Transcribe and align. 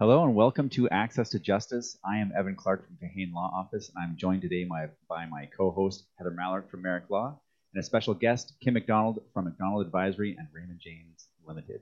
Hello 0.00 0.22
and 0.22 0.32
welcome 0.32 0.68
to 0.68 0.88
Access 0.90 1.30
to 1.30 1.40
Justice. 1.40 1.98
I 2.04 2.18
am 2.18 2.30
Evan 2.38 2.54
Clark 2.54 2.86
from 2.86 2.96
Kahane 3.02 3.32
Law 3.32 3.50
Office, 3.52 3.90
and 3.92 4.00
I'm 4.00 4.16
joined 4.16 4.42
today 4.42 4.64
my, 4.64 4.86
by 5.08 5.26
my 5.26 5.46
co-host 5.46 6.04
Heather 6.16 6.30
Mallard 6.30 6.70
from 6.70 6.82
Merrick 6.82 7.10
Law 7.10 7.36
and 7.74 7.82
a 7.82 7.84
special 7.84 8.14
guest, 8.14 8.52
Kim 8.62 8.74
McDonald 8.74 9.18
from 9.34 9.46
McDonald 9.46 9.84
Advisory 9.84 10.36
and 10.38 10.46
Raymond 10.52 10.78
James 10.78 11.26
Limited. 11.44 11.80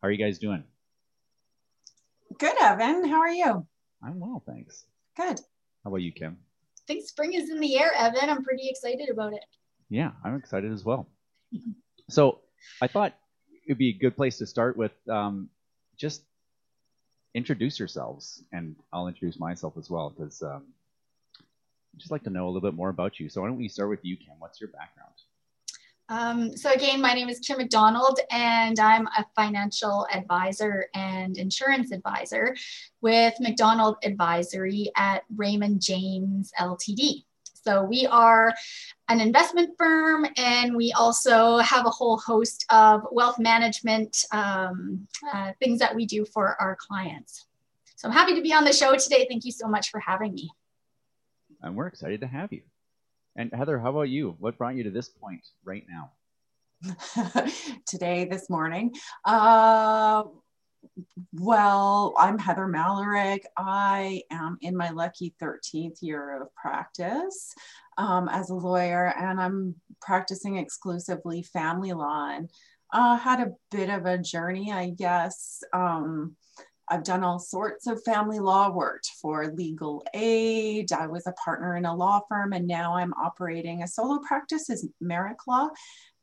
How 0.00 0.08
are 0.08 0.10
you 0.10 0.16
guys 0.16 0.38
doing? 0.38 0.64
Good, 2.38 2.56
Evan. 2.62 3.06
How 3.06 3.20
are 3.20 3.28
you? 3.28 3.66
I'm 4.02 4.18
well, 4.18 4.42
thanks. 4.46 4.86
Good. 5.14 5.38
How 5.84 5.90
about 5.90 6.00
you, 6.00 6.12
Kim? 6.12 6.38
I 6.40 6.80
think 6.86 7.06
spring 7.06 7.34
is 7.34 7.50
in 7.50 7.60
the 7.60 7.78
air, 7.78 7.92
Evan. 7.94 8.30
I'm 8.30 8.42
pretty 8.42 8.70
excited 8.70 9.10
about 9.10 9.34
it. 9.34 9.44
Yeah, 9.90 10.12
I'm 10.24 10.34
excited 10.34 10.72
as 10.72 10.86
well. 10.86 11.10
so 12.08 12.38
I 12.80 12.86
thought 12.86 13.14
it'd 13.66 13.76
be 13.76 13.90
a 13.90 13.98
good 13.98 14.16
place 14.16 14.38
to 14.38 14.46
start 14.46 14.78
with 14.78 14.92
um, 15.10 15.50
just 15.98 16.22
introduce 17.34 17.78
yourselves, 17.78 18.42
and 18.52 18.76
I'll 18.92 19.08
introduce 19.08 19.38
myself 19.38 19.74
as 19.78 19.90
well 19.90 20.10
because 20.10 20.42
um, 20.42 20.64
I'd 21.38 21.98
just 21.98 22.10
like 22.10 22.24
to 22.24 22.30
know 22.30 22.46
a 22.46 22.50
little 22.50 22.60
bit 22.60 22.74
more 22.74 22.88
about 22.88 23.20
you. 23.20 23.28
So 23.28 23.40
why 23.40 23.48
don't 23.48 23.56
we 23.56 23.68
start 23.68 23.90
with 23.90 24.04
you, 24.04 24.16
Kim? 24.16 24.34
What's 24.38 24.60
your 24.60 24.70
background? 24.70 25.14
Um, 26.08 26.56
so 26.56 26.72
again, 26.72 27.00
my 27.00 27.14
name 27.14 27.28
is 27.28 27.38
Kim 27.38 27.58
McDonald, 27.58 28.18
and 28.32 28.80
I'm 28.80 29.06
a 29.06 29.24
financial 29.36 30.08
advisor 30.12 30.86
and 30.92 31.38
insurance 31.38 31.92
advisor 31.92 32.56
with 33.00 33.34
McDonald 33.38 33.96
Advisory 34.02 34.90
at 34.96 35.22
Raymond 35.36 35.80
James 35.80 36.50
Ltd. 36.58 37.24
So 37.62 37.84
we 37.84 38.06
are 38.06 38.52
an 39.10 39.20
investment 39.20 39.70
firm, 39.76 40.24
and 40.36 40.76
we 40.76 40.92
also 40.92 41.58
have 41.58 41.84
a 41.84 41.90
whole 41.90 42.16
host 42.16 42.64
of 42.70 43.02
wealth 43.10 43.40
management 43.40 44.24
um, 44.30 45.06
uh, 45.32 45.52
things 45.58 45.80
that 45.80 45.94
we 45.94 46.06
do 46.06 46.24
for 46.24 46.56
our 46.60 46.76
clients. 46.76 47.46
So 47.96 48.08
I'm 48.08 48.14
happy 48.14 48.36
to 48.36 48.40
be 48.40 48.54
on 48.54 48.64
the 48.64 48.72
show 48.72 48.94
today. 48.94 49.26
Thank 49.28 49.44
you 49.44 49.50
so 49.50 49.66
much 49.66 49.90
for 49.90 49.98
having 49.98 50.32
me. 50.32 50.48
And 51.60 51.74
we're 51.74 51.88
excited 51.88 52.20
to 52.20 52.28
have 52.28 52.52
you. 52.52 52.62
And 53.36 53.52
Heather, 53.52 53.80
how 53.80 53.90
about 53.90 54.08
you? 54.08 54.36
What 54.38 54.56
brought 54.56 54.76
you 54.76 54.84
to 54.84 54.90
this 54.90 55.08
point 55.08 55.46
right 55.64 55.84
now? 55.90 56.12
Today, 57.86 58.24
this 58.24 58.48
morning. 58.48 58.94
Uh, 59.24 60.22
well, 61.32 62.14
I'm 62.18 62.38
Heather 62.38 62.66
Malarick. 62.66 63.42
I 63.56 64.22
am 64.30 64.58
in 64.60 64.76
my 64.76 64.90
lucky 64.90 65.34
13th 65.40 66.02
year 66.02 66.42
of 66.42 66.54
practice 66.54 67.54
um, 67.98 68.28
as 68.28 68.50
a 68.50 68.54
lawyer, 68.54 69.14
and 69.18 69.40
I'm 69.40 69.74
practicing 70.00 70.56
exclusively 70.56 71.42
family 71.42 71.92
law. 71.92 72.30
And 72.30 72.50
uh, 72.92 73.16
had 73.16 73.40
a 73.40 73.52
bit 73.70 73.88
of 73.88 74.06
a 74.06 74.18
journey, 74.18 74.72
I 74.72 74.90
guess. 74.90 75.62
Um, 75.72 76.36
I've 76.88 77.04
done 77.04 77.22
all 77.22 77.38
sorts 77.38 77.86
of 77.86 78.02
family 78.02 78.40
law, 78.40 78.72
worked 78.72 79.10
for 79.22 79.52
legal 79.52 80.04
aid. 80.12 80.92
I 80.92 81.06
was 81.06 81.24
a 81.28 81.32
partner 81.32 81.76
in 81.76 81.84
a 81.84 81.94
law 81.94 82.22
firm, 82.28 82.52
and 82.52 82.66
now 82.66 82.96
I'm 82.96 83.14
operating 83.14 83.82
a 83.82 83.88
solo 83.88 84.18
practice 84.26 84.68
as 84.70 84.88
Merrick 85.00 85.46
Law. 85.46 85.68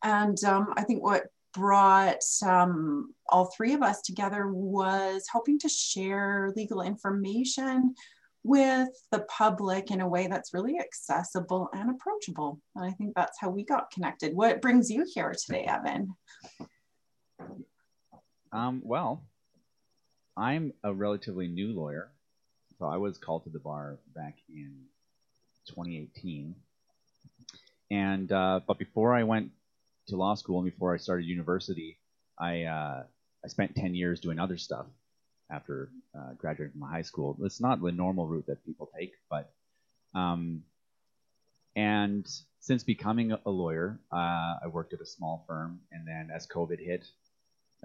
And 0.04 0.42
um, 0.44 0.74
I 0.76 0.84
think 0.84 1.02
what 1.02 1.24
brought 1.58 2.24
um, 2.46 3.14
all 3.30 3.46
three 3.46 3.74
of 3.74 3.82
us 3.82 4.02
together 4.02 4.48
was 4.48 5.26
hoping 5.32 5.58
to 5.60 5.70
share 5.70 6.54
legal 6.56 6.82
information 6.82 7.96
with 8.44 8.90
the 9.12 9.20
public 9.22 9.90
in 9.90 10.00
a 10.00 10.08
way 10.08 10.28
that's 10.28 10.54
really 10.54 10.80
accessible 10.80 11.70
and 11.74 11.90
approachable. 11.90 12.62
And 12.76 12.86
I 12.86 12.92
think 12.92 13.14
that's 13.16 13.40
how 13.40 13.50
we 13.50 13.66
got 13.66 13.92
connected. 13.92 14.36
What 14.36 14.62
brings 14.62 14.92
you 14.92 15.06
here 15.14 15.34
today, 15.46 15.64
Evan? 15.64 16.16
Um, 18.52 18.82
well, 18.86 19.24
I'm 20.38 20.74
a 20.84 20.94
relatively 20.94 21.48
new 21.48 21.74
lawyer. 21.74 22.12
So 22.78 22.86
I 22.86 22.98
was 22.98 23.18
called 23.18 23.44
to 23.46 23.50
the 23.50 23.60
bar 23.60 23.98
back 24.16 24.36
in 24.48 24.72
2018. 25.70 26.56
And 27.90 28.32
uh, 28.32 28.60
but 28.68 28.78
before 28.78 29.16
I 29.16 29.24
went 29.24 29.52
to 30.08 30.16
law 30.16 30.36
school 30.36 30.60
and 30.60 30.72
before 30.72 30.94
I 30.94 30.98
started 30.98 31.26
university, 31.26 32.00
I 32.40 32.64
uh, 32.64 33.04
I 33.44 33.48
spent 33.48 33.76
10 33.76 33.96
years 33.96 34.20
doing 34.20 34.40
other 34.40 34.58
stuff 34.58 34.86
after 35.50 35.90
uh, 36.18 36.34
graduating 36.38 36.74
from 36.74 36.90
high 36.90 37.02
school. 37.02 37.38
It's 37.42 37.62
not 37.62 37.82
the 37.82 37.92
normal 37.92 38.28
route 38.28 38.48
that 38.48 38.66
people 38.66 38.90
take, 38.98 39.14
but 39.30 39.52
um, 40.14 40.64
and 41.76 42.28
since 42.60 42.84
becoming 42.84 43.32
a 43.32 43.50
lawyer, 43.50 44.00
uh, 44.12 44.56
I 44.64 44.68
worked 44.68 44.94
at 44.94 45.02
a 45.02 45.06
small 45.06 45.46
firm, 45.48 45.80
and 45.92 46.08
then 46.08 46.30
as 46.34 46.48
COVID 46.48 46.80
hit, 46.80 47.06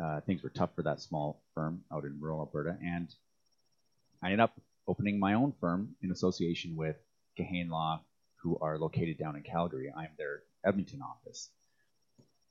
uh, 0.02 0.20
things 0.22 0.42
were 0.42 0.48
tough 0.48 0.74
for 0.74 0.82
that 0.82 1.00
small 1.00 1.42
firm 1.54 1.84
out 1.92 2.04
in 2.04 2.18
rural 2.18 2.40
Alberta, 2.40 2.76
and 2.82 3.08
I 4.22 4.26
ended 4.26 4.40
up 4.40 4.58
opening 4.88 5.18
my 5.18 5.34
own 5.34 5.52
firm 5.60 5.94
in 6.02 6.10
association 6.10 6.74
with 6.76 6.96
Kahane 7.38 7.68
Law, 7.70 8.00
who 8.36 8.58
are 8.60 8.78
located 8.78 9.18
down 9.18 9.36
in 9.36 9.42
Calgary. 9.42 9.92
I'm 9.94 10.10
their 10.16 10.42
Edmonton 10.64 11.02
office. 11.02 11.50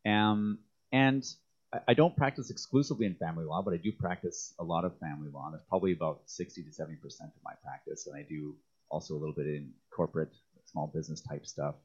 Um, 0.05 0.59
and 0.91 1.23
I, 1.87 1.93
don't 1.93 2.15
practice 2.15 2.49
exclusively 2.49 3.05
in 3.05 3.15
family 3.15 3.45
law, 3.45 3.61
but 3.61 3.73
I 3.73 3.77
do 3.77 3.91
practice 3.91 4.53
a 4.59 4.63
lot 4.63 4.83
of 4.83 4.97
family 4.99 5.29
law. 5.29 5.49
That's 5.51 5.63
probably 5.63 5.93
about 5.93 6.21
60 6.25 6.63
to 6.63 6.69
70% 6.69 6.95
of 7.21 7.43
my 7.43 7.53
practice. 7.63 8.07
And 8.07 8.15
I 8.15 8.23
do 8.27 8.55
also 8.89 9.13
a 9.13 9.19
little 9.19 9.33
bit 9.33 9.47
in 9.47 9.71
corporate, 9.89 10.33
small 10.65 10.87
business 10.87 11.21
type 11.21 11.45
stuff, 11.45 11.75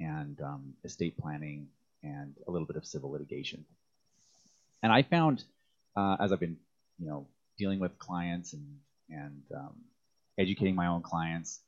and 0.00 0.40
um, 0.40 0.74
estate 0.84 1.16
planning, 1.18 1.68
and 2.02 2.34
a 2.48 2.50
little 2.50 2.66
bit 2.66 2.76
of 2.76 2.84
civil 2.84 3.10
litigation. 3.10 3.64
And 4.82 4.92
I 4.92 5.02
found, 5.02 5.44
uh, 5.96 6.16
as 6.20 6.32
I've 6.32 6.40
been, 6.40 6.56
you 6.98 7.06
know, 7.06 7.28
dealing 7.56 7.78
with 7.78 7.98
clients 7.98 8.52
and 8.52 8.78
and 9.10 9.42
um, 9.54 9.74
educating 10.38 10.74
my 10.74 10.88
own 10.88 11.02
clients, 11.02 11.60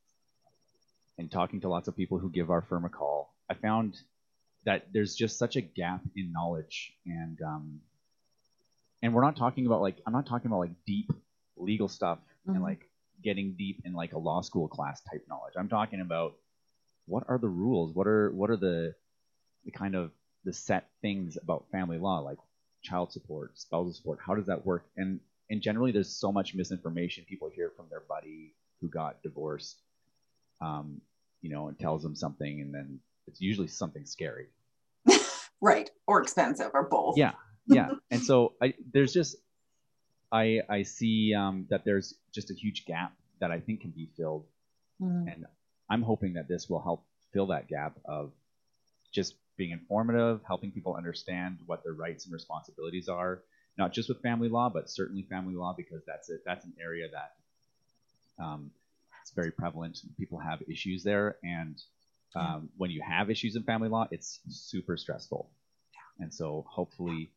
and 1.18 1.30
talking 1.30 1.60
to 1.60 1.68
lots 1.68 1.86
of 1.86 1.96
people 1.96 2.18
who 2.18 2.30
give 2.30 2.50
our 2.50 2.62
firm 2.62 2.84
a 2.84 2.88
call, 2.88 3.34
I 3.48 3.54
found 3.54 3.96
that 4.66 4.88
there's 4.92 5.14
just 5.14 5.38
such 5.38 5.56
a 5.56 5.60
gap 5.60 6.02
in 6.16 6.32
knowledge 6.32 6.92
and 7.06 7.40
um, 7.40 7.80
and 9.02 9.14
we're 9.14 9.22
not 9.22 9.36
talking 9.36 9.66
about 9.66 9.80
like 9.80 9.96
I'm 10.06 10.12
not 10.12 10.26
talking 10.26 10.48
about 10.48 10.58
like 10.58 10.84
deep 10.86 11.10
legal 11.56 11.88
stuff 11.88 12.18
mm-hmm. 12.18 12.56
and 12.56 12.62
like 12.62 12.90
getting 13.22 13.54
deep 13.56 13.82
in 13.84 13.94
like 13.94 14.12
a 14.12 14.18
law 14.18 14.42
school 14.42 14.68
class 14.68 15.00
type 15.02 15.24
knowledge. 15.28 15.54
I'm 15.56 15.68
talking 15.68 16.00
about 16.00 16.34
what 17.06 17.24
are 17.28 17.38
the 17.38 17.48
rules? 17.48 17.94
What 17.94 18.06
are 18.06 18.30
what 18.32 18.50
are 18.50 18.56
the 18.56 18.94
the 19.64 19.70
kind 19.70 19.94
of 19.94 20.10
the 20.44 20.52
set 20.52 20.88
things 21.00 21.38
about 21.40 21.66
family 21.70 21.98
law 21.98 22.18
like 22.18 22.38
child 22.82 23.12
support, 23.12 23.58
spousal 23.58 23.92
support? 23.92 24.18
How 24.24 24.34
does 24.34 24.46
that 24.46 24.66
work? 24.66 24.84
And 24.96 25.20
and 25.48 25.62
generally 25.62 25.92
there's 25.92 26.10
so 26.10 26.32
much 26.32 26.54
misinformation 26.54 27.24
people 27.28 27.48
hear 27.48 27.70
from 27.76 27.86
their 27.88 28.02
buddy 28.08 28.54
who 28.80 28.88
got 28.88 29.22
divorced 29.22 29.80
um, 30.60 31.00
you 31.40 31.50
know, 31.50 31.68
and 31.68 31.78
tells 31.78 32.02
them 32.02 32.16
something 32.16 32.60
and 32.60 32.74
then 32.74 32.98
it's 33.28 33.40
usually 33.40 33.68
something 33.68 34.04
scary 34.04 34.46
right. 35.60 35.90
Or 36.06 36.22
expensive 36.22 36.70
or 36.74 36.88
both. 36.88 37.16
Yeah. 37.16 37.32
Yeah. 37.66 37.90
And 38.10 38.22
so 38.22 38.54
I, 38.62 38.74
there's 38.92 39.12
just 39.12 39.36
i 40.32 40.60
i 40.68 40.82
see 40.82 41.32
um, 41.34 41.66
that 41.70 41.84
there's 41.84 42.14
just 42.34 42.50
a 42.50 42.54
huge 42.54 42.84
gap 42.84 43.12
that 43.40 43.52
i 43.52 43.60
think 43.60 43.80
can 43.80 43.90
be 43.90 44.08
filled. 44.16 44.44
Mm. 45.00 45.32
and 45.32 45.46
i'm 45.88 46.02
hoping 46.02 46.32
that 46.34 46.48
this 46.48 46.68
will 46.68 46.82
help 46.82 47.04
fill 47.32 47.46
that 47.48 47.68
gap 47.68 47.96
of 48.06 48.32
just 49.12 49.34
being 49.56 49.70
informative 49.70 50.40
helping 50.44 50.72
people 50.72 50.96
understand 50.96 51.58
what 51.66 51.84
their 51.84 51.92
rights 51.92 52.24
and 52.24 52.32
responsibilities 52.32 53.08
are 53.08 53.42
not 53.78 53.92
just 53.92 54.08
with 54.08 54.20
family 54.20 54.48
law 54.48 54.68
but 54.68 54.90
certainly 54.90 55.22
family 55.22 55.54
law 55.54 55.74
because 55.76 56.02
that's 56.06 56.28
it 56.28 56.40
that's 56.44 56.64
an 56.64 56.72
area 56.82 57.06
that 57.12 57.32
um, 58.42 58.70
it's 59.26 59.34
very 59.34 59.50
prevalent. 59.50 59.98
People 60.16 60.38
have 60.38 60.62
issues 60.70 61.02
there. 61.02 61.36
And 61.42 61.82
um, 62.36 62.68
when 62.76 62.90
you 62.90 63.02
have 63.02 63.30
issues 63.30 63.56
in 63.56 63.62
family 63.62 63.88
law, 63.88 64.06
it's 64.10 64.40
super 64.48 64.96
stressful. 64.96 65.50
And 66.18 66.32
so 66.32 66.64
hopefully, 66.68 67.30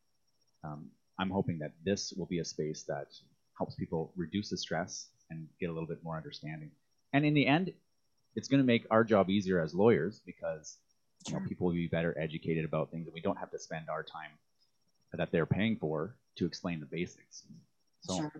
um, 0.63 0.89
I'm 1.17 1.29
hoping 1.29 1.59
that 1.59 1.71
this 1.83 2.13
will 2.17 2.25
be 2.25 2.39
a 2.39 2.45
space 2.45 2.83
that 2.83 3.07
helps 3.57 3.75
people 3.75 4.11
reduce 4.15 4.49
the 4.49 4.57
stress 4.57 5.07
and 5.29 5.47
get 5.59 5.69
a 5.69 5.73
little 5.73 5.87
bit 5.87 6.03
more 6.03 6.17
understanding. 6.17 6.71
And 7.13 7.25
in 7.25 7.33
the 7.33 7.47
end, 7.47 7.73
it's 8.35 8.47
going 8.47 8.61
to 8.61 8.65
make 8.65 8.85
our 8.89 9.03
job 9.03 9.29
easier 9.29 9.61
as 9.61 9.73
lawyers 9.73 10.21
because 10.25 10.77
you 11.27 11.33
know, 11.33 11.41
people 11.47 11.67
will 11.67 11.73
be 11.73 11.87
better 11.87 12.17
educated 12.17 12.63
about 12.65 12.91
things, 12.91 13.07
and 13.07 13.13
we 13.13 13.21
don't 13.21 13.37
have 13.37 13.51
to 13.51 13.59
spend 13.59 13.89
our 13.89 14.03
time 14.03 14.31
that 15.13 15.31
they're 15.31 15.45
paying 15.45 15.75
for 15.75 16.15
to 16.37 16.45
explain 16.45 16.79
the 16.79 16.85
basics. 16.85 17.43
So, 18.01 18.15
sure. 18.15 18.31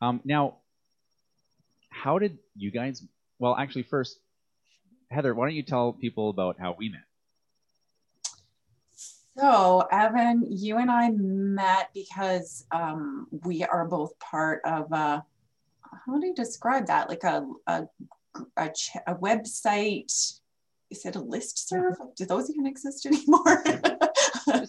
um, 0.00 0.20
now, 0.24 0.58
how 1.90 2.18
did 2.18 2.38
you 2.54 2.70
guys? 2.70 3.02
Well, 3.38 3.56
actually, 3.56 3.82
first, 3.84 4.18
Heather, 5.10 5.34
why 5.34 5.46
don't 5.46 5.56
you 5.56 5.62
tell 5.62 5.92
people 5.92 6.30
about 6.30 6.58
how 6.58 6.74
we 6.78 6.90
met? 6.90 7.00
So, 9.38 9.86
Evan, 9.92 10.46
you 10.50 10.78
and 10.78 10.90
I 10.90 11.10
met 11.10 11.90
because 11.94 12.66
um, 12.72 13.28
we 13.44 13.62
are 13.62 13.86
both 13.86 14.18
part 14.18 14.60
of 14.64 14.90
a, 14.92 15.24
how 16.06 16.18
do 16.18 16.26
you 16.26 16.34
describe 16.34 16.86
that? 16.88 17.08
Like 17.08 17.22
a, 17.22 17.46
a, 17.66 17.86
a, 18.56 18.70
a 19.06 19.14
website. 19.14 20.12
Is 20.90 21.04
it 21.04 21.16
a 21.16 21.20
list 21.20 21.68
serve? 21.68 21.96
Do 22.16 22.26
those 22.26 22.50
even 22.50 22.66
exist 22.66 23.06
anymore? 23.06 23.62
well, 24.46 24.66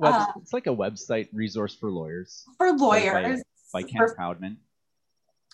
uh, 0.02 0.26
it's 0.40 0.52
like 0.52 0.66
a 0.66 0.74
website 0.74 1.28
resource 1.32 1.74
for 1.74 1.90
lawyers. 1.90 2.44
For 2.58 2.72
lawyers. 2.72 3.42
By, 3.72 3.82
by 3.82 3.88
Ken 3.88 3.98
for, 3.98 4.14
Proudman. 4.14 4.56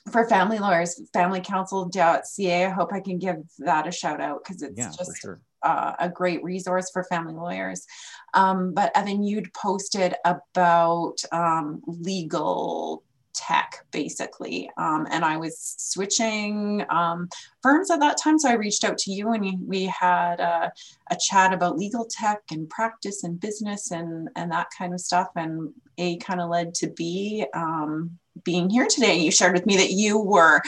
For 0.09 0.29
family 0.29 0.59
lawyers, 0.59 1.01
familycounsel.ca. 1.15 2.65
I 2.67 2.69
hope 2.71 2.93
I 2.93 3.01
can 3.01 3.19
give 3.19 3.37
that 3.59 3.87
a 3.87 3.93
shout 3.93 4.21
out 4.21 4.43
because 4.45 4.63
it's 4.63 4.79
Yeah, 4.79 4.91
just 4.97 5.21
sure. 5.21 5.41
uh, 5.63 5.95
a 5.99 6.09
great 6.09 6.43
resource 6.43 6.91
for 6.93 7.05
family 7.05 7.35
lawyers. 7.35 7.87
Um, 8.35 8.75
but 8.75 8.93
Evan, 8.97 9.23
you'd 9.23 9.53
posted 9.55 10.15
about 10.25 11.17
um, 11.33 11.83
legal 11.87 13.03
tech 13.35 13.85
basically, 13.93 14.69
um, 14.79 15.07
and 15.11 15.25
I 15.25 15.37
was 15.37 15.75
switching 15.79 16.85
um, 16.91 17.29
firms 17.63 17.89
at 17.91 18.01
that 18.01 18.19
time. 18.21 18.37
So 18.39 18.49
I 18.49 18.55
reached 18.55 18.83
out 18.83 18.99
to 18.99 19.13
you, 19.13 19.31
and 19.33 19.43
we- 19.43 19.59
we 19.65 19.85
had 19.85 20.41
a, 20.41 20.73
a 21.11 21.17
chat 21.17 21.53
about 21.53 21.79
legal 21.79 22.05
tech 22.11 22.41
and 22.51 22.69
practice 22.69 23.23
and 23.25 23.39
business 23.39 23.93
and 23.93 24.29
and 24.35 24.51
that 24.51 24.69
kind 24.77 24.93
of 24.93 25.01
stuff. 25.01 25.29
And 25.37 25.73
A 25.99 26.17
kind 26.17 26.41
of 26.41 26.51
led 26.51 26.75
to 26.75 26.89
B. 26.91 27.47
Um, 27.55 28.19
being 28.45 28.71
here 28.71 28.87
today, 28.89 29.17
you 29.17 29.31
shared 29.31 29.55
with 29.55 29.67
me 29.67 29.77
that 29.77 29.91
you 29.91 30.19
were 30.19 30.63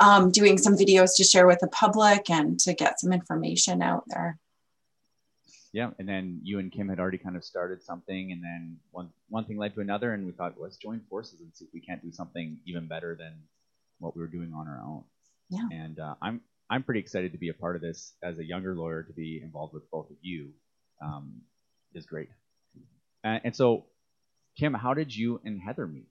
um, 0.00 0.30
doing 0.30 0.58
some 0.58 0.76
videos 0.76 1.16
to 1.16 1.24
share 1.24 1.46
with 1.46 1.58
the 1.60 1.68
public 1.68 2.28
and 2.30 2.58
to 2.60 2.74
get 2.74 3.00
some 3.00 3.12
information 3.12 3.82
out 3.82 4.04
there. 4.08 4.38
Yeah, 5.72 5.90
and 5.98 6.08
then 6.08 6.40
you 6.42 6.58
and 6.58 6.72
Kim 6.72 6.88
had 6.88 6.98
already 6.98 7.18
kind 7.18 7.36
of 7.36 7.44
started 7.44 7.82
something, 7.82 8.32
and 8.32 8.42
then 8.42 8.78
one 8.92 9.10
one 9.28 9.44
thing 9.44 9.58
led 9.58 9.74
to 9.74 9.80
another, 9.80 10.14
and 10.14 10.24
we 10.24 10.32
thought 10.32 10.54
let's 10.58 10.78
join 10.78 11.00
forces 11.10 11.40
and 11.40 11.54
see 11.54 11.66
if 11.66 11.70
we 11.74 11.80
can't 11.80 12.02
do 12.02 12.10
something 12.10 12.58
even 12.66 12.86
better 12.86 13.14
than 13.14 13.34
what 13.98 14.16
we 14.16 14.22
were 14.22 14.28
doing 14.28 14.54
on 14.54 14.68
our 14.68 14.80
own. 14.82 15.04
Yeah. 15.50 15.66
And 15.70 15.98
uh, 15.98 16.14
I'm 16.22 16.40
I'm 16.70 16.82
pretty 16.82 17.00
excited 17.00 17.32
to 17.32 17.38
be 17.38 17.50
a 17.50 17.54
part 17.54 17.76
of 17.76 17.82
this 17.82 18.14
as 18.22 18.38
a 18.38 18.44
younger 18.44 18.74
lawyer 18.74 19.02
to 19.02 19.12
be 19.12 19.40
involved 19.42 19.74
with 19.74 19.90
both 19.90 20.10
of 20.10 20.16
you 20.22 20.50
um, 21.02 21.42
is 21.94 22.06
great. 22.06 22.28
Uh, 23.24 23.40
and 23.44 23.54
so, 23.54 23.84
Kim, 24.58 24.72
how 24.72 24.94
did 24.94 25.14
you 25.14 25.40
and 25.44 25.60
Heather 25.60 25.86
meet? 25.86 26.08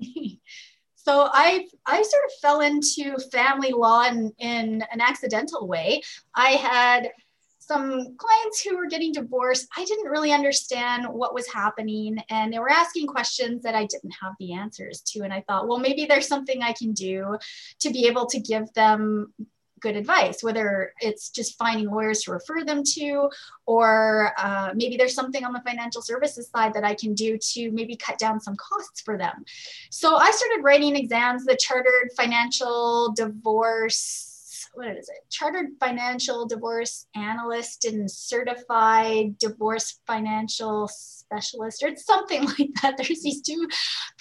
so 0.94 1.28
I 1.32 1.66
I 1.86 2.02
sort 2.02 2.24
of 2.24 2.32
fell 2.40 2.60
into 2.60 3.16
family 3.32 3.72
law 3.72 4.06
in, 4.06 4.32
in 4.38 4.84
an 4.92 5.00
accidental 5.00 5.66
way. 5.66 6.02
I 6.34 6.50
had 6.50 7.10
some 7.58 8.16
clients 8.18 8.60
who 8.60 8.76
were 8.76 8.86
getting 8.86 9.12
divorced. 9.12 9.66
I 9.76 9.84
didn't 9.84 10.10
really 10.10 10.32
understand 10.32 11.06
what 11.08 11.34
was 11.34 11.46
happening, 11.48 12.18
and 12.28 12.52
they 12.52 12.58
were 12.58 12.70
asking 12.70 13.06
questions 13.06 13.62
that 13.62 13.74
I 13.74 13.86
didn't 13.86 14.14
have 14.22 14.34
the 14.38 14.52
answers 14.52 15.00
to. 15.12 15.20
And 15.20 15.32
I 15.32 15.42
thought, 15.46 15.68
well, 15.68 15.78
maybe 15.78 16.04
there's 16.04 16.28
something 16.28 16.62
I 16.62 16.72
can 16.72 16.92
do 16.92 17.38
to 17.80 17.90
be 17.90 18.06
able 18.06 18.26
to 18.26 18.40
give 18.40 18.72
them 18.74 19.32
good 19.84 19.96
advice, 19.96 20.42
whether 20.42 20.94
it's 21.00 21.28
just 21.28 21.58
finding 21.58 21.90
lawyers 21.90 22.22
to 22.22 22.32
refer 22.32 22.64
them 22.64 22.82
to, 22.82 23.28
or 23.66 24.32
uh, 24.38 24.70
maybe 24.74 24.96
there's 24.96 25.14
something 25.14 25.44
on 25.44 25.52
the 25.52 25.60
financial 25.60 26.00
services 26.00 26.48
side 26.48 26.72
that 26.72 26.84
I 26.84 26.94
can 26.94 27.12
do 27.12 27.36
to 27.52 27.70
maybe 27.70 27.94
cut 27.94 28.18
down 28.18 28.40
some 28.40 28.56
costs 28.56 29.02
for 29.02 29.18
them. 29.18 29.44
So 29.90 30.16
I 30.16 30.30
started 30.30 30.64
writing 30.64 30.96
exams, 30.96 31.44
the 31.44 31.56
Chartered 31.56 32.10
Financial 32.16 33.12
Divorce. 33.14 34.70
What 34.72 34.88
is 34.88 35.08
it? 35.08 35.30
Chartered 35.30 35.72
Financial 35.78 36.46
Divorce 36.46 37.06
Analyst 37.14 37.84
and 37.84 38.10
Certified 38.10 39.38
Divorce 39.38 40.00
Financial 40.06 40.88
Specialist, 40.88 41.82
or 41.82 41.88
it's 41.88 42.06
something 42.06 42.44
like 42.58 42.70
that. 42.80 42.96
There's 42.96 43.22
these 43.22 43.42
two 43.42 43.68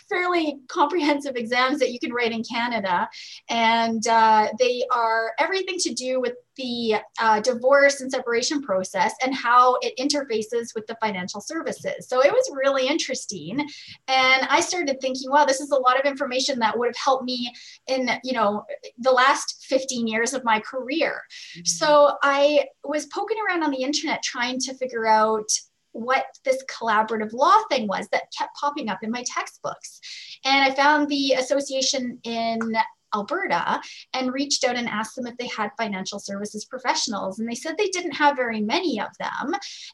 fairly 0.10 0.60
comprehensive 0.68 1.36
exams 1.36 1.80
that 1.80 1.92
you 1.92 2.00
can 2.00 2.14
write 2.14 2.32
in 2.32 2.44
Canada, 2.44 3.10
and 3.50 4.06
uh, 4.08 4.50
they 4.60 4.84
are 4.92 5.34
everything 5.40 5.78
to 5.80 5.94
do 5.94 6.20
with 6.20 6.34
the 6.56 6.96
uh, 7.20 7.40
divorce 7.40 8.02
and 8.02 8.12
separation 8.12 8.62
process 8.62 9.14
and 9.24 9.34
how 9.34 9.76
it 9.82 9.98
interfaces 9.98 10.76
with 10.76 10.86
the 10.86 10.96
financial 11.02 11.42
services. 11.42 12.08
So 12.08 12.24
it 12.24 12.32
was 12.32 12.52
really 12.54 12.88
interesting, 12.88 13.60
and 14.08 14.48
I 14.50 14.60
started 14.62 15.00
thinking, 15.02 15.32
wow, 15.32 15.46
this 15.46 15.62
is 15.62 15.72
a 15.72 15.78
lot 15.78 16.00
of 16.00 16.06
information 16.06 16.60
that 16.60 16.78
would 16.78 16.90
have 16.90 16.98
helped 17.04 17.24
me 17.24 17.52
in 17.88 18.10
you 18.24 18.34
know 18.34 18.66
the 19.00 19.12
last 19.12 19.66
15 19.68 20.08
years 20.08 20.34
of 20.34 20.44
my 20.44 20.60
career. 20.60 21.22
So 21.66 22.18
I 22.24 22.66
was 22.84 23.06
poking 23.08 23.38
around 23.48 23.64
on 23.64 23.72
the 23.72 23.82
internet 23.82 24.24
trying 24.24 24.60
to 24.60 24.74
figure 24.76 25.08
out 25.08 25.50
what 25.94 26.26
this 26.44 26.64
collaborative 26.66 27.34
law 27.34 27.56
thing 27.70 27.88
was 27.88 28.08
that 28.10 28.32
kept 28.38 28.56
popping 28.56 28.90
up 28.90 29.00
in 29.04 29.12
my 29.12 29.24
textbooks. 29.26 30.00
And 30.46 30.64
I 30.64 30.76
found 30.76 31.08
the 31.08 31.34
association 31.34 32.20
in 32.24 32.76
Alberta 33.16 33.80
and 34.14 34.34
reached 34.34 34.64
out 34.64 34.76
and 34.76 34.88
asked 34.88 35.16
them 35.16 35.28
if 35.28 35.38
they 35.38 35.48
had 35.48 35.72
financial 35.78 36.20
services 36.20 36.66
professionals. 36.66 37.40
And 37.40 37.48
they 37.48 37.56
said 37.56 37.76
they 37.78 37.90
didn't 37.90 38.14
have 38.14 38.36
very 38.36 38.62
many 38.62 39.00
of 39.00 39.10
them. 39.20 39.54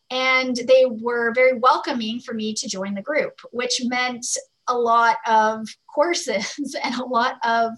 And 0.10 0.56
they 0.56 0.86
were 0.86 1.34
very 1.34 1.60
welcoming 1.60 2.20
for 2.20 2.34
me 2.34 2.54
to 2.54 2.70
join 2.70 2.96
the 2.96 3.02
group, 3.02 3.40
which 3.52 3.82
meant 3.86 4.26
a 4.70 4.78
lot 4.78 5.18
of 5.28 5.68
courses 5.94 6.76
and 6.84 6.96
a 6.96 7.06
lot 7.06 7.38
of 7.44 7.72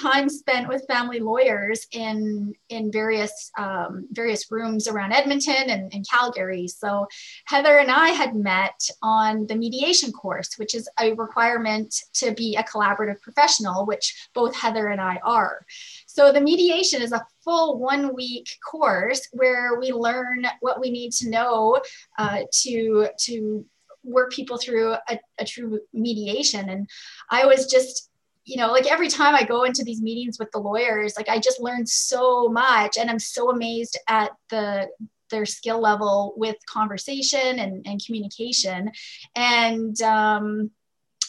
time 0.00 0.28
spent 0.28 0.68
with 0.68 0.86
family 0.86 1.18
lawyers 1.18 1.86
in 1.92 2.52
in 2.68 2.92
various 2.92 3.50
um, 3.58 4.06
various 4.12 4.50
rooms 4.50 4.86
around 4.86 5.12
Edmonton 5.12 5.70
and, 5.70 5.92
and 5.92 6.06
Calgary. 6.08 6.68
So 6.68 7.06
Heather 7.46 7.78
and 7.78 7.90
I 7.90 8.08
had 8.10 8.34
met 8.34 8.78
on 9.02 9.46
the 9.46 9.56
mediation 9.56 10.12
course, 10.12 10.50
which 10.56 10.74
is 10.74 10.88
a 11.00 11.14
requirement 11.14 11.94
to 12.14 12.32
be 12.32 12.56
a 12.56 12.62
collaborative 12.62 13.20
professional, 13.20 13.86
which 13.86 14.28
both 14.34 14.54
Heather 14.54 14.88
and 14.88 15.00
I 15.00 15.18
are. 15.24 15.64
So 16.06 16.32
the 16.32 16.40
mediation 16.40 17.02
is 17.02 17.12
a 17.12 17.26
full 17.42 17.78
one 17.78 18.14
week 18.14 18.48
course 18.70 19.26
where 19.32 19.78
we 19.80 19.92
learn 19.92 20.46
what 20.60 20.80
we 20.80 20.90
need 20.90 21.12
to 21.12 21.30
know 21.30 21.80
uh, 22.18 22.40
to 22.62 23.08
to 23.20 23.64
work 24.08 24.32
people 24.32 24.58
through 24.58 24.92
a, 24.92 25.18
a 25.38 25.44
true 25.44 25.80
mediation. 25.92 26.68
And 26.68 26.88
I 27.30 27.46
was 27.46 27.66
just, 27.66 28.10
you 28.44 28.56
know, 28.56 28.72
like 28.72 28.90
every 28.90 29.08
time 29.08 29.34
I 29.34 29.44
go 29.44 29.64
into 29.64 29.84
these 29.84 30.00
meetings 30.00 30.38
with 30.38 30.50
the 30.52 30.58
lawyers, 30.58 31.14
like 31.16 31.28
I 31.28 31.38
just 31.38 31.60
learned 31.60 31.88
so 31.88 32.48
much 32.48 32.96
and 32.96 33.10
I'm 33.10 33.18
so 33.18 33.50
amazed 33.50 33.98
at 34.08 34.30
the 34.50 34.88
their 35.30 35.46
skill 35.46 35.80
level 35.80 36.32
with 36.36 36.56
conversation 36.66 37.58
and, 37.58 37.86
and 37.86 38.04
communication. 38.04 38.90
And 39.36 40.00
um, 40.02 40.70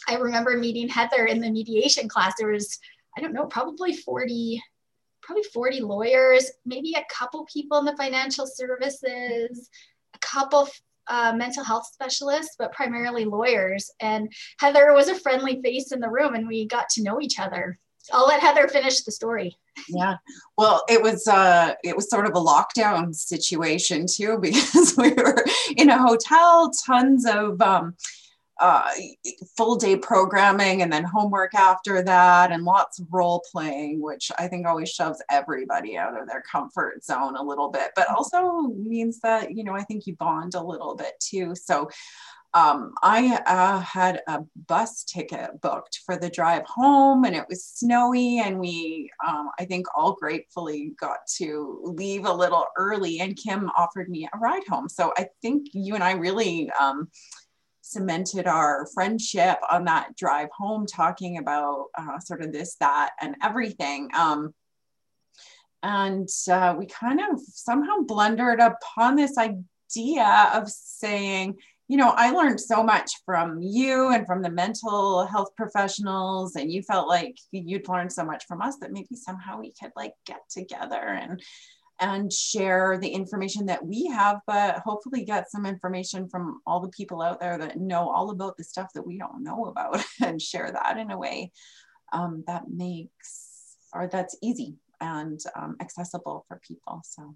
I 0.07 0.15
remember 0.15 0.57
meeting 0.57 0.87
Heather 0.87 1.25
in 1.25 1.39
the 1.41 1.51
mediation 1.51 2.07
class. 2.07 2.33
There 2.37 2.51
was, 2.51 2.79
I 3.17 3.21
don't 3.21 3.33
know, 3.33 3.45
probably 3.45 3.95
40, 3.95 4.61
probably 5.21 5.43
40 5.53 5.81
lawyers, 5.81 6.49
maybe 6.65 6.93
a 6.93 7.05
couple 7.13 7.45
people 7.51 7.77
in 7.79 7.85
the 7.85 7.97
financial 7.97 8.47
services, 8.47 9.69
a 10.13 10.19
couple 10.19 10.67
uh, 11.09 11.33
mental 11.35 11.63
health 11.63 11.87
specialists, 11.91 12.55
but 12.57 12.71
primarily 12.71 13.25
lawyers. 13.25 13.91
And 13.99 14.31
Heather 14.59 14.93
was 14.93 15.09
a 15.09 15.15
friendly 15.15 15.61
face 15.61 15.91
in 15.91 15.99
the 15.99 16.09
room, 16.09 16.35
and 16.35 16.47
we 16.47 16.67
got 16.67 16.89
to 16.89 17.03
know 17.03 17.19
each 17.19 17.39
other. 17.39 17.77
I'll 18.13 18.27
let 18.27 18.39
Heather 18.39 18.67
finish 18.67 19.01
the 19.01 19.11
story. 19.11 19.57
Yeah, 19.87 20.17
well, 20.57 20.83
it 20.89 21.01
was 21.01 21.27
uh, 21.27 21.73
it 21.83 21.95
was 21.95 22.09
sort 22.09 22.25
of 22.25 22.31
a 22.31 22.39
lockdown 22.39 23.13
situation 23.13 24.05
too 24.07 24.37
because 24.41 24.95
we 24.97 25.13
were 25.13 25.43
in 25.75 25.89
a 25.89 25.97
hotel, 25.97 26.71
tons 26.85 27.25
of 27.25 27.61
um, 27.61 27.95
uh, 28.59 28.89
full 29.55 29.75
day 29.75 29.95
programming 29.95 30.81
and 30.81 30.91
then 30.91 31.03
homework 31.03 31.55
after 31.55 32.01
that 32.01 32.51
and 32.51 32.63
lots 32.63 32.99
of 32.99 33.07
role 33.11 33.43
playing 33.51 34.01
which 34.01 34.31
i 34.37 34.47
think 34.47 34.67
always 34.67 34.89
shoves 34.89 35.21
everybody 35.29 35.97
out 35.97 36.19
of 36.19 36.27
their 36.27 36.41
comfort 36.41 37.03
zone 37.03 37.35
a 37.35 37.43
little 37.43 37.69
bit 37.69 37.91
but 37.95 38.09
also 38.09 38.63
means 38.75 39.19
that 39.21 39.55
you 39.55 39.63
know 39.63 39.73
i 39.73 39.83
think 39.83 40.05
you 40.05 40.15
bond 40.17 40.55
a 40.55 40.61
little 40.61 40.95
bit 40.95 41.13
too 41.19 41.53
so 41.55 41.87
um, 42.55 42.93
I 43.03 43.39
uh, 43.45 43.79
had 43.79 44.21
a 44.27 44.41
bus 44.67 45.03
ticket 45.03 45.61
booked 45.61 45.99
for 46.03 46.17
the 46.17 46.29
drive 46.29 46.65
home, 46.65 47.23
and 47.25 47.35
it 47.35 47.45
was 47.47 47.63
snowy, 47.63 48.39
and 48.39 48.59
we, 48.59 49.11
um, 49.27 49.51
I 49.59 49.65
think, 49.65 49.85
all 49.95 50.13
gratefully 50.13 50.93
got 50.99 51.19
to 51.37 51.79
leave 51.83 52.25
a 52.25 52.33
little 52.33 52.65
early. 52.75 53.19
And 53.19 53.37
Kim 53.37 53.69
offered 53.77 54.09
me 54.09 54.27
a 54.33 54.37
ride 54.39 54.63
home, 54.67 54.89
so 54.89 55.13
I 55.17 55.27
think 55.43 55.67
you 55.73 55.93
and 55.93 56.03
I 56.03 56.13
really 56.13 56.71
um, 56.71 57.09
cemented 57.89 58.45
our 58.45 58.85
friendship 58.93 59.57
on 59.71 59.85
that 59.85 60.15
drive 60.15 60.49
home, 60.55 60.85
talking 60.85 61.39
about 61.39 61.87
uh, 61.97 62.19
sort 62.19 62.43
of 62.43 62.53
this, 62.53 62.75
that, 62.79 63.11
and 63.19 63.35
everything. 63.41 64.09
Um, 64.15 64.53
and 65.81 66.29
uh, 66.51 66.75
we 66.77 66.85
kind 66.85 67.19
of 67.19 67.39
somehow 67.41 68.01
blundered 68.05 68.59
upon 68.59 69.15
this 69.15 69.37
idea 69.37 70.51
of 70.53 70.69
saying, 70.69 71.55
you 71.87 71.97
know, 71.97 72.13
I 72.15 72.29
learned 72.29 72.59
so 72.59 72.83
much 72.83 73.09
from 73.25 73.59
you 73.59 74.11
and 74.11 74.27
from 74.27 74.43
the 74.43 74.51
mental 74.51 75.25
health 75.25 75.49
professionals, 75.57 76.55
and 76.55 76.71
you 76.71 76.83
felt 76.83 77.07
like 77.07 77.37
you'd 77.51 77.89
learned 77.89 78.11
so 78.11 78.23
much 78.23 78.45
from 78.45 78.61
us 78.61 78.77
that 78.81 78.91
maybe 78.91 79.15
somehow 79.15 79.59
we 79.59 79.73
could 79.81 79.91
like 79.95 80.13
get 80.27 80.41
together 80.51 81.01
and 81.01 81.41
and 81.99 82.31
share 82.31 82.97
the 82.97 83.09
information 83.09 83.65
that 83.65 83.85
we 83.85 84.07
have, 84.07 84.39
but 84.47 84.79
hopefully 84.79 85.25
get 85.25 85.51
some 85.51 85.65
information 85.65 86.29
from 86.29 86.61
all 86.65 86.79
the 86.79 86.89
people 86.89 87.21
out 87.21 87.39
there 87.39 87.57
that 87.57 87.77
know 87.77 88.09
all 88.09 88.29
about 88.31 88.57
the 88.57 88.63
stuff 88.63 88.89
that 88.93 89.05
we 89.05 89.17
don't 89.17 89.43
know 89.43 89.65
about 89.65 90.03
and 90.23 90.41
share 90.41 90.71
that 90.71 90.97
in 90.97 91.11
a 91.11 91.17
way 91.17 91.51
um, 92.13 92.43
that 92.47 92.69
makes 92.69 93.77
or 93.93 94.07
that's 94.07 94.37
easy 94.41 94.75
and 95.01 95.39
um, 95.55 95.75
accessible 95.79 96.45
for 96.47 96.59
people. 96.65 97.01
So. 97.03 97.35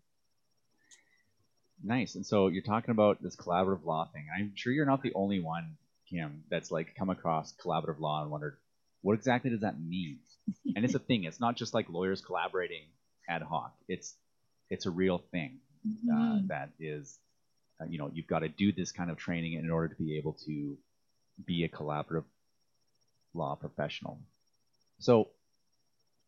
Nice. 1.84 2.16
And 2.16 2.26
so 2.26 2.48
you're 2.48 2.64
talking 2.64 2.92
about 2.92 3.22
this 3.22 3.36
collaborative 3.36 3.86
law 3.86 4.08
thing. 4.14 4.28
I'm 4.36 4.54
sure 4.56 4.72
you're 4.72 4.86
not 4.86 5.02
the 5.02 5.14
only 5.14 5.40
one, 5.40 5.76
Kim, 6.10 6.44
that's 6.50 6.72
like 6.72 6.96
come 6.96 7.10
across 7.10 7.54
collaborative 7.54 8.00
law 8.00 8.22
and 8.22 8.32
wondered, 8.32 8.58
what 9.02 9.14
exactly 9.14 9.50
does 9.52 9.62
that 9.62 9.82
mean? 9.82 10.20
and 10.76 10.86
it's 10.86 10.94
a 10.94 11.00
thing. 11.00 11.26
It's 11.26 11.40
not 11.40 11.58
just 11.58 11.74
like 11.74 11.90
lawyers 11.90 12.22
collaborating 12.22 12.84
ad 13.28 13.42
hoc. 13.42 13.74
It's 13.88 14.16
it's 14.70 14.86
a 14.86 14.92
real 14.92 15.20
thing 15.32 15.60
uh, 16.10 16.16
Mhm. 16.16 16.48
that 16.48 16.70
is, 16.80 17.20
uh, 17.80 17.86
you 17.86 17.98
know, 17.98 18.10
you've 18.14 18.28
got 18.28 18.40
to 18.40 18.50
do 18.50 18.72
this 18.72 18.92
kind 18.92 19.12
of 19.12 19.18
training 19.18 19.54
in 19.54 19.70
order 19.70 19.94
to 19.94 20.02
be 20.02 20.18
able 20.18 20.34
to 20.46 20.78
be 21.46 21.64
a 21.64 21.70
collaborative 21.70 22.26
law 23.34 23.56
professional. 23.56 24.22
So, 25.00 25.32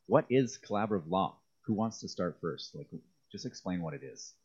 what 0.08 0.26
is 0.30 0.60
collaborative 0.60 1.10
law? 1.10 1.40
Who 1.62 1.74
wants 1.74 2.00
to 2.00 2.08
start 2.08 2.38
first? 2.42 2.76
Like, 2.76 2.90
just 3.32 3.46
explain 3.46 3.82
what 3.82 3.94
it 3.94 4.04
is. 4.04 4.36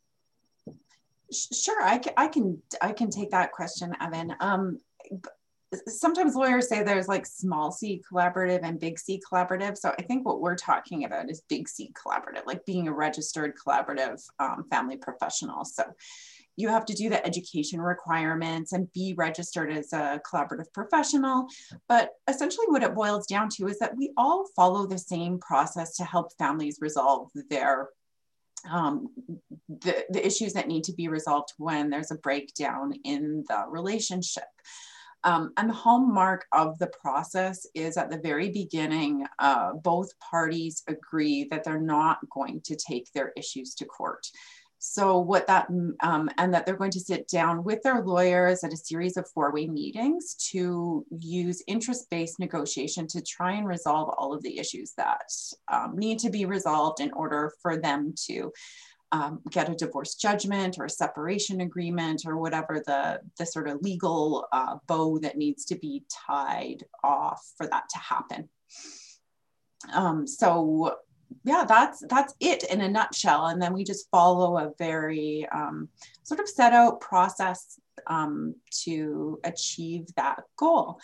Sure, 1.31 1.81
I 1.81 1.97
can, 1.97 2.13
I 2.17 2.27
can, 2.27 2.61
I 2.81 2.93
can 2.93 3.09
take 3.09 3.31
that 3.31 3.51
question, 3.51 3.95
Evan. 4.01 4.35
Um, 4.39 4.79
sometimes 5.87 6.35
lawyers 6.35 6.67
say 6.67 6.83
there's 6.83 7.07
like 7.07 7.25
small 7.25 7.71
C 7.71 8.01
collaborative 8.09 8.61
and 8.63 8.79
big 8.79 8.99
C 8.99 9.21
collaborative. 9.31 9.77
So 9.77 9.93
I 9.97 10.01
think 10.01 10.25
what 10.25 10.41
we're 10.41 10.55
talking 10.55 11.05
about 11.05 11.29
is 11.29 11.41
big 11.47 11.67
C 11.67 11.93
collaborative, 11.93 12.45
like 12.45 12.65
being 12.65 12.87
a 12.87 12.93
registered 12.93 13.53
collaborative 13.57 14.21
um, 14.39 14.65
family 14.69 14.97
professional. 14.97 15.63
So 15.65 15.83
you 16.57 16.67
have 16.67 16.85
to 16.85 16.93
do 16.93 17.09
the 17.09 17.25
education 17.25 17.79
requirements 17.79 18.73
and 18.73 18.91
be 18.91 19.13
registered 19.17 19.71
as 19.71 19.93
a 19.93 20.21
collaborative 20.29 20.71
professional. 20.73 21.47
But 21.87 22.11
essentially, 22.27 22.65
what 22.67 22.83
it 22.83 22.93
boils 22.93 23.25
down 23.25 23.49
to 23.57 23.67
is 23.67 23.79
that 23.79 23.95
we 23.95 24.11
all 24.17 24.47
follow 24.55 24.85
the 24.85 24.97
same 24.97 25.39
process 25.39 25.95
to 25.97 26.03
help 26.03 26.33
families 26.37 26.79
resolve 26.81 27.29
their 27.49 27.89
um, 28.69 29.07
the, 29.69 30.05
the 30.09 30.23
issues 30.23 30.53
that 30.53 30.67
need 30.67 30.83
to 30.83 30.93
be 30.93 31.07
resolved 31.07 31.53
when 31.57 31.89
there's 31.89 32.11
a 32.11 32.15
breakdown 32.15 32.93
in 33.03 33.43
the 33.47 33.65
relationship. 33.67 34.43
Um, 35.23 35.53
and 35.57 35.69
the 35.69 35.73
hallmark 35.73 36.45
of 36.51 36.79
the 36.79 36.87
process 36.87 37.67
is 37.75 37.97
at 37.97 38.09
the 38.09 38.17
very 38.17 38.49
beginning, 38.49 39.25
uh, 39.39 39.73
both 39.73 40.09
parties 40.19 40.83
agree 40.87 41.47
that 41.51 41.63
they're 41.63 41.79
not 41.79 42.17
going 42.29 42.61
to 42.61 42.75
take 42.75 43.11
their 43.11 43.31
issues 43.37 43.75
to 43.75 43.85
court. 43.85 44.25
So 44.83 45.19
what 45.19 45.45
that, 45.45 45.67
um, 46.01 46.27
and 46.39 46.51
that 46.55 46.65
they're 46.65 46.75
going 46.75 46.89
to 46.91 46.99
sit 46.99 47.27
down 47.27 47.63
with 47.63 47.83
their 47.83 48.01
lawyers 48.01 48.63
at 48.63 48.73
a 48.73 48.77
series 48.77 49.15
of 49.15 49.29
four-way 49.29 49.67
meetings 49.67 50.33
to 50.51 51.05
use 51.19 51.61
interest-based 51.67 52.39
negotiation 52.39 53.05
to 53.09 53.21
try 53.21 53.51
and 53.51 53.67
resolve 53.67 54.09
all 54.17 54.33
of 54.33 54.41
the 54.41 54.57
issues 54.57 54.93
that 54.97 55.29
um, 55.71 55.95
need 55.95 56.17
to 56.17 56.31
be 56.31 56.45
resolved 56.45 56.99
in 56.99 57.11
order 57.11 57.53
for 57.61 57.77
them 57.77 58.15
to 58.25 58.51
um, 59.11 59.41
get 59.49 59.69
a 59.69 59.75
divorce 59.75 60.15
judgment 60.15 60.77
or 60.79 60.85
a 60.85 60.89
separation 60.89 61.61
agreement 61.61 62.23
or 62.25 62.37
whatever 62.37 62.81
the, 62.85 63.19
the 63.37 63.45
sort 63.45 63.67
of 63.67 63.81
legal 63.81 64.47
uh, 64.51 64.77
bow 64.87 65.19
that 65.19 65.37
needs 65.37 65.65
to 65.65 65.75
be 65.75 66.03
tied 66.09 66.83
off 67.03 67.45
for 67.57 67.67
that 67.67 67.89
to 67.89 67.97
happen. 67.99 68.49
Um, 69.93 70.27
so 70.27 70.95
yeah, 71.43 71.65
that's 71.67 72.03
that's 72.09 72.33
it 72.39 72.63
in 72.65 72.81
a 72.81 72.89
nutshell. 72.89 73.47
And 73.47 73.61
then 73.61 73.73
we 73.73 73.83
just 73.83 74.09
follow 74.11 74.57
a 74.57 74.73
very 74.77 75.47
um, 75.51 75.89
sort 76.23 76.39
of 76.39 76.47
set 76.47 76.73
out 76.73 77.01
process 77.01 77.79
um, 78.07 78.55
to 78.83 79.39
achieve 79.43 80.07
that 80.15 80.43
goal. 80.57 80.99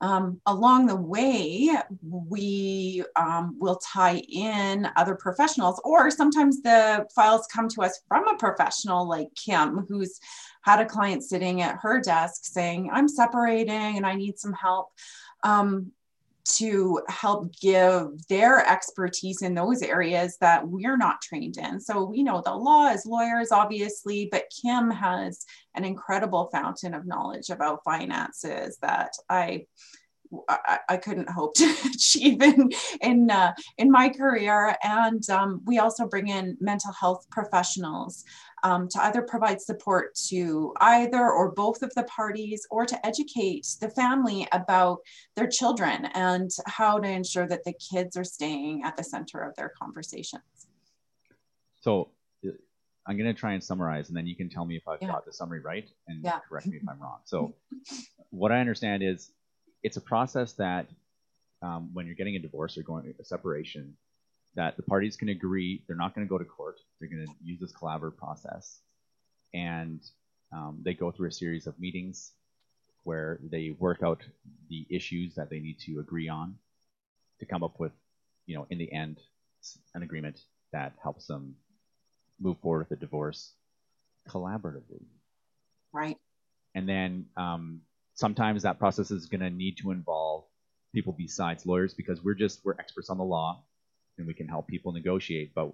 Um, 0.00 0.40
along 0.44 0.86
the 0.86 0.96
way, 0.96 1.70
we 2.02 3.02
um, 3.16 3.56
will 3.58 3.76
tie 3.76 4.22
in 4.28 4.88
other 4.96 5.14
professionals, 5.14 5.80
or 5.84 6.10
sometimes 6.10 6.60
the 6.62 7.06
files 7.14 7.46
come 7.52 7.68
to 7.70 7.82
us 7.82 8.00
from 8.08 8.28
a 8.28 8.36
professional 8.36 9.08
like 9.08 9.28
Kim, 9.34 9.86
who's 9.88 10.20
had 10.62 10.80
a 10.80 10.86
client 10.86 11.22
sitting 11.22 11.62
at 11.62 11.78
her 11.80 12.00
desk 12.00 12.44
saying, 12.44 12.90
I'm 12.92 13.08
separating 13.08 13.96
and 13.96 14.04
I 14.04 14.14
need 14.14 14.38
some 14.38 14.52
help. 14.52 14.88
Um, 15.44 15.92
to 16.54 17.00
help 17.08 17.52
give 17.60 18.06
their 18.28 18.64
expertise 18.66 19.42
in 19.42 19.54
those 19.54 19.82
areas 19.82 20.36
that 20.40 20.66
we're 20.66 20.96
not 20.96 21.20
trained 21.20 21.56
in. 21.58 21.80
So 21.80 22.04
we 22.04 22.22
know 22.22 22.40
the 22.44 22.54
law 22.54 22.88
as 22.88 23.04
lawyers, 23.04 23.50
obviously, 23.50 24.28
but 24.30 24.44
Kim 24.62 24.90
has 24.90 25.44
an 25.74 25.84
incredible 25.84 26.48
fountain 26.52 26.94
of 26.94 27.06
knowledge 27.06 27.50
about 27.50 27.84
finances 27.84 28.78
that 28.80 29.12
I 29.28 29.66
I, 30.48 30.78
I, 30.88 30.96
couldn't 30.96 31.30
hope 31.30 31.54
to 31.54 31.74
achieve 31.94 32.42
in 32.42 32.70
in 33.00 33.30
uh, 33.30 33.52
in 33.78 33.92
my 33.92 34.08
career. 34.08 34.76
And 34.82 35.28
um, 35.30 35.62
we 35.64 35.78
also 35.78 36.06
bring 36.06 36.28
in 36.28 36.56
mental 36.60 36.92
health 36.92 37.26
professionals 37.30 38.24
um, 38.62 38.88
to 38.88 39.04
either 39.04 39.22
provide 39.22 39.60
support 39.60 40.14
to 40.28 40.72
either 40.80 41.30
or 41.30 41.52
both 41.52 41.82
of 41.82 41.92
the 41.94 42.04
parties, 42.04 42.66
or 42.70 42.86
to 42.86 43.06
educate 43.06 43.66
the 43.80 43.90
family 43.90 44.46
about 44.52 44.98
their 45.34 45.46
children 45.46 46.06
and 46.14 46.50
how 46.66 46.98
to 46.98 47.08
ensure 47.08 47.46
that 47.46 47.64
the 47.64 47.74
kids 47.74 48.16
are 48.16 48.24
staying 48.24 48.82
at 48.84 48.96
the 48.96 49.04
center 49.04 49.40
of 49.40 49.54
their 49.56 49.72
conversations. 49.80 50.42
So 51.80 52.10
I'm 53.06 53.16
going 53.16 53.32
to 53.32 53.38
try 53.38 53.52
and 53.52 53.62
summarize, 53.62 54.08
and 54.08 54.16
then 54.16 54.26
you 54.26 54.34
can 54.34 54.48
tell 54.48 54.64
me 54.64 54.76
if 54.76 54.88
I've 54.88 55.00
Yeah. 55.00 55.08
got 55.08 55.24
the 55.24 55.32
summary 55.32 55.60
right 55.60 55.88
and 56.08 56.24
Yeah. 56.24 56.40
correct 56.40 56.66
me 56.66 56.78
if 56.78 56.88
I'm 56.88 57.00
wrong. 57.00 57.20
So, 57.24 57.54
what 58.30 58.50
I 58.50 58.58
understand 58.58 59.02
is 59.02 59.30
it's 59.84 59.96
a 59.96 60.00
process 60.00 60.54
that 60.54 60.88
um, 61.62 61.90
when 61.94 62.06
you're 62.06 62.16
getting 62.16 62.34
a 62.36 62.40
divorce 62.40 62.76
or 62.76 62.82
going 62.82 63.14
a 63.18 63.24
separation, 63.24 63.96
that 64.56 64.76
the 64.76 64.82
parties 64.82 65.16
can 65.16 65.28
agree 65.28 65.82
they're 65.86 65.96
not 65.96 66.14
going 66.14 66.26
to 66.26 66.28
go 66.28 66.38
to 66.38 66.44
court. 66.44 66.80
They're 66.98 67.08
going 67.08 67.26
to 67.26 67.32
use 67.42 67.60
this 67.60 67.72
collaborative 67.72 68.16
process, 68.16 68.80
and 69.54 70.00
um, 70.52 70.80
they 70.82 70.94
go 70.94 71.10
through 71.10 71.28
a 71.28 71.32
series 71.32 71.66
of 71.66 71.78
meetings 71.78 72.32
where 73.04 73.38
they 73.42 73.74
work 73.78 74.02
out 74.02 74.22
the 74.68 74.86
issues 74.90 75.34
that 75.36 75.48
they 75.48 75.60
need 75.60 75.78
to 75.78 76.00
agree 76.00 76.28
on 76.28 76.56
to 77.38 77.46
come 77.46 77.62
up 77.62 77.78
with, 77.78 77.92
you 78.46 78.56
know, 78.56 78.66
in 78.70 78.78
the 78.78 78.92
end, 78.92 79.20
an 79.94 80.02
agreement 80.02 80.40
that 80.72 80.92
helps 81.02 81.26
them 81.26 81.54
move 82.40 82.58
forward 82.60 82.80
with 82.80 82.88
the 82.88 82.96
divorce 82.96 83.52
collaboratively. 84.28 85.04
Right. 85.92 86.16
And 86.74 86.88
then 86.88 87.26
um, 87.36 87.80
sometimes 88.14 88.62
that 88.62 88.78
process 88.78 89.10
is 89.10 89.26
going 89.26 89.40
to 89.40 89.50
need 89.50 89.78
to 89.78 89.92
involve 89.92 90.44
people 90.92 91.14
besides 91.16 91.64
lawyers 91.64 91.94
because 91.94 92.22
we're 92.22 92.34
just 92.34 92.64
we're 92.64 92.74
experts 92.78 93.10
on 93.10 93.18
the 93.18 93.24
law 93.24 93.62
and 94.18 94.26
we 94.26 94.34
can 94.34 94.48
help 94.48 94.66
people 94.66 94.92
negotiate 94.92 95.54
but 95.54 95.72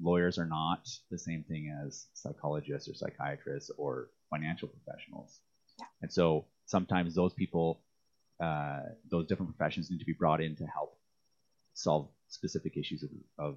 lawyers 0.00 0.38
are 0.38 0.46
not 0.46 0.86
the 1.10 1.18
same 1.18 1.42
thing 1.48 1.74
as 1.84 2.06
psychologists 2.12 2.88
or 2.88 2.94
psychiatrists 2.94 3.70
or 3.78 4.10
financial 4.30 4.68
professionals 4.68 5.40
Yeah. 5.78 5.86
and 6.02 6.12
so 6.12 6.46
sometimes 6.66 7.14
those 7.14 7.32
people 7.32 7.80
uh, 8.40 8.80
those 9.10 9.26
different 9.26 9.56
professions 9.56 9.90
need 9.90 9.98
to 9.98 10.04
be 10.04 10.12
brought 10.12 10.42
in 10.42 10.54
to 10.56 10.66
help 10.66 10.98
solve 11.72 12.08
specific 12.28 12.76
issues 12.76 13.02
of, 13.02 13.10
of 13.38 13.56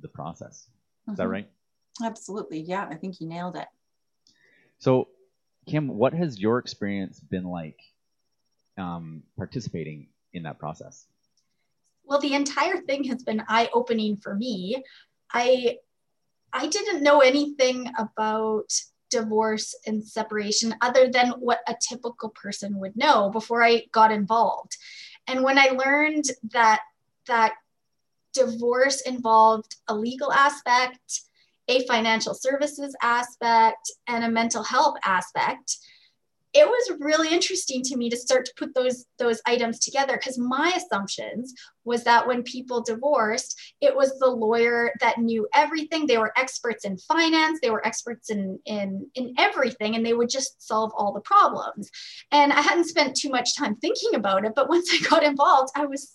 the 0.00 0.08
process 0.08 0.68
is 1.10 1.16
that 1.16 1.26
Mhm. 1.26 1.30
right 1.30 1.50
Absolutely. 2.00 2.60
Yeah, 2.60 2.86
I 2.88 2.94
think 2.94 3.20
you 3.20 3.26
nailed 3.26 3.56
it. 3.56 3.66
So, 4.78 5.08
Kim, 5.66 5.88
what 5.88 6.12
has 6.14 6.38
your 6.38 6.58
experience 6.58 7.18
been 7.18 7.44
like 7.44 7.80
um, 8.76 9.24
participating 9.36 10.06
in 10.32 10.44
that 10.44 10.60
process? 10.60 11.06
Well, 12.08 12.20
the 12.20 12.34
entire 12.34 12.78
thing 12.78 13.04
has 13.04 13.22
been 13.22 13.42
eye-opening 13.48 14.16
for 14.16 14.34
me. 14.34 14.82
I 15.32 15.76
I 16.54 16.66
didn't 16.66 17.02
know 17.02 17.20
anything 17.20 17.92
about 17.98 18.72
divorce 19.10 19.74
and 19.86 20.02
separation 20.02 20.74
other 20.80 21.10
than 21.10 21.28
what 21.32 21.60
a 21.68 21.76
typical 21.86 22.30
person 22.30 22.78
would 22.78 22.96
know 22.96 23.28
before 23.28 23.62
I 23.62 23.84
got 23.92 24.10
involved. 24.10 24.76
And 25.26 25.42
when 25.42 25.58
I 25.58 25.66
learned 25.68 26.24
that 26.52 26.80
that 27.26 27.52
divorce 28.32 29.02
involved 29.02 29.76
a 29.88 29.94
legal 29.94 30.32
aspect, 30.32 31.20
a 31.68 31.86
financial 31.86 32.32
services 32.32 32.96
aspect, 33.02 33.92
and 34.06 34.24
a 34.24 34.30
mental 34.30 34.62
health 34.62 34.96
aspect, 35.04 35.76
it 36.54 36.66
was 36.66 36.98
really 37.00 37.32
interesting 37.32 37.82
to 37.82 37.96
me 37.96 38.08
to 38.08 38.16
start 38.16 38.46
to 38.46 38.52
put 38.56 38.74
those 38.74 39.04
those 39.18 39.40
items 39.46 39.78
together 39.78 40.16
because 40.16 40.38
my 40.38 40.72
assumptions 40.76 41.52
was 41.84 42.04
that 42.04 42.26
when 42.26 42.42
people 42.42 42.82
divorced 42.82 43.58
it 43.80 43.94
was 43.94 44.18
the 44.18 44.26
lawyer 44.26 44.92
that 45.00 45.18
knew 45.18 45.46
everything. 45.54 46.06
They 46.06 46.18
were 46.18 46.32
experts 46.36 46.84
in 46.84 46.98
finance. 46.98 47.58
They 47.60 47.70
were 47.70 47.86
experts 47.86 48.30
in 48.30 48.58
in 48.64 49.06
in 49.14 49.34
everything 49.38 49.94
and 49.94 50.04
they 50.04 50.14
would 50.14 50.30
just 50.30 50.66
solve 50.66 50.92
all 50.96 51.12
the 51.12 51.20
problems. 51.20 51.90
And 52.32 52.52
i 52.52 52.60
hadn't 52.60 52.84
spent 52.84 53.16
too 53.16 53.30
much 53.30 53.56
time 53.56 53.76
thinking 53.76 54.14
about 54.14 54.44
it 54.44 54.52
but 54.54 54.68
once 54.68 54.88
i 54.92 55.08
got 55.08 55.22
involved 55.22 55.70
i 55.76 55.86
was 55.86 56.14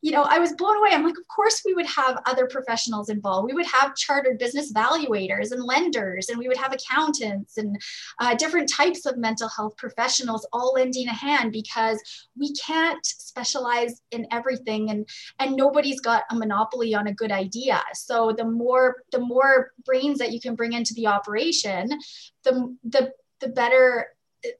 you 0.00 0.12
know, 0.12 0.22
I 0.22 0.38
was 0.38 0.52
blown 0.52 0.76
away. 0.76 0.90
I'm 0.92 1.04
like, 1.04 1.18
of 1.18 1.26
course, 1.26 1.62
we 1.64 1.74
would 1.74 1.86
have 1.86 2.22
other 2.26 2.46
professionals 2.46 3.08
involved. 3.08 3.46
We 3.46 3.54
would 3.54 3.66
have 3.66 3.96
chartered 3.96 4.38
business 4.38 4.72
valuators 4.72 5.50
and 5.50 5.62
lenders, 5.62 6.28
and 6.28 6.38
we 6.38 6.46
would 6.46 6.56
have 6.56 6.72
accountants 6.72 7.56
and 7.58 7.76
uh, 8.20 8.34
different 8.36 8.70
types 8.72 9.06
of 9.06 9.16
mental 9.16 9.48
health 9.48 9.76
professionals 9.76 10.46
all 10.52 10.74
lending 10.74 11.08
a 11.08 11.12
hand 11.12 11.50
because 11.52 12.00
we 12.38 12.52
can't 12.54 13.04
specialize 13.04 14.00
in 14.12 14.26
everything, 14.30 14.90
and 14.90 15.08
and 15.40 15.56
nobody's 15.56 16.00
got 16.00 16.22
a 16.30 16.36
monopoly 16.36 16.94
on 16.94 17.08
a 17.08 17.14
good 17.14 17.32
idea. 17.32 17.82
So 17.94 18.32
the 18.36 18.44
more 18.44 19.02
the 19.10 19.20
more 19.20 19.72
brains 19.84 20.18
that 20.18 20.32
you 20.32 20.40
can 20.40 20.54
bring 20.54 20.74
into 20.74 20.94
the 20.94 21.08
operation, 21.08 21.90
the 22.44 22.76
the 22.84 23.12
the 23.40 23.48
better 23.48 24.08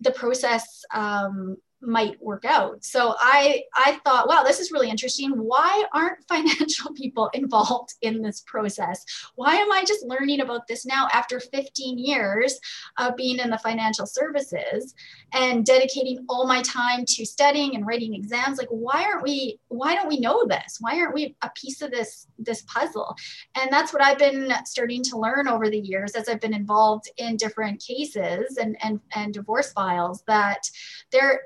the 0.01 0.11
process 0.11 0.85
um, 0.93 1.57
might 1.81 2.21
work 2.23 2.45
out. 2.45 2.85
So 2.85 3.15
I 3.19 3.63
I 3.75 4.01
thought, 4.05 4.29
wow, 4.29 4.43
this 4.43 4.59
is 4.59 4.73
really 4.73 4.91
interesting. 4.91 5.31
Why 5.31 5.85
aren't 5.93 6.25
financial 6.29 6.93
people 6.93 7.31
involved 7.35 7.95
in 8.03 8.23
this 8.23 8.43
process? 8.47 9.05
Why 9.37 9.55
am 9.57 9.71
I 9.71 9.85
just 9.85 10.05
learning 10.05 10.41
about 10.41 10.67
this 10.67 10.85
now 10.85 11.09
after 11.13 11.41
15 11.41 11.99
years 11.99 12.59
of 12.99 13.17
being 13.17 13.39
in 13.39 13.51
the 13.51 13.59
financial 13.59 14.07
services 14.07 14.95
and 15.33 15.65
dedicating 15.65 16.25
all 16.29 16.47
my 16.47 16.63
time 16.63 17.05
to 17.07 17.25
studying 17.25 17.77
and 17.77 17.87
writing 17.87 18.15
exams? 18.15 18.59
Like 18.59 18.69
why 18.71 19.05
aren't 19.05 19.23
we 19.23 19.61
why 19.69 19.95
don't 19.95 20.09
we 20.09 20.21
know 20.21 20.47
this? 20.47 20.79
Why 20.81 20.99
aren't 20.99 21.15
we 21.15 21.37
a 21.43 21.51
piece 21.55 21.81
of 21.83 21.91
this 21.91 22.27
this 22.39 22.63
puzzle? 22.63 23.15
And 23.55 23.73
that's 23.73 23.93
what 23.93 24.03
I've 24.03 24.19
been 24.19 24.53
starting 24.65 25.03
to 25.05 25.19
learn 25.19 25.47
over 25.47 25.71
the 25.71 25.79
years 25.79 26.13
as 26.13 26.29
I've 26.29 26.41
been 26.41 26.55
involved 26.55 27.09
in 27.19 27.37
different 27.37 27.83
cases 27.85 28.57
and 28.57 28.77
and 28.83 29.01
and 29.15 29.33
divorce 29.33 29.73
files 29.73 30.25
that 30.27 30.69
there 31.13 31.43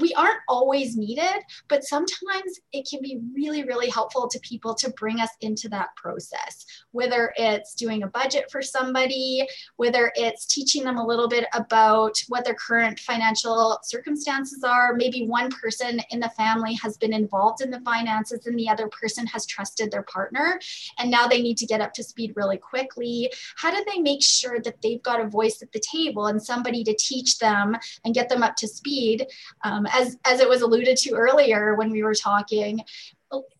we 0.00 0.12
aren't 0.14 0.40
always 0.48 0.96
needed, 0.96 1.42
but 1.68 1.84
sometimes 1.84 2.60
it 2.72 2.86
can 2.88 3.00
be 3.00 3.20
really, 3.34 3.64
really 3.64 3.88
helpful 3.88 4.28
to 4.28 4.38
people 4.40 4.74
to 4.74 4.90
bring 4.90 5.20
us 5.20 5.30
into 5.40 5.68
that 5.68 5.94
process, 5.96 6.64
whether 6.92 7.32
it's 7.36 7.74
doing 7.74 8.02
a 8.02 8.08
budget 8.08 8.50
for 8.50 8.62
somebody, 8.62 9.46
whether 9.76 10.12
it's 10.16 10.46
teaching 10.46 10.84
them 10.84 10.98
a 10.98 11.06
little 11.06 11.28
bit 11.28 11.46
about 11.54 12.16
what 12.28 12.44
their 12.44 12.54
current 12.54 12.98
financial 13.00 13.78
circumstances 13.82 14.64
are. 14.64 14.94
Maybe 14.94 15.26
one 15.26 15.50
person 15.50 16.00
in 16.10 16.20
the 16.20 16.30
family 16.30 16.74
has 16.74 16.96
been 16.96 17.12
involved 17.12 17.62
in 17.62 17.70
the 17.70 17.80
finances 17.80 18.46
and 18.46 18.58
the 18.58 18.68
other 18.68 18.88
person 18.88 19.26
has 19.28 19.46
trusted 19.46 19.90
their 19.90 20.02
partner, 20.02 20.58
and 20.98 21.10
now 21.10 21.26
they 21.26 21.42
need 21.42 21.58
to 21.58 21.66
get 21.66 21.80
up 21.80 21.92
to 21.94 22.02
speed 22.02 22.32
really 22.36 22.58
quickly. 22.58 23.32
How 23.56 23.70
do 23.70 23.84
they 23.90 24.00
make 24.00 24.22
sure 24.22 24.60
that 24.60 24.82
they've 24.82 25.02
got 25.02 25.20
a 25.20 25.28
voice 25.28 25.62
at 25.62 25.72
the 25.72 25.80
table 25.80 26.26
and 26.26 26.42
somebody 26.42 26.82
to 26.84 26.96
teach 26.98 27.38
them 27.38 27.76
and 28.04 28.14
get 28.14 28.28
them 28.28 28.42
up 28.42 28.56
to 28.56 28.68
speed? 28.68 29.26
Um, 29.62 29.86
as, 29.92 30.16
as 30.24 30.40
it 30.40 30.48
was 30.48 30.62
alluded 30.62 30.96
to 30.98 31.12
earlier 31.12 31.74
when 31.74 31.90
we 31.90 32.02
were 32.02 32.14
talking, 32.14 32.80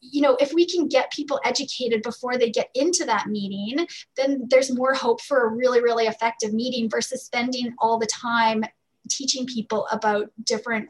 you 0.00 0.20
know, 0.20 0.36
if 0.36 0.52
we 0.52 0.66
can 0.66 0.88
get 0.88 1.10
people 1.10 1.40
educated 1.44 2.02
before 2.02 2.38
they 2.38 2.50
get 2.50 2.70
into 2.74 3.04
that 3.04 3.26
meeting, 3.26 3.86
then 4.16 4.46
there's 4.48 4.72
more 4.72 4.94
hope 4.94 5.20
for 5.20 5.46
a 5.46 5.48
really, 5.48 5.80
really 5.80 6.06
effective 6.06 6.52
meeting 6.52 6.88
versus 6.88 7.24
spending 7.24 7.74
all 7.78 7.98
the 7.98 8.06
time 8.06 8.64
teaching 9.08 9.46
people 9.46 9.86
about 9.90 10.30
different 10.44 10.88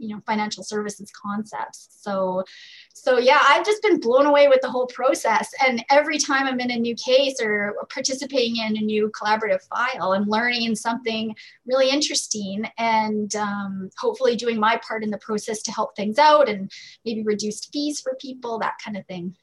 you 0.00 0.14
know 0.14 0.20
financial 0.26 0.64
services 0.64 1.10
concepts. 1.10 1.88
So 2.00 2.44
so 2.92 3.18
yeah 3.18 3.40
i've 3.44 3.64
just 3.64 3.82
been 3.82 4.00
blown 4.00 4.26
away 4.26 4.48
with 4.48 4.60
the 4.62 4.70
whole 4.70 4.86
process. 4.86 5.52
And 5.66 5.84
every 5.90 6.18
time 6.18 6.46
i'm 6.46 6.60
in 6.60 6.70
a 6.70 6.76
new 6.78 6.94
case 6.94 7.40
or 7.40 7.74
participating 7.92 8.56
in 8.56 8.76
a 8.76 8.80
new 8.80 9.10
collaborative 9.10 9.62
file 9.62 10.12
i'm 10.12 10.28
learning 10.28 10.74
something 10.74 11.34
really 11.66 11.90
interesting 11.90 12.64
and 12.78 13.34
um, 13.36 13.90
hopefully 13.98 14.36
doing 14.36 14.58
my 14.58 14.80
part 14.86 15.04
in 15.04 15.10
the 15.10 15.18
process 15.18 15.62
to 15.62 15.72
help 15.72 15.94
things 15.96 16.18
out 16.18 16.48
and 16.48 16.70
maybe 17.04 17.22
reduce 17.22 17.64
fees 17.66 18.00
for 18.00 18.16
people 18.20 18.58
that 18.58 18.74
kind 18.84 18.96
of 18.96 19.06
thing. 19.06 19.36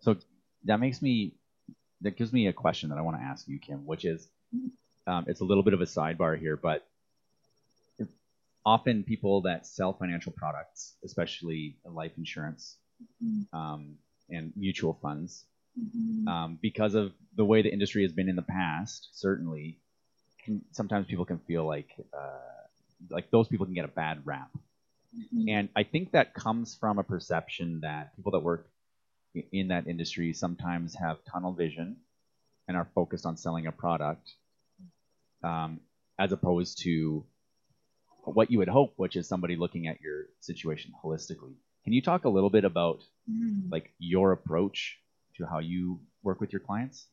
So 0.00 0.16
that 0.64 0.80
makes 0.80 1.02
me 1.02 1.34
that 2.00 2.16
gives 2.16 2.32
me 2.32 2.46
a 2.46 2.52
question 2.52 2.88
that 2.88 2.98
i 2.98 3.00
want 3.00 3.16
to 3.16 3.22
ask 3.22 3.48
you 3.48 3.58
kim 3.58 3.84
which 3.86 4.04
is 4.04 4.28
mm-hmm. 4.54 5.12
um, 5.12 5.24
it's 5.26 5.40
a 5.40 5.44
little 5.44 5.62
bit 5.62 5.74
of 5.74 5.80
a 5.80 5.84
sidebar 5.84 6.38
here 6.38 6.56
but 6.56 6.87
often 8.64 9.04
people 9.04 9.42
that 9.42 9.66
sell 9.66 9.92
financial 9.92 10.32
products, 10.32 10.94
especially 11.04 11.78
life 11.84 12.12
insurance 12.16 12.76
mm-hmm. 13.24 13.56
um, 13.56 13.96
and 14.28 14.52
mutual 14.56 14.98
funds, 15.00 15.44
mm-hmm. 15.78 16.28
um, 16.28 16.58
because 16.60 16.94
of 16.94 17.12
the 17.36 17.44
way 17.44 17.62
the 17.62 17.72
industry 17.72 18.02
has 18.02 18.12
been 18.12 18.28
in 18.28 18.36
the 18.36 18.42
past, 18.42 19.08
certainly, 19.12 19.78
can, 20.44 20.62
sometimes 20.72 21.06
people 21.06 21.24
can 21.24 21.38
feel 21.38 21.66
like 21.66 21.90
uh, 22.16 22.58
like 23.10 23.30
those 23.30 23.48
people 23.48 23.66
can 23.66 23.74
get 23.74 23.84
a 23.84 23.88
bad 23.88 24.22
rap. 24.24 24.50
Mm-hmm. 25.16 25.48
And 25.48 25.68
I 25.74 25.84
think 25.84 26.12
that 26.12 26.34
comes 26.34 26.76
from 26.78 26.98
a 26.98 27.04
perception 27.04 27.80
that 27.82 28.14
people 28.16 28.32
that 28.32 28.40
work 28.40 28.68
in 29.52 29.68
that 29.68 29.86
industry 29.86 30.32
sometimes 30.32 30.94
have 30.94 31.18
tunnel 31.30 31.52
vision 31.52 31.96
and 32.66 32.76
are 32.76 32.88
focused 32.94 33.24
on 33.24 33.36
selling 33.36 33.66
a 33.66 33.72
product 33.72 34.30
um, 35.42 35.80
as 36.18 36.32
opposed 36.32 36.82
to 36.82 37.24
what 38.24 38.50
you 38.50 38.58
would 38.58 38.68
hope, 38.68 38.92
which 38.96 39.16
is 39.16 39.28
somebody 39.28 39.56
looking 39.56 39.86
at 39.86 40.00
your 40.00 40.26
situation 40.40 40.92
holistically. 41.02 41.54
Can 41.84 41.92
you 41.92 42.02
talk 42.02 42.24
a 42.24 42.28
little 42.28 42.50
bit 42.50 42.64
about 42.64 43.02
mm. 43.30 43.70
like 43.70 43.92
your 43.98 44.32
approach 44.32 44.98
to 45.36 45.46
how 45.46 45.58
you 45.60 46.00
work 46.22 46.40
with 46.40 46.52
your 46.52 46.60
clients? 46.60 47.06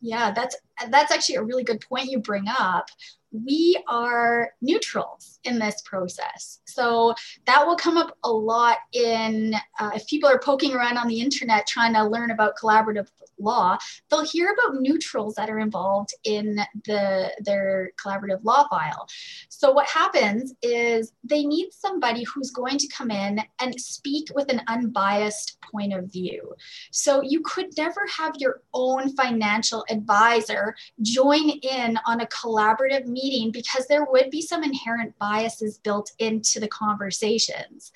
Yeah, 0.00 0.30
that's 0.30 0.56
that's 0.90 1.10
actually 1.10 1.36
a 1.36 1.42
really 1.42 1.64
good 1.64 1.80
point 1.80 2.10
you 2.10 2.20
bring 2.20 2.44
up. 2.46 2.88
We 3.32 3.82
are 3.88 4.52
neutrals 4.60 5.38
in 5.44 5.58
this 5.58 5.82
process. 5.82 6.60
So 6.64 7.14
that 7.46 7.66
will 7.66 7.76
come 7.76 7.96
up 7.96 8.16
a 8.24 8.30
lot 8.30 8.78
in 8.92 9.54
uh, 9.78 9.90
if 9.94 10.06
people 10.06 10.28
are 10.28 10.38
poking 10.38 10.74
around 10.74 10.96
on 10.96 11.08
the 11.08 11.20
internet 11.20 11.66
trying 11.66 11.94
to 11.94 12.04
learn 12.04 12.30
about 12.30 12.56
collaborative 12.56 13.08
law, 13.40 13.78
they'll 14.10 14.24
hear 14.24 14.52
about 14.52 14.80
neutrals 14.80 15.34
that 15.34 15.50
are 15.50 15.58
involved 15.58 16.14
in 16.24 16.60
the 16.84 17.30
their 17.40 17.92
collaborative 18.02 18.42
law 18.42 18.66
file. 18.68 19.06
So 19.48 19.70
what 19.72 19.86
happens 19.86 20.54
is 20.62 21.12
they 21.24 21.44
need 21.44 21.70
somebody 21.72 22.24
who's 22.24 22.50
going 22.50 22.78
to 22.78 22.88
come 22.88 23.10
in 23.10 23.40
and 23.60 23.80
speak 23.80 24.28
with 24.34 24.50
an 24.50 24.62
unbiased 24.66 25.58
point 25.72 25.92
of 25.92 26.10
view. 26.10 26.54
So 26.90 27.22
you 27.22 27.40
could 27.42 27.76
never 27.76 28.06
have 28.16 28.34
your 28.38 28.62
own 28.74 29.14
financial 29.14 29.84
advisor 29.90 30.74
join 31.02 31.50
in 31.50 31.98
on 32.06 32.20
a 32.20 32.26
collaborative 32.26 33.06
meeting 33.06 33.17
because 33.52 33.86
there 33.86 34.06
would 34.10 34.30
be 34.30 34.42
some 34.42 34.64
inherent 34.64 35.18
biases 35.18 35.78
built 35.78 36.12
into 36.18 36.60
the 36.60 36.68
conversations. 36.68 37.92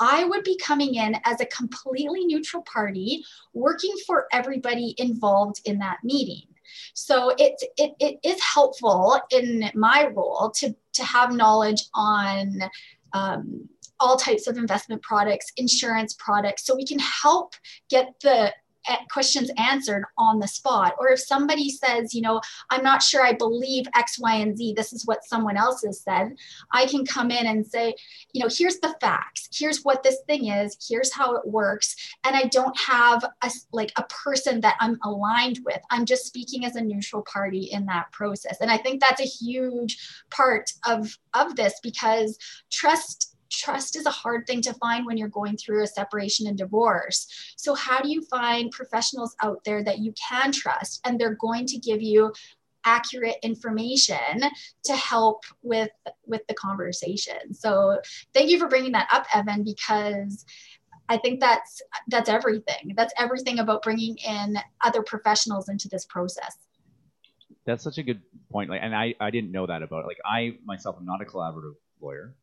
I 0.00 0.24
would 0.24 0.44
be 0.44 0.58
coming 0.58 0.94
in 0.94 1.16
as 1.24 1.40
a 1.40 1.46
completely 1.46 2.24
neutral 2.24 2.62
party, 2.62 3.24
working 3.52 3.94
for 4.06 4.26
everybody 4.32 4.94
involved 4.98 5.60
in 5.64 5.78
that 5.78 5.98
meeting. 6.02 6.46
So 6.94 7.30
it, 7.38 7.62
it, 7.76 7.94
it 8.00 8.18
is 8.24 8.40
helpful 8.42 9.20
in 9.30 9.70
my 9.74 10.08
role 10.14 10.50
to, 10.56 10.74
to 10.94 11.04
have 11.04 11.32
knowledge 11.32 11.84
on 11.94 12.60
um, 13.12 13.68
all 14.00 14.16
types 14.16 14.46
of 14.46 14.56
investment 14.56 15.02
products, 15.02 15.52
insurance 15.56 16.14
products, 16.14 16.66
so 16.66 16.74
we 16.74 16.86
can 16.86 16.98
help 16.98 17.54
get 17.88 18.14
the 18.22 18.52
questions 19.10 19.50
answered 19.58 20.04
on 20.18 20.38
the 20.38 20.48
spot. 20.48 20.94
Or 20.98 21.10
if 21.10 21.20
somebody 21.20 21.70
says, 21.70 22.14
you 22.14 22.22
know, 22.22 22.40
I'm 22.70 22.82
not 22.82 23.02
sure 23.02 23.24
I 23.24 23.32
believe 23.32 23.86
X, 23.94 24.18
Y, 24.18 24.34
and 24.34 24.56
Z, 24.56 24.74
this 24.76 24.92
is 24.92 25.06
what 25.06 25.24
someone 25.24 25.56
else 25.56 25.82
has 25.84 26.00
said, 26.00 26.34
I 26.72 26.86
can 26.86 27.06
come 27.06 27.30
in 27.30 27.46
and 27.46 27.66
say, 27.66 27.94
you 28.32 28.42
know, 28.42 28.50
here's 28.50 28.78
the 28.78 28.94
facts, 29.00 29.48
here's 29.52 29.82
what 29.82 30.02
this 30.02 30.18
thing 30.26 30.48
is, 30.48 30.76
here's 30.88 31.12
how 31.12 31.36
it 31.36 31.46
works. 31.46 31.96
And 32.24 32.36
I 32.36 32.44
don't 32.44 32.78
have 32.78 33.24
a, 33.42 33.50
like 33.72 33.92
a 33.96 34.04
person 34.04 34.60
that 34.60 34.76
I'm 34.80 34.98
aligned 35.02 35.60
with. 35.64 35.80
I'm 35.90 36.04
just 36.04 36.26
speaking 36.26 36.64
as 36.64 36.76
a 36.76 36.80
neutral 36.80 37.22
party 37.22 37.70
in 37.72 37.86
that 37.86 38.10
process. 38.12 38.58
And 38.60 38.70
I 38.70 38.78
think 38.78 39.00
that's 39.00 39.20
a 39.20 39.24
huge 39.24 39.98
part 40.30 40.72
of, 40.86 41.16
of 41.34 41.56
this 41.56 41.74
because 41.82 42.38
trust 42.70 43.33
trust 43.56 43.96
is 43.96 44.06
a 44.06 44.10
hard 44.10 44.46
thing 44.46 44.60
to 44.62 44.74
find 44.74 45.06
when 45.06 45.16
you're 45.16 45.28
going 45.28 45.56
through 45.56 45.82
a 45.82 45.86
separation 45.86 46.46
and 46.46 46.58
divorce. 46.58 47.26
So, 47.56 47.74
how 47.74 48.00
do 48.00 48.08
you 48.08 48.22
find 48.22 48.70
professionals 48.70 49.34
out 49.42 49.62
there 49.64 49.82
that 49.84 49.98
you 49.98 50.12
can 50.28 50.52
trust 50.52 51.00
and 51.04 51.18
they're 51.18 51.36
going 51.36 51.66
to 51.66 51.78
give 51.78 52.02
you 52.02 52.32
accurate 52.84 53.36
information 53.42 54.42
to 54.84 54.96
help 54.96 55.44
with 55.62 55.90
with 56.26 56.46
the 56.48 56.54
conversation? 56.54 57.54
So 57.54 58.00
thank 58.32 58.50
you 58.50 58.58
for 58.58 58.68
bringing 58.68 58.92
that 58.92 59.08
up 59.12 59.26
evan 59.34 59.64
because 59.64 60.44
i 61.08 61.16
think 61.16 61.40
that's 61.40 61.82
that's 62.08 62.28
everything. 62.28 62.94
That's 62.96 63.12
everything 63.18 63.58
about 63.58 63.82
bringing 63.82 64.16
in 64.18 64.58
other 64.84 65.02
professionals 65.02 65.68
into 65.68 65.88
this 65.88 66.04
process. 66.04 66.56
That's 67.66 67.82
such 67.82 67.98
a 67.98 68.02
good 68.02 68.20
point. 68.50 68.70
Like 68.70 68.80
and 68.82 68.94
i 68.94 69.14
i 69.20 69.30
didn't 69.30 69.50
know 69.50 69.66
that 69.66 69.82
about 69.82 70.04
it. 70.04 70.06
Like 70.06 70.20
i 70.24 70.58
myself 70.64 70.96
am 70.98 71.06
not 71.06 71.22
a 71.22 71.24
collaborative 71.24 71.74
lawyer 72.00 72.34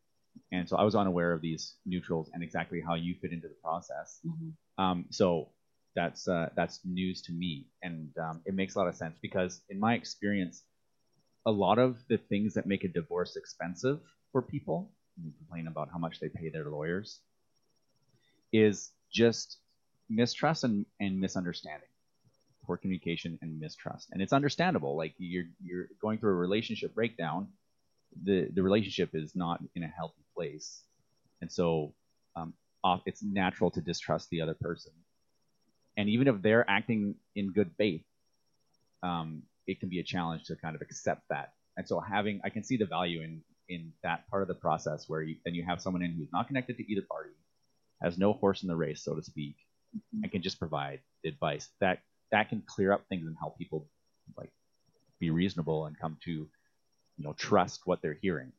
and 0.51 0.67
so 0.67 0.75
I 0.77 0.83
was 0.83 0.95
unaware 0.95 1.31
of 1.31 1.41
these 1.41 1.75
neutrals 1.85 2.29
and 2.33 2.43
exactly 2.43 2.81
how 2.81 2.95
you 2.95 3.15
fit 3.21 3.31
into 3.31 3.47
the 3.47 3.55
process. 3.55 4.19
Mm-hmm. 4.25 4.83
Um, 4.83 5.05
so 5.09 5.49
that's 5.95 6.27
uh, 6.27 6.49
that's 6.55 6.79
news 6.85 7.21
to 7.23 7.33
me, 7.33 7.67
and 7.83 8.09
um, 8.17 8.41
it 8.45 8.53
makes 8.53 8.75
a 8.75 8.79
lot 8.79 8.87
of 8.87 8.95
sense 8.95 9.17
because 9.21 9.61
in 9.69 9.79
my 9.79 9.93
experience, 9.93 10.63
a 11.45 11.51
lot 11.51 11.79
of 11.79 11.97
the 12.07 12.17
things 12.17 12.53
that 12.53 12.65
make 12.65 12.83
a 12.83 12.87
divorce 12.87 13.35
expensive 13.35 13.99
for 14.31 14.41
people, 14.41 14.91
and 15.17 15.33
complain 15.37 15.67
about 15.67 15.89
how 15.91 15.97
much 15.97 16.19
they 16.19 16.29
pay 16.29 16.49
their 16.49 16.69
lawyers, 16.69 17.19
is 18.53 18.91
just 19.11 19.57
mistrust 20.09 20.63
and, 20.63 20.85
and 21.01 21.19
misunderstanding, 21.19 21.89
poor 22.65 22.77
communication 22.77 23.37
and 23.41 23.59
mistrust, 23.59 24.09
and 24.13 24.21
it's 24.21 24.33
understandable. 24.33 24.95
Like 24.95 25.13
you're 25.17 25.45
you're 25.61 25.87
going 26.01 26.19
through 26.19 26.31
a 26.31 26.35
relationship 26.35 26.95
breakdown 26.95 27.47
the 28.23 28.49
the 28.53 28.63
relationship 28.63 29.11
is 29.13 29.35
not 29.35 29.61
in 29.75 29.83
a 29.83 29.87
healthy 29.87 30.20
place, 30.35 30.83
and 31.41 31.51
so 31.51 31.93
um, 32.35 32.53
it's 33.05 33.23
natural 33.23 33.71
to 33.71 33.81
distrust 33.81 34.29
the 34.29 34.41
other 34.41 34.55
person. 34.55 34.93
And 35.97 36.09
even 36.09 36.27
if 36.27 36.41
they're 36.41 36.69
acting 36.69 37.15
in 37.35 37.51
good 37.51 37.71
faith, 37.77 38.03
um, 39.03 39.43
it 39.67 39.79
can 39.79 39.89
be 39.89 39.99
a 39.99 40.03
challenge 40.03 40.45
to 40.45 40.55
kind 40.55 40.75
of 40.75 40.81
accept 40.81 41.23
that. 41.29 41.53
And 41.77 41.87
so 41.87 41.99
having, 41.99 42.41
I 42.43 42.49
can 42.49 42.63
see 42.63 42.77
the 42.77 42.85
value 42.85 43.21
in 43.21 43.41
in 43.69 43.93
that 44.03 44.29
part 44.29 44.41
of 44.41 44.49
the 44.49 44.55
process 44.55 45.07
where 45.07 45.21
you, 45.21 45.37
then 45.45 45.55
you 45.55 45.63
have 45.63 45.81
someone 45.81 46.01
in 46.03 46.11
who's 46.11 46.31
not 46.33 46.47
connected 46.47 46.77
to 46.77 46.91
either 46.91 47.03
party, 47.09 47.29
has 48.01 48.17
no 48.17 48.33
horse 48.33 48.63
in 48.63 48.67
the 48.67 48.75
race, 48.75 49.03
so 49.03 49.15
to 49.15 49.23
speak, 49.23 49.55
Mm-hmm. 49.95 50.23
and 50.23 50.31
can 50.31 50.41
just 50.41 50.59
provide 50.59 51.01
advice. 51.25 51.67
That 51.81 51.99
that 52.31 52.49
can 52.49 52.63
clear 52.65 52.93
up 52.93 53.03
things 53.09 53.27
and 53.27 53.35
help 53.37 53.57
people 53.57 53.89
like 54.37 54.51
be 55.19 55.31
reasonable 55.31 55.85
and 55.85 55.99
come 55.99 56.17
to 56.23 56.31
you 56.31 56.49
know 57.19 57.33
trust 57.33 57.81
what 57.85 58.01
they're 58.01 58.17
hearing. 58.21 58.53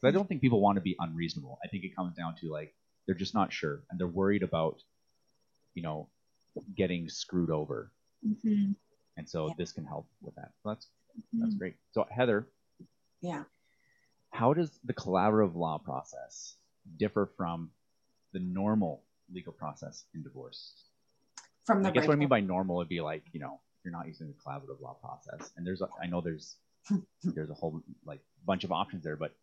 But 0.00 0.08
I 0.08 0.10
don't 0.10 0.28
think 0.28 0.40
people 0.40 0.60
want 0.60 0.76
to 0.76 0.82
be 0.82 0.96
unreasonable. 0.98 1.58
I 1.64 1.68
think 1.68 1.84
it 1.84 1.94
comes 1.96 2.14
down 2.16 2.36
to 2.40 2.50
like 2.50 2.74
they're 3.06 3.14
just 3.14 3.34
not 3.34 3.52
sure 3.52 3.82
and 3.90 3.98
they're 3.98 4.06
worried 4.06 4.42
about 4.42 4.82
you 5.74 5.82
know 5.82 6.08
getting 6.74 7.08
screwed 7.08 7.50
over. 7.50 7.90
Mhm. 8.24 8.74
And 9.16 9.28
so 9.28 9.48
Yeah. 9.48 9.54
this 9.58 9.72
can 9.72 9.84
help 9.84 10.06
with 10.20 10.34
that. 10.36 10.52
So 10.62 10.68
that's 10.70 10.88
that's 11.34 11.54
Mhm. 11.54 11.58
great. 11.58 11.76
So 11.92 12.04
Heather, 12.10 12.46
Yeah. 13.20 13.44
how 14.30 14.54
does 14.54 14.78
the 14.84 14.94
collaborative 14.94 15.54
law 15.54 15.78
process 15.78 16.56
differ 16.96 17.26
from 17.26 17.72
the 18.32 18.38
normal 18.38 19.02
legal 19.32 19.52
process 19.52 20.04
in 20.14 20.22
divorce? 20.22 20.84
From 21.64 21.82
the 21.82 21.88
I 21.88 21.92
guess 21.92 22.06
what 22.06 22.14
I 22.14 22.16
mean 22.16 22.28
by 22.28 22.40
normal 22.40 22.76
would 22.76 22.88
be 22.88 23.00
like, 23.00 23.22
you 23.32 23.40
know, 23.40 23.60
you're 23.84 23.92
not 23.92 24.06
using 24.06 24.28
the 24.28 24.34
collaborative 24.34 24.80
law 24.80 24.94
process. 24.94 25.52
And 25.56 25.66
there's, 25.66 25.82
a, 25.82 25.88
I 26.00 26.06
know 26.06 26.20
there's, 26.20 26.56
there's 27.24 27.50
a 27.50 27.54
whole 27.54 27.82
like 28.04 28.20
bunch 28.44 28.64
of 28.64 28.72
options 28.72 29.04
there, 29.04 29.16
but 29.16 29.34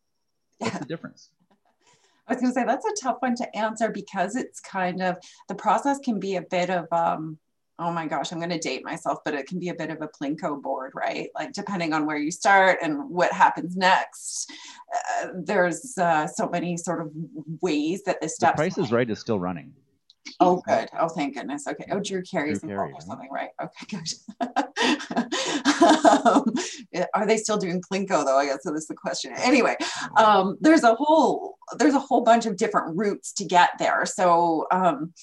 what's 0.60 0.80
the 0.80 0.86
difference? 0.86 1.30
I 2.28 2.34
was 2.34 2.41
going 2.41 2.54
to 2.54 2.60
say 2.60 2.65
that's 2.65 2.86
a 2.86 3.02
tough 3.02 3.17
one 3.20 3.36
to 3.36 3.58
answer 3.58 3.89
because 3.89 4.36
it's 4.36 4.60
kind 4.60 5.02
of 5.02 5.17
the 5.48 5.56
process 5.56 6.00
can 6.00 6.20
be 6.20 6.36
a 6.36 6.41
bit 6.41 6.70
of 6.70 6.86
um 6.91 7.38
oh 7.80 7.91
my 7.91 8.06
gosh 8.06 8.34
I'm 8.34 8.39
going 8.39 8.50
to 8.50 8.60
date 8.60 8.84
myself 8.84 9.20
but 9.24 9.34
it 9.34 9.48
can 9.48 9.60
be 9.60 9.70
a 9.70 9.74
bit 9.76 9.91
of 9.91 10.02
a 10.02 10.10
plinko 10.10 10.62
board 10.62 10.91
right 10.93 11.30
like 11.36 11.54
depending 11.54 11.93
on 11.93 12.06
where 12.06 12.17
you 12.17 12.32
start 12.32 12.80
and 12.82 13.10
what 13.10 13.32
happens 13.32 13.78
next 13.78 14.52
uh, 14.93 15.28
there's 15.36 15.98
uh, 15.98 16.28
so 16.28 16.50
many 16.50 16.76
sort 16.76 17.02
of 17.02 17.12
ways 17.62 18.04
that 18.04 18.20
the 18.20 18.28
The 18.28 18.30
steps 18.30 18.56
Price 18.56 18.78
is 18.78 18.91
Right 18.91 19.10
is 19.10 19.20
still 19.20 19.39
running. 19.39 19.74
Oh, 20.39 20.62
good. 20.67 20.89
Oh, 21.00 21.08
thank 21.08 21.36
goodness. 21.36 21.67
Okay. 21.67 21.86
Oh, 21.91 22.00
Drew 22.00 22.22
Carey's 22.22 22.60
Drew 22.62 22.72
involved 22.72 22.96
or 22.96 23.02
something, 23.02 23.30
right? 23.32 23.50
Okay, 23.62 23.86
good. 23.89 25.34
um, 25.88 26.54
are 27.13 27.26
they 27.26 27.38
still 27.38 27.58
doing 27.58 27.82
Plinko 27.82 28.26
though? 28.26 28.38
I 28.38 28.45
guess 28.45 28.63
so. 28.63 28.71
That's 28.71 28.88
the 28.88 28.95
question. 28.95 29.34
Anyway, 29.38 29.76
um, 30.17 30.58
there's 30.62 30.84
a 30.84 30.95
whole 30.95 31.58
there's 31.78 31.95
a 31.95 32.00
whole 32.00 32.21
bunch 32.21 32.45
of 32.45 32.58
different 32.58 32.97
routes 32.97 33.34
to 33.34 33.45
get 33.45 33.71
there. 33.80 34.06
So 34.06 34.67
um, 34.71 35.13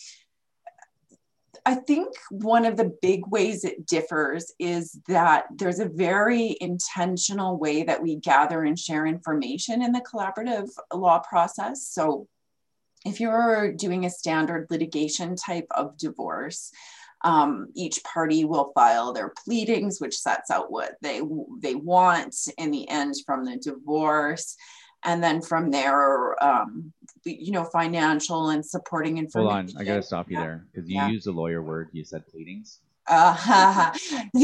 I 1.67 1.75
think 1.75 2.15
one 2.31 2.67
of 2.67 2.77
the 2.77 2.95
big 3.01 3.27
ways 3.27 3.65
it 3.65 3.87
differs 3.87 4.53
is 4.59 4.99
that 5.09 5.47
there's 5.57 5.79
a 5.79 5.89
very 5.89 6.57
intentional 6.61 7.57
way 7.57 7.85
that 7.85 8.03
we 8.03 8.17
gather 8.17 8.65
and 8.65 8.79
share 8.79 9.07
information 9.07 9.81
in 9.83 9.93
the 9.93 10.03
collaborative 10.03 10.69
law 10.93 11.21
process. 11.21 11.89
So 11.89 12.29
if 13.07 13.19
you're 13.19 13.73
doing 13.73 14.05
a 14.05 14.11
standard 14.11 14.67
litigation 14.71 15.37
type 15.37 15.67
of 15.71 15.97
divorce, 15.97 16.71
um, 17.25 17.69
each 17.75 18.05
party 18.05 18.45
will 18.45 18.71
file 18.75 19.13
their 19.13 19.33
pleadings, 19.45 20.01
which 20.01 20.17
sets 20.17 20.51
out 20.51 20.71
what 20.71 20.93
they 21.01 21.23
they 21.61 21.75
want 21.75 22.37
in 22.59 22.71
the 22.71 22.89
end 22.89 23.15
from 23.27 23.45
the 23.45 23.57
divorce, 23.57 24.57
and 25.05 25.25
then 25.25 25.41
from 25.41 25.71
there, 25.71 26.43
um, 26.45 26.93
you 27.25 27.51
know, 27.51 27.65
financial 27.65 28.51
and 28.51 28.65
supporting 28.65 29.19
information. 29.19 29.51
Hold 29.51 29.77
on. 29.77 29.81
I 29.81 29.85
gotta 29.85 30.03
stop 30.03 30.31
you 30.31 30.37
Yeah. 30.37 30.43
there 30.43 30.67
because 30.71 30.89
you 30.89 30.97
Yeah. 30.97 31.09
used 31.09 31.27
a 31.27 31.33
lawyer 31.33 31.63
word. 31.63 31.89
You 31.93 32.05
said 32.05 32.27
pleadings. 32.29 32.81
Uh, 33.07 33.93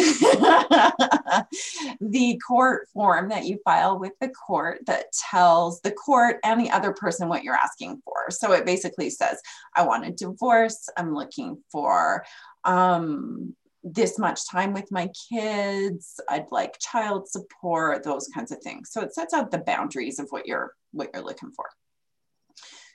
the 2.01 2.39
court 2.47 2.89
form 2.93 3.31
that 3.31 3.47
you 3.47 3.59
file 3.65 3.99
with 3.99 4.13
the 4.21 4.29
court 4.29 4.81
that 4.87 5.07
tells 5.31 5.81
the 5.81 5.93
court 5.93 6.37
and 6.45 6.61
the 6.61 6.71
other 6.71 6.93
person 6.93 7.29
what 7.29 7.43
you're 7.43 7.55
asking 7.55 8.03
for. 8.05 8.27
So 8.31 8.53
it 8.53 8.67
basically 8.67 9.09
says, 9.09 9.41
I 9.75 9.87
want 9.87 10.07
a 10.07 10.11
divorce. 10.11 10.91
I'm 10.99 11.15
looking 11.15 11.63
for 11.73 12.23
um, 12.65 13.55
this 13.83 14.19
much 14.19 14.49
time 14.49 14.73
with 14.73 14.91
my 14.91 15.09
kids. 15.31 16.21
I'd 16.29 16.51
like 16.51 16.79
child 16.79 17.29
support, 17.29 18.05
those 18.05 18.29
kinds 18.35 18.53
of 18.53 18.59
things. 18.59 18.91
So 18.93 19.01
it 19.01 19.15
sets 19.15 19.35
out 19.35 19.51
the 19.51 19.59
boundaries 19.59 20.19
of 20.19 20.29
what 20.31 20.47
you're 20.47 20.75
what 20.93 21.11
you're 21.15 21.25
looking 21.25 21.53
for. 21.53 21.67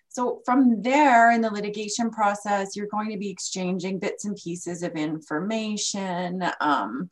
So 0.09 0.41
from 0.45 0.81
there 0.81 1.31
in 1.31 1.41
the 1.41 1.49
litigation 1.49 2.09
process, 2.09 2.75
you're 2.75 2.87
going 2.87 3.11
to 3.11 3.17
be 3.17 3.29
exchanging 3.29 3.99
bits 3.99 4.23
and 4.23 4.35
pieces 4.37 4.81
of 4.81 4.93
information, 4.93 6.41
um, 6.61 7.09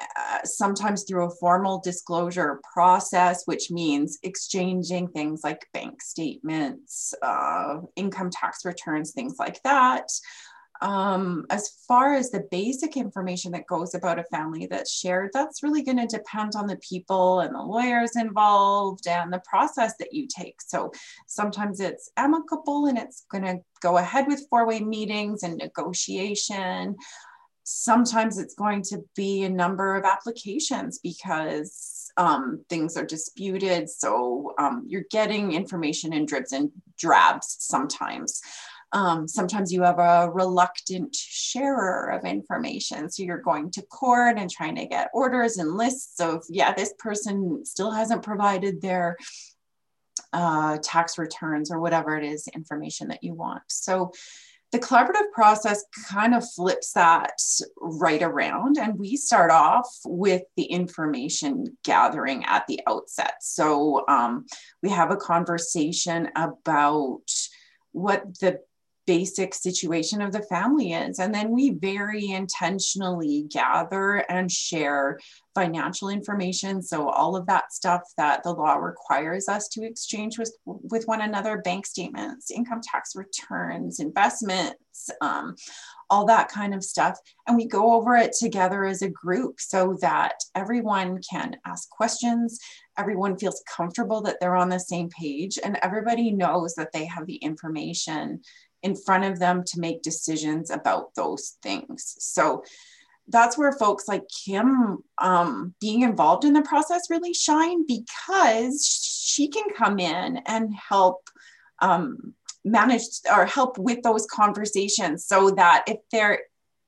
uh, 0.00 0.44
sometimes 0.44 1.04
through 1.04 1.26
a 1.26 1.34
formal 1.36 1.80
disclosure 1.80 2.60
process, 2.72 3.42
which 3.44 3.70
means 3.70 4.18
exchanging 4.24 5.08
things 5.08 5.42
like 5.44 5.68
bank 5.72 6.02
statements, 6.02 7.14
uh, 7.22 7.76
income 7.94 8.30
tax 8.30 8.64
returns, 8.64 9.12
things 9.12 9.36
like 9.38 9.62
that. 9.62 10.08
Um, 10.80 11.46
as 11.50 11.70
far 11.86 12.14
as 12.14 12.30
the 12.30 12.46
basic 12.50 12.96
information 12.96 13.52
that 13.52 13.66
goes 13.66 13.94
about 13.94 14.18
a 14.18 14.24
family 14.24 14.66
that's 14.66 14.92
shared, 14.92 15.30
that's 15.32 15.62
really 15.62 15.82
going 15.82 15.98
to 15.98 16.06
depend 16.06 16.52
on 16.54 16.66
the 16.66 16.76
people 16.76 17.40
and 17.40 17.54
the 17.54 17.62
lawyers 17.62 18.16
involved 18.16 19.06
and 19.06 19.32
the 19.32 19.42
process 19.48 19.94
that 19.98 20.12
you 20.12 20.28
take. 20.28 20.60
So 20.60 20.92
sometimes 21.26 21.80
it's 21.80 22.10
amicable 22.16 22.86
and 22.86 22.98
it's 22.98 23.24
going 23.30 23.44
to 23.44 23.58
go 23.80 23.98
ahead 23.98 24.26
with 24.26 24.46
four 24.48 24.66
way 24.66 24.80
meetings 24.80 25.42
and 25.42 25.56
negotiation. 25.56 26.96
Sometimes 27.64 28.38
it's 28.38 28.54
going 28.54 28.82
to 28.82 29.04
be 29.14 29.44
a 29.44 29.50
number 29.50 29.96
of 29.96 30.04
applications 30.04 31.00
because 31.00 32.10
um, 32.16 32.64
things 32.68 32.96
are 32.96 33.04
disputed. 33.04 33.88
So 33.90 34.54
um, 34.58 34.84
you're 34.86 35.04
getting 35.10 35.52
information 35.52 36.12
in 36.12 36.26
dribs 36.26 36.52
and 36.52 36.70
drabs 36.98 37.56
sometimes. 37.60 38.40
Um, 38.92 39.28
sometimes 39.28 39.72
you 39.72 39.82
have 39.82 39.98
a 39.98 40.30
reluctant 40.30 41.14
sharer 41.14 42.10
of 42.10 42.24
information. 42.24 43.10
So 43.10 43.22
you're 43.22 43.42
going 43.42 43.70
to 43.72 43.82
court 43.82 44.38
and 44.38 44.50
trying 44.50 44.76
to 44.76 44.86
get 44.86 45.10
orders 45.12 45.58
and 45.58 45.76
lists 45.76 46.20
of, 46.20 46.44
yeah, 46.48 46.72
this 46.72 46.94
person 46.98 47.64
still 47.64 47.90
hasn't 47.90 48.22
provided 48.22 48.80
their 48.80 49.16
uh, 50.32 50.78
tax 50.82 51.18
returns 51.18 51.70
or 51.70 51.80
whatever 51.80 52.16
it 52.16 52.24
is 52.24 52.48
information 52.48 53.08
that 53.08 53.22
you 53.22 53.34
want. 53.34 53.62
So 53.68 54.12
the 54.70 54.78
collaborative 54.78 55.32
process 55.32 55.84
kind 56.10 56.34
of 56.34 56.44
flips 56.50 56.92
that 56.92 57.40
right 57.80 58.22
around, 58.22 58.76
and 58.76 58.98
we 58.98 59.16
start 59.16 59.50
off 59.50 59.88
with 60.04 60.42
the 60.56 60.64
information 60.64 61.78
gathering 61.84 62.44
at 62.44 62.66
the 62.66 62.80
outset. 62.86 63.36
So 63.40 64.04
um, 64.08 64.44
we 64.82 64.90
have 64.90 65.10
a 65.10 65.16
conversation 65.16 66.28
about 66.36 67.22
what 67.92 68.38
the 68.40 68.60
basic 69.08 69.54
situation 69.54 70.20
of 70.20 70.32
the 70.32 70.42
family 70.42 70.92
is. 70.92 71.18
And 71.18 71.34
then 71.34 71.50
we 71.50 71.70
very 71.70 72.28
intentionally 72.28 73.46
gather 73.50 74.16
and 74.28 74.52
share 74.52 75.18
financial 75.54 76.10
information. 76.10 76.82
So 76.82 77.08
all 77.08 77.34
of 77.34 77.46
that 77.46 77.72
stuff 77.72 78.02
that 78.18 78.42
the 78.42 78.52
law 78.52 78.74
requires 78.74 79.48
us 79.48 79.66
to 79.68 79.82
exchange 79.82 80.38
with, 80.38 80.54
with 80.66 81.06
one 81.06 81.22
another, 81.22 81.62
bank 81.62 81.86
statements, 81.86 82.50
income 82.50 82.82
tax 82.82 83.16
returns, 83.16 83.98
investments, 83.98 85.08
um, 85.22 85.56
all 86.10 86.26
that 86.26 86.48
kind 86.48 86.74
of 86.74 86.84
stuff. 86.84 87.18
And 87.46 87.56
we 87.56 87.66
go 87.66 87.94
over 87.94 88.14
it 88.14 88.34
together 88.38 88.84
as 88.84 89.00
a 89.00 89.08
group 89.08 89.58
so 89.58 89.96
that 90.02 90.34
everyone 90.54 91.20
can 91.28 91.56
ask 91.66 91.88
questions. 91.88 92.58
Everyone 92.98 93.38
feels 93.38 93.62
comfortable 93.74 94.20
that 94.22 94.36
they're 94.40 94.56
on 94.56 94.68
the 94.68 94.80
same 94.80 95.08
page 95.08 95.58
and 95.62 95.78
everybody 95.82 96.30
knows 96.30 96.74
that 96.74 96.92
they 96.92 97.06
have 97.06 97.26
the 97.26 97.36
information 97.36 98.40
in 98.82 98.94
front 98.94 99.24
of 99.24 99.38
them 99.38 99.64
to 99.64 99.80
make 99.80 100.02
decisions 100.02 100.70
about 100.70 101.14
those 101.14 101.56
things. 101.62 102.16
So 102.18 102.62
that's 103.28 103.58
where 103.58 103.72
folks 103.72 104.08
like 104.08 104.24
Kim 104.28 104.98
um, 105.18 105.74
being 105.80 106.02
involved 106.02 106.44
in 106.44 106.54
the 106.54 106.62
process 106.62 107.10
really 107.10 107.34
shine 107.34 107.86
because 107.86 108.86
she 108.86 109.48
can 109.48 109.64
come 109.76 109.98
in 109.98 110.38
and 110.46 110.74
help 110.74 111.28
um, 111.80 112.34
manage 112.64 113.02
or 113.30 113.46
help 113.46 113.78
with 113.78 114.02
those 114.02 114.26
conversations 114.26 115.26
so 115.26 115.50
that 115.50 115.84
if 115.86 115.98
there 116.10 116.40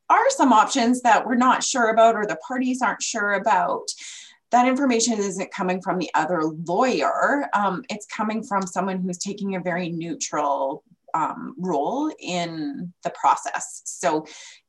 are 0.09 0.31
some 0.31 0.53
options 0.53 1.03
that 1.03 1.27
we're 1.27 1.37
not 1.37 1.63
sure 1.63 1.91
about 1.91 2.17
or 2.17 2.27
the 2.27 2.39
parties 2.49 2.83
aren't 2.83 3.03
sure 3.03 3.35
about, 3.35 3.89
that 4.51 4.67
information 4.67 5.19
isn't 5.19 5.53
coming 5.53 5.81
from 5.81 5.99
the 5.99 6.11
other 6.15 6.43
lawyer. 6.43 7.49
Um, 7.55 7.85
it's 7.89 8.07
coming 8.07 8.43
from 8.43 8.67
someone 8.67 9.01
who's 9.01 9.19
taking 9.19 9.55
a 9.55 9.61
very 9.61 9.91
neutral 9.91 10.83
um, 11.15 11.55
role 11.59 12.13
in 12.19 12.93
the 13.05 13.11
process. 13.11 13.83
So 13.85 14.27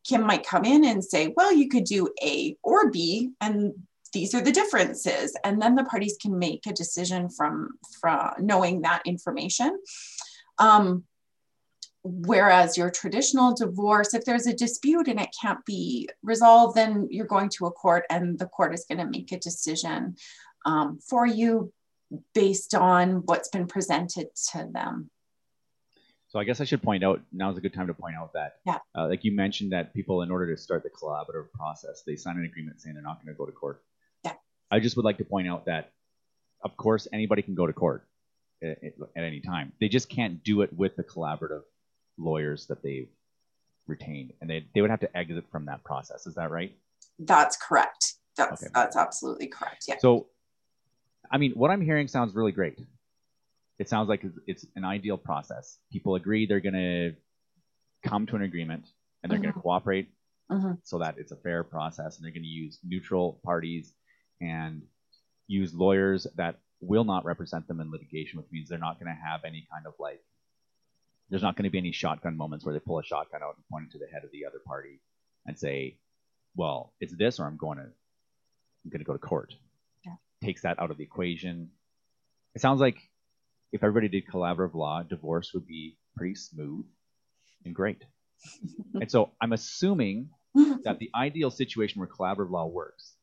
Kim 0.08 0.26
might 0.26 0.46
come 0.46 0.66
in 0.66 0.86
and 0.86 1.04
say, 1.04 1.34
well, 1.36 1.54
you 1.54 1.70
could 1.70 1.86
do 1.86 2.10
A 2.24 2.56
or 2.64 2.92
B, 2.92 3.32
and 3.40 3.74
these 4.14 4.36
are 4.36 4.42
the 4.42 4.52
differences. 4.52 5.36
And 5.44 5.62
then 5.62 5.76
the 5.76 5.86
parties 5.86 6.18
can 6.22 6.38
make 6.38 6.68
a 6.68 6.74
decision 6.74 7.30
from, 7.30 7.70
from 8.00 8.34
knowing 8.40 8.82
that 8.82 9.04
information. 9.06 9.78
Um, 10.58 11.06
whereas 12.04 12.78
your 12.78 12.90
traditional 12.90 13.54
divorce, 13.54 14.14
if 14.14 14.26
there's 14.26 14.48
a 14.48 14.54
dispute 14.54 15.08
and 15.08 15.20
it 15.20 15.36
can't 15.40 15.64
be 15.66 16.10
resolved, 16.24 16.76
then 16.76 17.08
you're 17.10 17.26
going 17.26 17.50
to 17.50 17.68
a 17.68 17.72
court 17.72 18.06
and 18.10 18.38
the 18.38 18.48
court 18.48 18.74
is 18.74 18.86
going 18.90 18.98
to 18.98 19.06
make 19.06 19.32
a 19.32 19.40
decision 19.40 20.16
um, 20.66 21.00
for 21.08 21.26
you 21.26 21.72
based 22.34 22.76
on 22.76 23.24
what's 23.26 23.50
been 23.50 23.68
presented 23.68 24.28
to 24.52 24.68
them. 24.72 25.10
So 26.32 26.40
I 26.40 26.46
guess 26.46 26.62
I 26.62 26.64
should 26.64 26.82
point 26.82 27.04
out 27.04 27.20
now's 27.34 27.58
a 27.58 27.62
good 27.62 27.74
time 27.74 27.88
to 27.88 27.94
point 27.94 28.16
out 28.16 28.32
that, 28.34 28.60
yeah. 28.66 28.78
uh, 28.98 29.10
like 29.10 29.26
you 29.26 29.36
mentioned, 29.36 29.74
that 29.74 29.94
people, 29.94 30.22
in 30.22 30.32
order 30.32 30.56
to 30.56 30.62
start 30.62 30.82
the 30.82 30.90
collaborative 30.90 31.52
process, 31.54 32.04
they 32.08 32.16
sign 32.16 32.38
an 32.38 32.46
agreement 32.46 32.80
saying 32.80 32.96
they're 32.96 33.04
not 33.04 33.22
going 33.22 33.36
to 33.36 33.38
go 33.38 33.46
to 33.46 33.52
court. 33.52 33.84
Yeah. 34.24 34.36
I 34.72 34.80
just 34.80 34.96
would 34.96 35.04
like 35.04 35.18
to 35.18 35.26
point 35.26 35.50
out 35.50 35.66
that, 35.66 35.92
of 36.64 36.78
course, 36.78 37.06
anybody 37.12 37.42
can 37.42 37.54
go 37.54 37.68
to 37.68 37.74
court 37.74 38.08
at, 38.64 38.78
at 38.82 39.24
any 39.26 39.42
time. 39.42 39.74
They 39.82 39.90
just 39.90 40.08
can't 40.08 40.42
do 40.42 40.62
it 40.62 40.72
with 40.72 40.96
the 40.96 41.04
collaborative 41.04 41.64
lawyers 42.18 42.66
that 42.68 42.82
they've 42.82 43.10
retained, 43.88 44.32
and 44.40 44.50
they 44.50 44.66
they 44.74 44.80
would 44.80 44.90
have 44.90 45.02
to 45.02 45.18
exit 45.18 45.44
from 45.52 45.66
that 45.66 45.84
process. 45.84 46.28
Is 46.28 46.36
that 46.36 46.50
right? 46.50 46.74
That's 47.20 47.58
correct. 47.58 48.14
That's 48.38 48.64
Okay. 48.64 48.72
that's 48.74 48.96
absolutely 48.96 49.48
correct. 49.48 49.84
Yeah. 49.86 49.98
So, 50.00 50.28
I 51.30 51.38
mean, 51.40 51.52
what 51.54 51.72
I'm 51.72 51.82
hearing 51.82 52.08
sounds 52.08 52.34
really 52.34 52.54
great. 52.54 52.80
It 53.82 53.90
sounds 53.90 54.10
like 54.10 54.24
it's- 54.46 54.66
an 54.76 54.86
ideal 54.86 55.18
process. 55.18 55.80
People 55.92 56.14
agree 56.14 56.46
they're 56.46 56.60
going 56.60 56.76
to 56.76 57.16
come 58.04 58.28
to 58.28 58.36
an 58.36 58.44
agreement 58.44 58.86
and 59.24 59.32
they're 59.32 59.40
going 59.40 59.54
to 59.54 59.60
cooperate 59.60 60.08
Mhm. 60.52 60.80
so 60.86 61.00
that 61.00 61.18
it's 61.18 61.32
a 61.32 61.36
fair 61.36 61.64
process 61.64 62.18
and 62.18 62.24
they're 62.24 62.32
going 62.32 62.44
to 62.44 62.48
use 62.64 62.80
neutral 62.84 63.40
parties 63.44 63.92
and 64.40 64.88
use 65.48 65.74
lawyers 65.74 66.28
that 66.36 66.60
will 66.80 67.06
not 67.06 67.26
represent 67.26 67.68
them 67.68 67.80
in 67.82 67.90
litigation, 67.90 68.38
which 68.40 68.52
means 68.52 68.70
they're 68.70 68.78
not 68.78 69.00
going 69.00 69.08
to 69.16 69.20
have 69.30 69.44
any 69.46 69.66
kind 69.72 69.88
of 69.88 69.94
like, 69.98 70.24
there's 71.30 71.42
not 71.42 71.56
going 71.56 71.64
to 71.64 71.70
be 71.72 71.78
any 71.80 71.92
shotgun 71.92 72.38
moments 72.38 72.64
where 72.64 72.74
they 72.74 72.80
pull 72.80 73.00
a 73.00 73.04
shotgun 73.04 73.42
out 73.42 73.56
and 73.56 73.68
point 73.68 73.86
it 73.88 73.92
to 73.94 73.98
the 73.98 74.08
head 74.14 74.24
of 74.24 74.32
the 74.32 74.46
other 74.46 74.60
party 74.60 75.00
and 75.48 75.58
say, 75.58 75.98
well, 76.56 76.94
it's 77.00 77.16
this 77.16 77.40
or 77.40 77.46
I'm 77.48 77.58
going 77.58 77.80
to, 77.80 77.86
I'm 77.86 78.90
going 78.92 79.00
to 79.00 79.06
go 79.06 79.14
to 79.14 79.20
court. 79.20 79.56
Yeah. 80.06 80.18
Takes 80.42 80.62
that 80.62 80.78
out 80.80 80.92
of 80.92 80.98
the 80.98 81.04
equation. 81.04 81.72
It 82.54 82.62
sounds 82.62 82.80
like 82.80 83.10
if 83.72 83.84
everybody 83.84 84.08
did 84.10 84.28
collaborative 84.28 84.74
law, 84.74 85.04
divorce 85.04 85.52
would 85.54 85.66
be 85.66 85.98
pretty 86.16 86.36
smooth 86.36 86.86
and 87.66 87.74
great. 87.74 88.04
and 88.96 89.10
so 89.10 89.32
I'm 89.42 89.54
assuming 89.54 90.30
that 90.84 91.00
the 91.00 91.10
ideal 91.16 91.52
situation 91.52 92.00
where 92.00 92.08
collaborative 92.08 92.52
law 92.52 92.68
works 92.68 93.14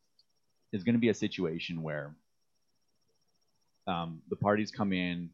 is 0.73 0.85
going 0.85 0.95
to 0.95 1.01
be 1.01 1.09
a 1.09 1.15
situation 1.15 1.83
where 1.83 2.15
um, 3.87 4.21
the 4.29 4.37
parties 4.37 4.71
come 4.71 4.93
in, 4.93 5.31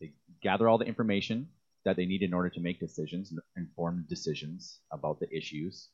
they 0.00 0.12
gather 0.42 0.68
all 0.68 0.78
the 0.78 0.86
information 0.86 1.48
that 1.84 1.96
they 1.96 2.06
need 2.06 2.22
in 2.22 2.34
order 2.34 2.50
to 2.50 2.60
make 2.60 2.80
decisions, 2.80 3.32
informed 3.56 4.08
decisions 4.08 4.80
about 4.92 5.20
the 5.20 5.34
issues. 5.34 5.88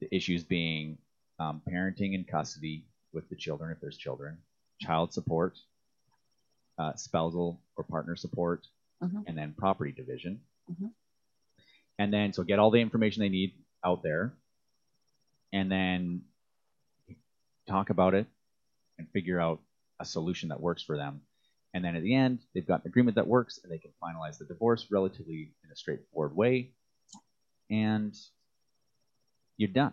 The 0.00 0.14
issues 0.14 0.44
being 0.44 0.98
um, 1.40 1.60
parenting 1.68 2.14
and 2.14 2.26
custody 2.26 2.86
with 3.12 3.28
the 3.28 3.36
children, 3.36 3.72
if 3.72 3.80
there's 3.80 3.96
children, 3.96 4.38
child 4.80 5.12
support, 5.12 5.58
uh, 6.78 6.94
spousal 6.94 7.60
or 7.76 7.84
partner 7.84 8.16
support, 8.16 8.66
Mhm. 9.02 9.24
and 9.26 9.36
then 9.36 9.52
property 9.54 9.92
division. 9.92 10.40
Mhm. 10.70 10.92
And 11.98 12.12
then, 12.12 12.32
so 12.32 12.42
get 12.44 12.58
all 12.58 12.70
the 12.70 12.80
information 12.80 13.20
they 13.20 13.28
need 13.28 13.54
out 13.84 14.02
there, 14.02 14.32
and 15.52 15.70
then 15.70 16.24
talk 17.66 17.90
about 17.90 18.14
it 18.14 18.26
and 18.98 19.10
figure 19.10 19.40
out 19.40 19.60
a 20.00 20.04
solution 20.04 20.48
that 20.50 20.60
works 20.60 20.82
for 20.82 20.96
them. 20.96 21.22
And 21.74 21.84
then 21.84 21.96
at 21.96 22.02
the 22.02 22.14
end, 22.14 22.40
they've 22.54 22.66
got 22.66 22.82
an 22.84 22.88
agreement 22.88 23.16
that 23.16 23.26
works, 23.26 23.58
and 23.62 23.70
they 23.70 23.78
can 23.78 23.92
finalize 24.02 24.38
the 24.38 24.44
divorce 24.46 24.90
relatively 24.90 25.54
in 25.64 25.70
a 25.70 25.76
straightforward 25.76 26.34
way, 26.36 26.74
and 27.68 28.16
you're 29.56 29.68
done. 29.70 29.92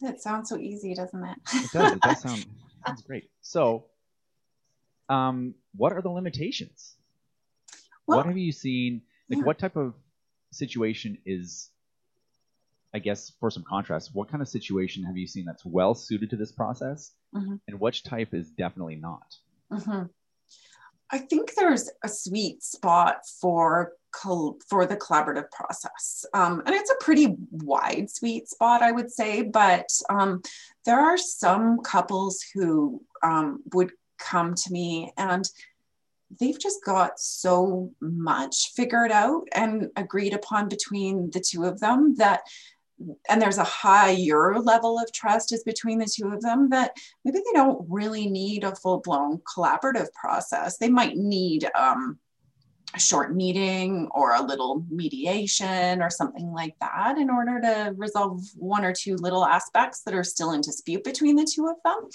It 0.00 0.20
sounds 0.20 0.48
so 0.48 0.58
easy, 0.58 0.94
doesn't 0.94 1.24
it? 1.24 1.38
It 1.54 1.72
does. 1.72 1.92
It 1.92 2.00
does 2.02 2.20
sound 2.22 2.44
sounds 2.86 3.02
great. 3.02 3.30
So, 3.40 3.86
um, 5.08 5.54
what 5.74 5.92
are 5.92 6.02
the 6.02 6.10
limitations? 6.10 6.96
Well, 8.06 8.18
what 8.18 8.26
have 8.26 8.38
you 8.38 8.52
seen? 8.52 9.02
Like, 9.28 9.38
yeah. 9.38 9.44
what 9.44 9.58
type 9.58 9.76
of 9.76 9.94
situation 10.52 11.18
is, 11.26 11.70
I 12.94 12.98
guess, 12.98 13.32
for 13.40 13.50
some 13.50 13.64
contrast, 13.64 14.10
what 14.14 14.28
kind 14.28 14.40
of 14.42 14.48
situation 14.48 15.04
have 15.04 15.16
you 15.16 15.26
seen 15.26 15.44
that's 15.44 15.64
well 15.64 15.94
suited 15.94 16.30
to 16.30 16.36
this 16.36 16.52
process, 16.52 17.12
Mhm. 17.34 17.60
and 17.66 17.80
which 17.80 18.04
type 18.04 18.32
is 18.34 18.50
definitely 18.50 18.96
not? 18.96 19.34
hmm 19.70 20.04
I 21.08 21.18
think 21.18 21.54
there's 21.54 21.88
a 22.02 22.08
sweet 22.08 22.64
spot 22.64 23.18
for 23.40 23.92
col- 24.10 24.58
for 24.68 24.86
the 24.86 24.96
collaborative 24.96 25.48
process, 25.52 26.24
um, 26.34 26.62
and 26.66 26.74
it's 26.74 26.90
a 26.90 26.96
pretty 27.04 27.36
wide 27.52 28.10
sweet 28.10 28.48
spot, 28.48 28.82
I 28.82 28.90
would 28.90 29.12
say. 29.12 29.42
But 29.42 29.88
um, 30.10 30.42
there 30.84 30.98
are 30.98 31.16
some 31.16 31.78
couples 31.82 32.44
who 32.52 33.04
um, 33.22 33.62
would 33.72 33.92
come 34.18 34.54
to 34.54 34.72
me 34.72 35.12
and 35.16 35.48
they've 36.40 36.58
just 36.58 36.84
got 36.84 37.18
so 37.18 37.90
much 38.00 38.72
figured 38.74 39.12
out 39.12 39.46
and 39.52 39.88
agreed 39.96 40.34
upon 40.34 40.68
between 40.68 41.30
the 41.30 41.40
two 41.40 41.64
of 41.64 41.80
them 41.80 42.14
that 42.16 42.42
and 43.28 43.42
there's 43.42 43.58
a 43.58 43.64
higher 43.64 44.58
level 44.58 44.98
of 44.98 45.12
trust 45.12 45.52
is 45.52 45.62
between 45.64 45.98
the 45.98 46.06
two 46.06 46.28
of 46.28 46.40
them 46.40 46.70
that 46.70 46.96
maybe 47.24 47.38
they 47.38 47.52
don't 47.52 47.84
really 47.90 48.26
need 48.26 48.64
a 48.64 48.74
full-blown 48.74 49.38
collaborative 49.54 50.10
process. 50.14 50.78
They 50.78 50.88
might 50.88 51.14
need 51.14 51.68
um, 51.78 52.18
a 52.94 53.00
short 53.00 53.34
meeting 53.34 54.08
or 54.14 54.34
a 54.34 54.42
little 54.42 54.84
mediation 54.88 56.00
or 56.00 56.08
something 56.08 56.50
like 56.52 56.74
that 56.80 57.18
in 57.18 57.28
order 57.28 57.60
to 57.60 57.94
resolve 57.96 58.42
one 58.56 58.84
or 58.84 58.94
two 58.94 59.16
little 59.16 59.44
aspects 59.44 60.02
that 60.02 60.14
are 60.14 60.24
still 60.24 60.52
in 60.52 60.62
dispute 60.62 61.04
between 61.04 61.36
the 61.36 61.44
two 61.44 61.66
of 61.66 61.76
them 61.84 62.08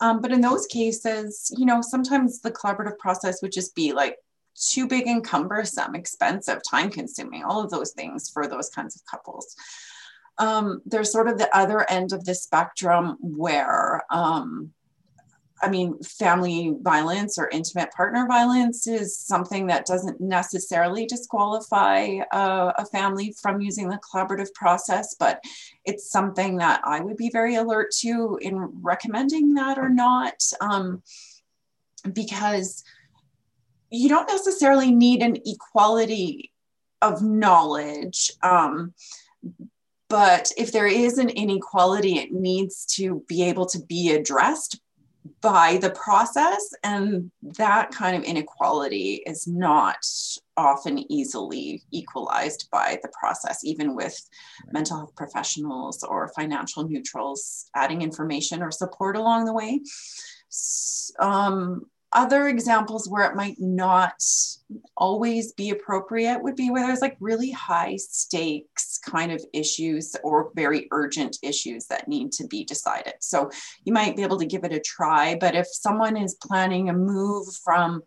um, 0.00 0.20
but 0.20 0.32
in 0.32 0.40
those 0.40 0.66
cases 0.66 1.52
you 1.56 1.66
know 1.66 1.80
sometimes 1.80 2.40
the 2.40 2.50
collaborative 2.50 2.98
process 2.98 3.42
would 3.42 3.52
just 3.52 3.74
be 3.74 3.92
like 3.92 4.16
too 4.58 4.86
big 4.86 5.06
and 5.06 5.24
cumbersome 5.24 5.94
expensive 5.94 6.60
time 6.68 6.90
consuming 6.90 7.44
all 7.44 7.62
of 7.62 7.70
those 7.70 7.92
things 7.92 8.28
for 8.28 8.46
those 8.46 8.68
kinds 8.68 8.96
of 8.96 9.04
couples. 9.06 9.54
Um, 10.38 10.82
there's 10.84 11.12
sort 11.12 11.28
of 11.28 11.38
the 11.38 11.54
other 11.56 11.88
end 11.90 12.12
of 12.12 12.24
the 12.24 12.34
spectrum 12.34 13.16
where 13.20 14.02
um, 14.10 14.72
I 15.60 15.68
mean, 15.68 15.98
family 16.02 16.74
violence 16.80 17.38
or 17.38 17.48
intimate 17.48 17.90
partner 17.92 18.26
violence 18.26 18.86
is 18.86 19.16
something 19.16 19.66
that 19.66 19.86
doesn't 19.86 20.20
necessarily 20.20 21.06
disqualify 21.06 22.20
a 22.32 22.86
family 22.86 23.34
from 23.40 23.60
using 23.60 23.88
the 23.88 23.98
collaborative 23.98 24.52
process, 24.54 25.16
but 25.18 25.42
it's 25.84 26.10
something 26.10 26.58
that 26.58 26.80
I 26.84 27.00
would 27.00 27.16
be 27.16 27.30
very 27.30 27.56
alert 27.56 27.90
to 28.00 28.38
in 28.40 28.56
recommending 28.82 29.54
that 29.54 29.78
or 29.78 29.88
not, 29.88 30.42
um, 30.60 31.02
because 32.12 32.84
you 33.90 34.08
don't 34.08 34.28
necessarily 34.28 34.90
need 34.92 35.22
an 35.22 35.38
equality 35.44 36.52
of 37.02 37.22
knowledge. 37.22 38.30
Um, 38.42 38.94
but 40.08 40.52
if 40.56 40.72
there 40.72 40.86
is 40.86 41.18
an 41.18 41.28
inequality, 41.28 42.18
it 42.18 42.32
needs 42.32 42.86
to 42.96 43.24
be 43.28 43.42
able 43.44 43.66
to 43.66 43.80
be 43.80 44.12
addressed 44.12 44.80
by 45.40 45.78
the 45.80 45.90
process. 45.90 46.70
And 46.82 47.30
that 47.58 47.90
kind 47.90 48.16
of 48.16 48.22
inequality 48.22 49.22
is 49.26 49.46
not 49.46 50.04
often 50.56 51.10
easily 51.10 51.82
equalized 51.90 52.68
by 52.70 52.98
the 53.02 53.10
process, 53.18 53.64
even 53.64 53.94
with 53.94 54.20
mental 54.72 54.98
health 54.98 55.14
professionals 55.16 56.02
or 56.02 56.32
financial 56.36 56.88
neutrals 56.88 57.66
adding 57.74 58.02
information 58.02 58.62
or 58.62 58.70
support 58.70 59.16
along 59.16 59.44
the 59.44 59.52
way. 59.52 59.80
Um, 61.18 61.86
other 62.12 62.48
examples 62.48 63.08
where 63.08 63.30
it 63.30 63.36
might 63.36 63.56
not 63.58 64.14
always 64.96 65.52
be 65.52 65.70
appropriate 65.70 66.42
would 66.42 66.56
be 66.56 66.70
where 66.70 66.86
there's 66.86 67.02
like 67.02 67.16
really 67.20 67.50
high 67.50 67.96
stakes 67.96 68.87
kind 68.98 69.32
of 69.32 69.44
issues 69.52 70.14
or 70.22 70.50
very 70.54 70.88
urgent 70.90 71.38
issues 71.42 71.86
that 71.86 72.08
need 72.08 72.32
to 72.32 72.46
be 72.46 72.64
decided. 72.64 73.14
So 73.20 73.50
you 73.84 73.92
might 73.92 74.16
be 74.16 74.22
able 74.22 74.38
to 74.38 74.46
give 74.46 74.64
it 74.64 74.72
a 74.72 74.80
try, 74.80 75.36
but 75.40 75.54
if 75.54 75.66
someone 75.66 76.16
is 76.16 76.34
planning 76.34 76.88
a 76.88 76.92
move 76.92 77.46
from 77.64 78.02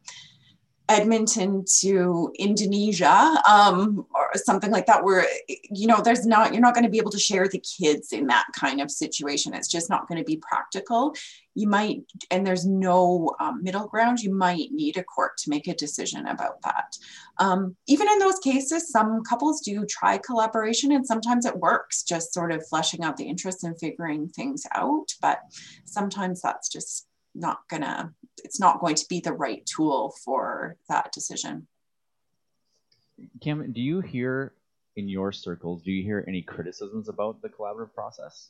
Edmonton 0.92 1.64
to 1.80 2.34
Indonesia 2.38 3.42
um, 3.50 4.06
or 4.14 4.30
something 4.36 4.72
like 4.72 4.88
that, 4.88 5.06
where 5.06 5.26
you 5.48 5.88
know 5.88 6.02
there's 6.02 6.26
not 6.26 6.52
you're 6.52 6.62
not 6.62 6.74
going 6.74 6.84
to 6.84 6.90
be 6.90 6.98
able 6.98 7.12
to 7.12 7.20
share 7.20 7.48
the 7.48 7.60
kids 7.60 8.12
in 8.12 8.28
that 8.28 8.46
kind 8.54 8.82
of 8.82 8.92
situation. 8.92 9.54
It's 9.54 9.70
just 9.70 9.90
not 9.90 10.10
going 10.10 10.18
to 10.18 10.26
be 10.26 10.36
practical. 10.36 11.16
You 11.56 11.68
might, 11.70 12.02
and 12.30 12.46
there's 12.46 12.66
no 12.66 13.34
um, 13.40 13.64
middle 13.64 13.88
ground. 13.88 14.20
You 14.20 14.34
might 14.36 14.72
need 14.72 14.98
a 14.98 15.04
court 15.04 15.38
to 15.40 15.50
make 15.50 15.68
a 15.68 15.76
decision 15.76 16.28
about 16.28 16.62
that. 16.64 16.98
Um, 17.40 17.78
even 17.88 18.10
in 18.10 18.20
those 18.20 18.40
cases, 18.40 18.92
some 18.92 19.24
couples 19.24 19.62
do 19.62 19.86
try 19.86 20.18
collaboration, 20.18 20.92
and 20.92 21.08
sometimes 21.08 21.46
it 21.46 21.58
works, 21.58 22.04
just 22.04 22.34
sort 22.34 22.52
of 22.52 22.68
fleshing 22.68 23.02
out 23.02 23.16
the 23.16 23.30
interests 23.30 23.64
and 23.64 23.80
figuring 23.80 24.28
things 24.28 24.66
out. 24.76 25.14
But 25.22 25.40
sometimes 25.86 26.42
that's 26.42 26.68
just 26.68 27.08
not 27.34 27.60
gonna 27.70 28.14
it's 28.44 28.60
not 28.60 28.80
going 28.80 28.96
to 28.96 29.06
be 29.10 29.20
the 29.20 29.34
right 29.34 29.66
tool 29.66 30.14
for 30.24 30.76
that 30.90 31.12
decision 31.12 31.68
Kim, 33.40 33.72
do 33.72 33.82
you 33.82 34.02
hear 34.02 34.54
in 34.96 35.08
your 35.08 35.32
circles, 35.32 35.82
do 35.84 35.92
you 35.92 36.04
hear 36.04 36.24
any 36.28 36.42
criticisms 36.42 37.10
about 37.10 37.42
the 37.42 37.50
collaborative 37.50 37.94
process? 37.94 38.50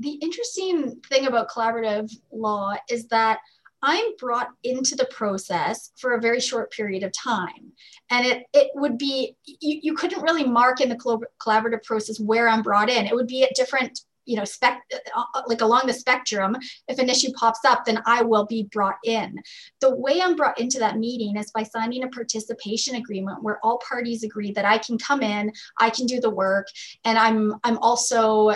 The 0.00 0.12
interesting 0.22 1.00
thing 1.08 1.26
about 1.26 1.48
collaborative 1.48 2.12
law 2.32 2.74
is 2.90 3.06
that 3.08 3.38
I'm 3.82 4.16
brought 4.16 4.48
into 4.64 4.96
the 4.96 5.04
process 5.06 5.92
for 5.96 6.14
a 6.14 6.20
very 6.20 6.40
short 6.40 6.72
period 6.72 7.02
of 7.02 7.12
time. 7.12 7.72
And 8.10 8.26
it, 8.26 8.46
it 8.54 8.70
would 8.74 8.96
be, 8.96 9.36
you, 9.44 9.80
you 9.82 9.94
couldn't 9.94 10.22
really 10.22 10.44
mark 10.44 10.80
in 10.80 10.88
the 10.88 10.96
collaborative 11.40 11.84
process 11.84 12.18
where 12.18 12.48
I'm 12.48 12.62
brought 12.62 12.88
in. 12.88 13.06
It 13.06 13.14
would 13.14 13.26
be 13.26 13.44
at 13.44 13.54
different 13.54 14.00
you 14.26 14.36
know 14.36 14.44
spec 14.44 14.82
uh, 15.14 15.42
like 15.46 15.60
along 15.60 15.82
the 15.86 15.92
spectrum 15.92 16.56
if 16.88 16.98
an 16.98 17.08
issue 17.08 17.32
pops 17.32 17.60
up 17.66 17.84
then 17.84 18.00
i 18.06 18.22
will 18.22 18.46
be 18.46 18.64
brought 18.72 18.96
in. 19.04 19.36
The 19.80 19.94
way 19.94 20.20
i'm 20.20 20.36
brought 20.36 20.60
into 20.60 20.78
that 20.78 20.98
meeting 20.98 21.36
is 21.36 21.50
by 21.52 21.62
signing 21.62 22.04
a 22.04 22.08
participation 22.08 22.96
agreement 22.96 23.42
where 23.42 23.58
all 23.62 23.80
parties 23.88 24.22
agree 24.22 24.52
that 24.52 24.64
i 24.64 24.78
can 24.78 24.98
come 24.98 25.22
in 25.22 25.52
i 25.80 25.90
can 25.90 26.06
do 26.06 26.20
the 26.20 26.30
work 26.30 26.66
and 27.04 27.18
i'm 27.18 27.54
i'm 27.64 27.78
also 27.78 28.52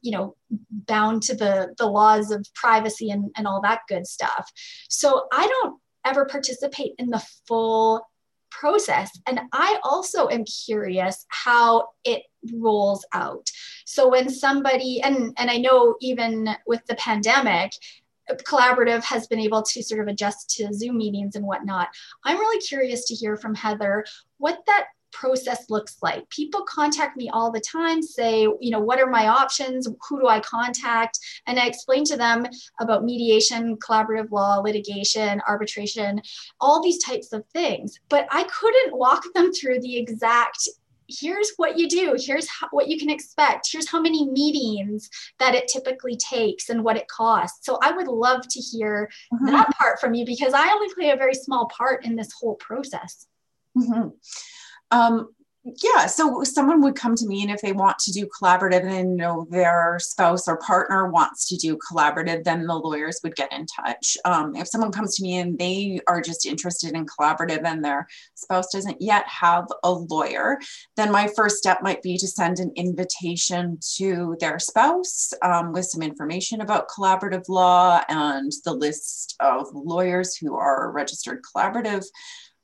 you 0.00 0.12
know 0.12 0.34
bound 0.70 1.22
to 1.22 1.34
the 1.34 1.74
the 1.78 1.86
laws 1.86 2.30
of 2.30 2.46
privacy 2.54 3.10
and, 3.10 3.30
and 3.36 3.46
all 3.46 3.60
that 3.60 3.80
good 3.88 4.06
stuff. 4.06 4.50
So 4.88 5.26
i 5.32 5.46
don't 5.46 5.80
ever 6.04 6.26
participate 6.26 6.92
in 6.98 7.08
the 7.10 7.24
full 7.46 8.06
process 8.58 9.10
and 9.26 9.40
i 9.52 9.78
also 9.82 10.28
am 10.28 10.44
curious 10.44 11.26
how 11.28 11.88
it 12.04 12.22
rolls 12.52 13.06
out. 13.14 13.48
So 13.86 14.08
when 14.08 14.28
somebody 14.28 15.00
and 15.02 15.34
and 15.38 15.50
i 15.50 15.56
know 15.56 15.96
even 16.00 16.54
with 16.66 16.84
the 16.86 16.94
pandemic 16.96 17.72
collaborative 18.30 19.02
has 19.04 19.26
been 19.26 19.38
able 19.38 19.62
to 19.62 19.82
sort 19.82 20.00
of 20.00 20.08
adjust 20.08 20.48
to 20.56 20.72
zoom 20.72 20.96
meetings 20.96 21.36
and 21.36 21.46
whatnot. 21.46 21.88
I'm 22.24 22.38
really 22.38 22.60
curious 22.60 23.06
to 23.06 23.14
hear 23.14 23.36
from 23.36 23.54
heather 23.54 24.04
what 24.38 24.62
that 24.66 24.86
process 25.14 25.70
looks 25.70 25.96
like. 26.02 26.28
People 26.28 26.64
contact 26.68 27.16
me 27.16 27.30
all 27.30 27.50
the 27.50 27.60
time, 27.60 28.02
say, 28.02 28.42
you 28.42 28.70
know, 28.70 28.80
what 28.80 29.00
are 29.00 29.06
my 29.06 29.28
options? 29.28 29.88
Who 30.08 30.20
do 30.20 30.26
I 30.26 30.40
contact? 30.40 31.18
And 31.46 31.58
I 31.58 31.66
explain 31.66 32.04
to 32.04 32.16
them 32.16 32.46
about 32.80 33.04
mediation, 33.04 33.76
collaborative 33.76 34.30
law, 34.30 34.58
litigation, 34.58 35.40
arbitration, 35.48 36.20
all 36.60 36.82
these 36.82 37.02
types 37.02 37.32
of 37.32 37.46
things. 37.52 37.98
But 38.08 38.26
I 38.30 38.44
couldn't 38.44 38.96
walk 38.96 39.24
them 39.34 39.52
through 39.52 39.80
the 39.80 39.96
exact 39.96 40.68
here's 41.06 41.52
what 41.56 41.78
you 41.78 41.86
do 41.86 42.16
here's 42.18 42.48
how, 42.48 42.66
what 42.70 42.88
you 42.88 42.98
can 42.98 43.10
expect 43.10 43.68
here's 43.70 43.88
how 43.88 44.00
many 44.00 44.26
meetings 44.30 45.10
that 45.38 45.54
it 45.54 45.68
typically 45.68 46.16
takes 46.16 46.70
and 46.70 46.82
what 46.82 46.96
it 46.96 47.06
costs 47.08 47.66
so 47.66 47.78
i 47.82 47.90
would 47.92 48.08
love 48.08 48.40
to 48.48 48.58
hear 48.58 49.10
mm-hmm. 49.32 49.46
that 49.46 49.70
part 49.76 50.00
from 50.00 50.14
you 50.14 50.24
because 50.24 50.54
i 50.54 50.66
only 50.70 50.92
play 50.94 51.10
a 51.10 51.16
very 51.16 51.34
small 51.34 51.68
part 51.76 52.06
in 52.06 52.16
this 52.16 52.32
whole 52.32 52.54
process 52.54 53.26
mm-hmm. 53.76 54.08
Um, 54.94 55.30
yeah, 55.82 56.04
so 56.06 56.44
someone 56.44 56.82
would 56.82 56.94
come 56.94 57.16
to 57.16 57.26
me, 57.26 57.42
and 57.42 57.50
if 57.50 57.62
they 57.62 57.72
want 57.72 57.98
to 58.00 58.12
do 58.12 58.26
collaborative 58.26 58.84
and 58.84 59.12
you 59.12 59.16
know 59.16 59.46
their 59.50 59.98
spouse 59.98 60.46
or 60.46 60.58
partner 60.58 61.08
wants 61.08 61.48
to 61.48 61.56
do 61.56 61.78
collaborative, 61.78 62.44
then 62.44 62.66
the 62.66 62.74
lawyers 62.74 63.18
would 63.24 63.34
get 63.34 63.50
in 63.50 63.64
touch. 63.64 64.18
Um, 64.26 64.54
if 64.54 64.68
someone 64.68 64.92
comes 64.92 65.16
to 65.16 65.22
me 65.22 65.38
and 65.38 65.58
they 65.58 66.00
are 66.06 66.20
just 66.20 66.44
interested 66.44 66.92
in 66.92 67.06
collaborative 67.06 67.64
and 67.64 67.82
their 67.82 68.06
spouse 68.34 68.70
doesn't 68.70 69.00
yet 69.00 69.26
have 69.26 69.64
a 69.84 69.90
lawyer, 69.90 70.58
then 70.96 71.10
my 71.10 71.28
first 71.34 71.56
step 71.56 71.82
might 71.82 72.02
be 72.02 72.18
to 72.18 72.28
send 72.28 72.58
an 72.58 72.70
invitation 72.76 73.78
to 73.96 74.36
their 74.40 74.58
spouse 74.58 75.32
um, 75.40 75.72
with 75.72 75.86
some 75.86 76.02
information 76.02 76.60
about 76.60 76.90
collaborative 76.90 77.48
law 77.48 78.02
and 78.10 78.52
the 78.66 78.74
list 78.74 79.34
of 79.40 79.66
lawyers 79.72 80.36
who 80.36 80.54
are 80.54 80.92
registered 80.92 81.40
collaborative 81.42 82.04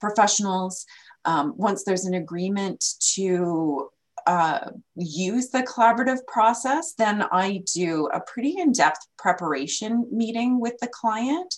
professionals 0.00 0.86
um, 1.24 1.54
once 1.56 1.84
there's 1.84 2.04
an 2.04 2.14
agreement 2.14 2.84
to 3.14 3.90
uh, 4.26 4.70
use 4.96 5.48
the 5.50 5.62
collaborative 5.62 6.24
process, 6.26 6.94
then 6.94 7.24
I 7.32 7.62
do 7.74 8.06
a 8.12 8.20
pretty 8.20 8.58
in 8.58 8.72
depth 8.72 9.06
preparation 9.18 10.06
meeting 10.10 10.60
with 10.60 10.74
the 10.80 10.88
client. 10.88 11.54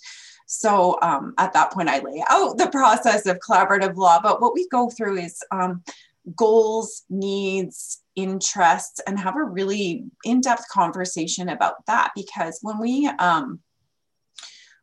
So 0.47 0.99
um, 1.03 1.35
at 1.39 1.53
that 1.55 1.73
point, 1.73 1.89
I 1.89 2.01
lay 2.01 2.23
out 2.29 2.59
the 2.59 2.69
process 2.69 3.27
of 3.27 3.39
collaborative 3.39 3.97
law. 3.97 4.21
But 4.23 4.41
what 4.41 4.55
we 4.55 4.69
go 4.69 4.91
through 4.91 5.19
is 5.19 5.43
um, 5.51 5.83
goals, 6.37 7.05
needs, 7.09 8.03
interests, 8.17 9.01
and 9.07 9.19
have 9.19 9.37
a 9.37 9.45
really 9.45 10.05
in 10.25 10.41
depth 10.41 10.69
conversation 10.69 11.49
about 11.49 11.87
that. 11.87 12.13
Because 12.15 12.59
when 12.63 12.79
we 12.79 13.07
um, 13.19 13.61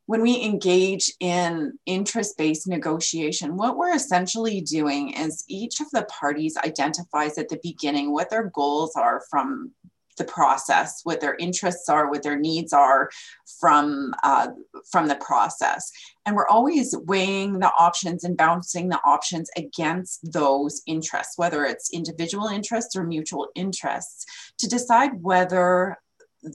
when 0.09 0.23
we 0.23 0.43
engage 0.43 1.13
in 1.19 1.77
interest 1.85 2.35
based 2.35 2.67
negotiation, 2.67 3.55
what 3.55 3.77
we're 3.77 3.93
essentially 3.93 4.59
doing 4.59 5.13
is 5.13 5.43
each 5.47 5.81
of 5.81 5.91
the 5.91 6.01
parties 6.05 6.57
identifies 6.57 7.37
at 7.37 7.47
the 7.47 7.59
beginning 7.61 8.11
what 8.11 8.31
their 8.31 8.49
goals 8.55 8.95
are 8.95 9.21
from 9.29 9.71
the 10.17 10.23
process, 10.23 11.01
what 11.03 11.21
their 11.21 11.35
interests 11.35 11.89
are, 11.89 12.09
what 12.09 12.23
their 12.23 12.39
needs 12.39 12.73
are 12.73 13.11
from 13.59 14.15
uh, 14.23 14.47
from 14.91 15.07
the 15.07 15.15
process, 15.17 15.91
and 16.25 16.35
we're 16.35 16.47
always 16.47 16.95
weighing 17.05 17.59
the 17.59 17.71
options 17.77 18.23
and 18.23 18.35
bouncing 18.35 18.89
the 18.89 18.99
options 19.05 19.47
against 19.55 20.33
those 20.33 20.81
interests, 20.87 21.37
whether 21.37 21.65
it's 21.65 21.93
individual 21.93 22.47
interests 22.47 22.95
or 22.95 23.03
mutual 23.03 23.49
interests, 23.53 24.25
to 24.57 24.67
decide 24.67 25.21
whether 25.21 25.99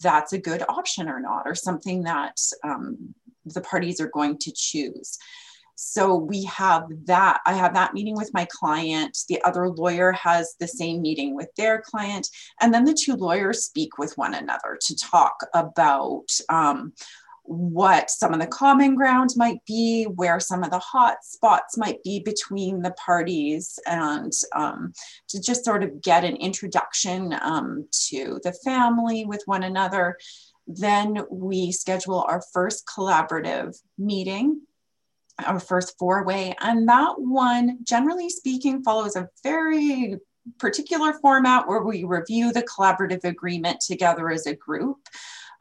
that's 0.03 0.33
a 0.33 0.39
good 0.39 0.65
option 0.69 1.09
or 1.09 1.21
not, 1.21 1.43
or 1.47 1.55
something 1.55 2.03
that 2.03 2.37
um, 2.65 3.15
the 3.45 3.61
parties 3.61 4.01
are 4.01 4.11
going 4.11 4.39
to 4.39 4.53
choose. 4.55 5.19
So 5.77 6.15
we 6.15 6.45
have 6.45 6.85
that. 7.07 7.41
I 7.47 7.55
have 7.55 7.75
that 7.75 7.95
meeting 7.95 8.17
with 8.17 8.31
my 8.33 8.47
client. 8.51 9.19
The 9.29 9.43
other 9.43 9.69
lawyer 9.69 10.13
has 10.13 10.55
the 10.61 10.69
same 10.69 11.03
meeting 11.03 11.35
with 11.35 11.49
their 11.57 11.83
client. 11.83 12.29
And 12.61 12.73
then 12.73 12.85
the 12.85 12.95
two 12.95 13.17
lawyers 13.17 13.65
speak 13.65 13.99
with 13.99 14.17
one 14.17 14.35
another 14.35 14.79
to 14.81 14.97
talk 14.97 15.35
about 15.53 16.27
um, 16.49 16.93
what 17.47 18.09
some 18.11 18.33
of 18.33 18.41
the 18.41 18.47
common 18.47 18.95
ground 18.95 19.31
might 19.37 19.63
be, 19.67 20.05
where 20.05 20.41
some 20.41 20.63
of 20.63 20.71
the 20.71 20.79
hot 20.79 21.19
spots 21.23 21.77
might 21.77 22.03
be 22.03 22.21
between 22.21 22.81
the 22.81 22.93
parties, 22.93 23.79
and 23.87 24.33
um, 24.55 24.93
to 25.29 25.41
just 25.41 25.65
sort 25.65 25.83
of 25.83 26.01
get 26.01 26.25
an 26.25 26.37
introduction 26.37 27.37
um, 27.43 27.87
to 28.09 28.41
the 28.45 28.53
family 28.65 29.27
with 29.27 29.43
one 29.45 29.63
another. 29.63 30.17
Then 30.67 31.25
we 31.31 31.73
schedule 31.73 32.25
our 32.29 32.43
first 32.53 32.85
collaborative 32.87 33.77
meeting, 33.99 34.63
our 35.45 35.61
first 35.61 35.97
four 35.99 36.25
way. 36.25 36.55
And 36.61 36.89
that 36.89 37.15
one, 37.19 37.79
generally 37.83 38.31
speaking, 38.31 38.83
follows 38.83 39.17
a 39.17 39.29
very 39.43 40.17
particular 40.59 41.15
format 41.15 41.67
where 41.67 41.83
we 41.83 42.05
review 42.05 42.53
the 42.53 42.63
collaborative 42.63 43.25
agreement 43.25 43.81
together 43.81 44.31
as 44.31 44.47
a 44.47 44.55
group. 44.55 44.99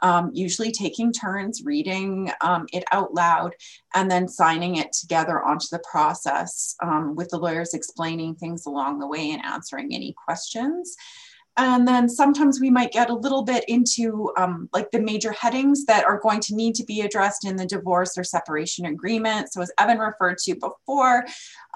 Um, 0.02 0.32
usually 0.34 0.72
taking 0.74 1.14
turns 1.14 1.62
reading 1.64 2.30
um, 2.42 2.66
it 2.74 2.84
out 2.92 3.14
loud 3.14 3.56
and 3.96 4.12
then 4.12 4.28
signing 4.28 4.76
it 4.76 4.92
together 4.92 5.42
onto 5.42 5.68
the 5.72 5.82
process 5.90 6.76
um, 6.84 7.16
with 7.16 7.30
the 7.30 7.38
lawyers 7.38 7.74
explaining 7.74 8.36
things 8.36 8.66
along 8.66 9.00
the 9.00 9.08
way 9.08 9.32
and 9.32 9.46
answering 9.46 9.94
any 9.96 10.14
questions. 10.26 10.98
And 11.56 11.88
then 11.88 12.10
sometimes 12.10 12.60
we 12.60 12.72
might 12.72 12.92
get 12.92 13.12
a 13.12 13.16
little 13.16 13.44
bit 13.44 13.64
into 13.68 14.32
um, 14.38 14.70
like 14.74 14.90
the 14.90 15.00
major 15.00 15.32
headings 15.32 15.86
that 15.86 16.04
are 16.04 16.20
going 16.20 16.40
to 16.42 16.56
need 16.56 16.74
to 16.76 16.84
be 16.84 17.02
addressed 17.02 17.46
in 17.46 17.56
the 17.56 17.66
divorce 17.66 18.18
or 18.18 18.24
separation 18.24 18.88
agreement. 18.88 19.54
So, 19.54 19.62
as 19.62 19.72
Evan 19.78 20.00
referred 20.00 20.40
to 20.40 20.56
before, 20.56 21.26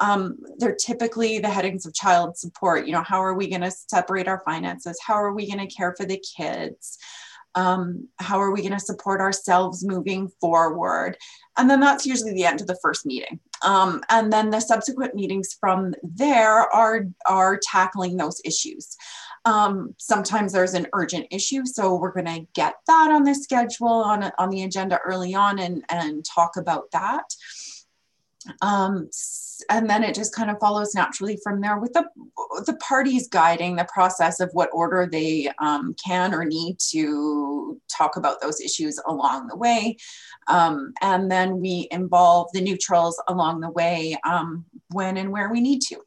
um, 0.01 0.37
they're 0.57 0.75
typically 0.75 1.37
the 1.37 1.49
headings 1.49 1.85
of 1.85 1.93
child 1.93 2.37
support. 2.37 2.87
You 2.87 2.93
know, 2.93 3.03
how 3.03 3.21
are 3.21 3.35
we 3.35 3.49
going 3.49 3.61
to 3.61 3.71
separate 3.71 4.27
our 4.27 4.41
finances? 4.45 4.97
How 5.05 5.13
are 5.13 5.33
we 5.33 5.45
going 5.45 5.65
to 5.65 5.73
care 5.73 5.93
for 5.95 6.05
the 6.05 6.23
kids? 6.37 6.97
Um, 7.53 8.07
how 8.19 8.39
are 8.39 8.51
we 8.51 8.61
going 8.61 8.73
to 8.73 8.79
support 8.79 9.19
ourselves 9.19 9.83
moving 9.85 10.29
forward? 10.39 11.17
And 11.57 11.69
then 11.69 11.79
that's 11.79 12.05
usually 12.05 12.33
the 12.33 12.45
end 12.45 12.61
of 12.61 12.67
the 12.67 12.77
first 12.83 13.05
meeting. 13.05 13.39
Um, 13.65 14.03
and 14.09 14.31
then 14.31 14.51
the 14.51 14.59
subsequent 14.59 15.15
meetings 15.15 15.57
from 15.59 15.95
there 16.03 16.71
are, 16.73 17.05
are 17.25 17.59
tackling 17.63 18.17
those 18.17 18.39
issues. 18.45 18.95
Um, 19.47 19.95
sometimes 19.97 20.51
there's 20.51 20.73
an 20.73 20.87
urgent 20.91 21.27
issue, 21.31 21.65
so 21.65 21.95
we're 21.95 22.11
going 22.11 22.25
to 22.25 22.45
get 22.53 22.75
that 22.85 23.11
on 23.11 23.23
the 23.23 23.33
schedule 23.33 23.87
on, 23.87 24.29
on 24.37 24.49
the 24.49 24.63
agenda 24.63 24.99
early 25.05 25.33
on 25.33 25.57
and, 25.59 25.85
and 25.87 26.25
talk 26.25 26.57
about 26.57 26.91
that. 26.91 27.33
Um, 28.61 29.09
and 29.69 29.89
then 29.89 30.03
it 30.03 30.15
just 30.15 30.35
kind 30.35 30.51
of 30.51 30.59
follows 30.59 30.93
naturally 30.93 31.39
from 31.41 31.61
there 31.61 31.79
with 31.79 31.93
the, 31.93 32.05
the 32.65 32.75
parties 32.75 33.29
guiding 33.29 33.77
the 33.77 33.87
process 33.91 34.41
of 34.41 34.49
what 34.51 34.69
order 34.73 35.07
they 35.09 35.49
um, 35.59 35.95
can 35.95 36.33
or 36.33 36.43
need 36.43 36.77
to 36.91 37.79
talk 37.89 38.17
about 38.17 38.41
those 38.41 38.59
issues 38.59 38.99
along 39.07 39.47
the 39.47 39.55
way. 39.55 39.95
Um, 40.49 40.93
and 41.01 41.31
then 41.31 41.61
we 41.61 41.87
involve 41.91 42.49
the 42.53 42.61
neutrals 42.61 43.21
along 43.29 43.61
the 43.61 43.71
way 43.71 44.17
um, 44.25 44.65
when 44.89 45.15
and 45.15 45.31
where 45.31 45.49
we 45.49 45.61
need 45.61 45.81
to. 45.83 46.01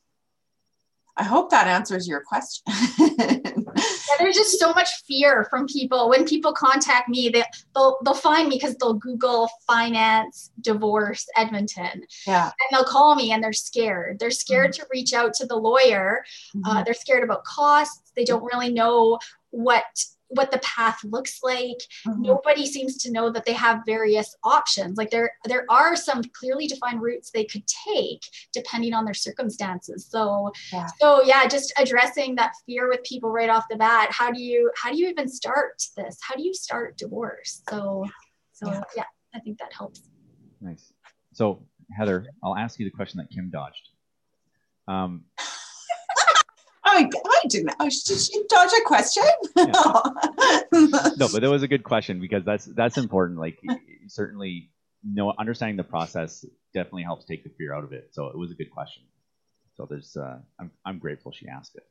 I 1.20 1.22
hope 1.22 1.50
that 1.50 1.66
answers 1.66 2.08
your 2.08 2.22
question. 2.22 2.64
yeah, 2.98 4.16
there's 4.18 4.36
just 4.36 4.58
so 4.58 4.72
much 4.72 4.88
fear 5.06 5.46
from 5.50 5.66
people. 5.66 6.08
When 6.08 6.24
people 6.24 6.54
contact 6.54 7.10
me, 7.10 7.28
they, 7.28 7.44
they'll, 7.74 7.98
they'll 8.02 8.14
find 8.14 8.48
me 8.48 8.56
because 8.56 8.74
they'll 8.76 8.94
Google 8.94 9.50
finance, 9.66 10.50
divorce, 10.62 11.26
Edmonton. 11.36 12.06
Yeah. 12.26 12.44
And 12.44 12.52
they'll 12.72 12.84
call 12.84 13.16
me 13.16 13.32
and 13.32 13.44
they're 13.44 13.52
scared. 13.52 14.18
They're 14.18 14.30
scared 14.30 14.70
mm-hmm. 14.70 14.80
to 14.80 14.88
reach 14.90 15.12
out 15.12 15.34
to 15.34 15.46
the 15.46 15.56
lawyer. 15.56 16.24
Uh, 16.24 16.58
mm-hmm. 16.58 16.78
Uh, 16.78 16.82
they're 16.84 16.94
scared 16.94 17.22
about 17.22 17.44
costs. 17.44 18.12
They 18.16 18.24
don't 18.24 18.42
really 18.42 18.72
know 18.72 19.18
what 19.50 19.84
what 20.30 20.50
the 20.50 20.58
path 20.58 21.02
looks 21.04 21.40
like. 21.42 21.78
Mhm. 22.06 22.20
Nobody 22.20 22.66
seems 22.66 22.96
to 22.98 23.10
know 23.10 23.30
that 23.30 23.44
they 23.44 23.52
have 23.52 23.82
various 23.84 24.34
options. 24.44 24.96
Like 24.96 25.10
there 25.10 25.32
there 25.44 25.66
are 25.70 25.96
some 25.96 26.22
clearly 26.32 26.66
defined 26.66 27.02
routes 27.02 27.30
they 27.30 27.44
could 27.44 27.64
take 27.66 28.22
depending 28.52 28.94
on 28.94 29.04
their 29.04 29.14
circumstances. 29.14 30.06
So 30.08 30.52
Yeah. 30.72 30.86
so 31.00 31.22
yeah, 31.22 31.46
just 31.48 31.72
addressing 31.76 32.36
that 32.36 32.52
fear 32.66 32.88
with 32.88 33.02
people 33.04 33.30
right 33.30 33.50
off 33.50 33.66
the 33.68 33.76
bat. 33.76 34.08
How 34.12 34.30
do 34.30 34.40
you 34.42 34.70
how 34.76 34.90
do 34.90 34.96
you 34.98 35.08
even 35.08 35.28
start 35.28 35.82
this? 35.96 36.18
How 36.22 36.34
do 36.36 36.42
you 36.42 36.54
start 36.54 36.96
divorce? 36.96 37.62
So 37.68 38.04
so 38.52 38.68
Yeah. 38.68 38.82
yeah, 38.96 39.04
I 39.34 39.40
think 39.40 39.58
that 39.58 39.72
helps. 39.72 40.02
Nice. 40.60 40.92
So, 41.32 41.66
Heather, 41.96 42.26
I'll 42.42 42.56
ask 42.56 42.78
you 42.78 42.84
the 42.84 42.90
question 42.90 43.18
that 43.18 43.30
Kim 43.30 43.50
dodged. 43.50 43.88
Um, 44.86 45.24
I, 46.90 47.08
I 47.26 47.40
didn't. 47.48 47.74
I 47.78 47.88
should 47.88 48.48
dodge 48.48 48.70
a 48.78 48.84
question. 48.84 49.22
no, 49.56 49.68
but 51.32 51.40
that 51.40 51.48
was 51.50 51.62
a 51.62 51.68
good 51.68 51.84
question 51.84 52.20
because 52.20 52.44
that's 52.44 52.66
that's 52.66 52.98
important. 52.98 53.38
Like 53.38 53.58
certainly, 54.08 54.70
know 55.04 55.32
understanding 55.38 55.76
the 55.76 55.84
process 55.84 56.44
definitely 56.74 57.04
helps 57.04 57.24
take 57.24 57.44
the 57.44 57.50
fear 57.50 57.74
out 57.74 57.84
of 57.84 57.92
it. 57.92 58.08
So 58.12 58.26
it 58.26 58.38
was 58.38 58.50
a 58.50 58.54
good 58.54 58.70
question. 58.70 59.04
So 59.76 59.86
there's, 59.88 60.16
uh, 60.16 60.38
I'm 60.58 60.70
I'm 60.84 60.98
grateful 60.98 61.32
she 61.32 61.48
asked 61.48 61.76
it. 61.76 61.84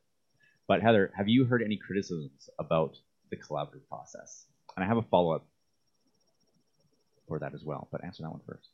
But 0.68 0.82
Heather, 0.82 1.12
have 1.16 1.28
you 1.28 1.44
heard 1.44 1.62
any 1.62 1.76
criticisms 1.76 2.48
about 2.58 2.96
the 3.30 3.36
collaborative 3.36 3.88
process? 3.88 4.46
And 4.76 4.84
I 4.84 4.88
have 4.88 4.98
a 4.98 5.02
follow 5.02 5.32
up 5.32 5.46
for 7.26 7.38
that 7.40 7.54
as 7.54 7.64
well. 7.64 7.88
But 7.90 8.04
answer 8.04 8.22
that 8.22 8.30
one 8.30 8.40
first. 8.46 8.68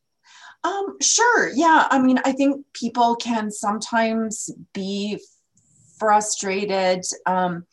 Um, 0.64 0.96
sure. 1.00 1.50
Yeah. 1.54 1.86
I 1.90 1.98
mean, 1.98 2.18
I 2.24 2.32
think 2.32 2.66
people 2.72 3.16
can 3.16 3.50
sometimes 3.50 4.50
be 4.74 5.20
frustrated. 5.98 7.04
Um, 7.26 7.66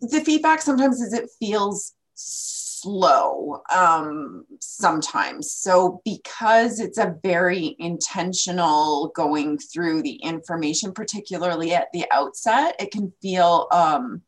the 0.00 0.20
feedback 0.20 0.60
sometimes 0.62 1.00
is 1.00 1.12
it 1.12 1.30
feels 1.38 1.92
slow 2.14 3.62
um, 3.74 4.44
sometimes. 4.60 5.52
So, 5.52 6.00
because 6.04 6.80
it's 6.80 6.98
a 6.98 7.16
very 7.22 7.76
intentional 7.78 9.12
going 9.14 9.58
through 9.58 10.02
the 10.02 10.16
information, 10.16 10.92
particularly 10.92 11.72
at 11.72 11.88
the 11.92 12.04
outset, 12.10 12.74
it 12.80 12.90
can 12.90 13.12
feel 13.22 13.68
um, 13.70 14.22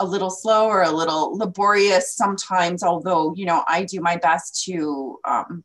a 0.00 0.06
little 0.06 0.30
slow 0.30 0.66
or 0.66 0.82
a 0.82 0.90
little 0.90 1.36
laborious 1.36 2.16
sometimes, 2.16 2.82
although, 2.82 3.34
you 3.34 3.44
know, 3.44 3.62
I 3.68 3.84
do 3.84 4.00
my 4.00 4.16
best 4.16 4.64
to, 4.64 5.18
um, 5.26 5.62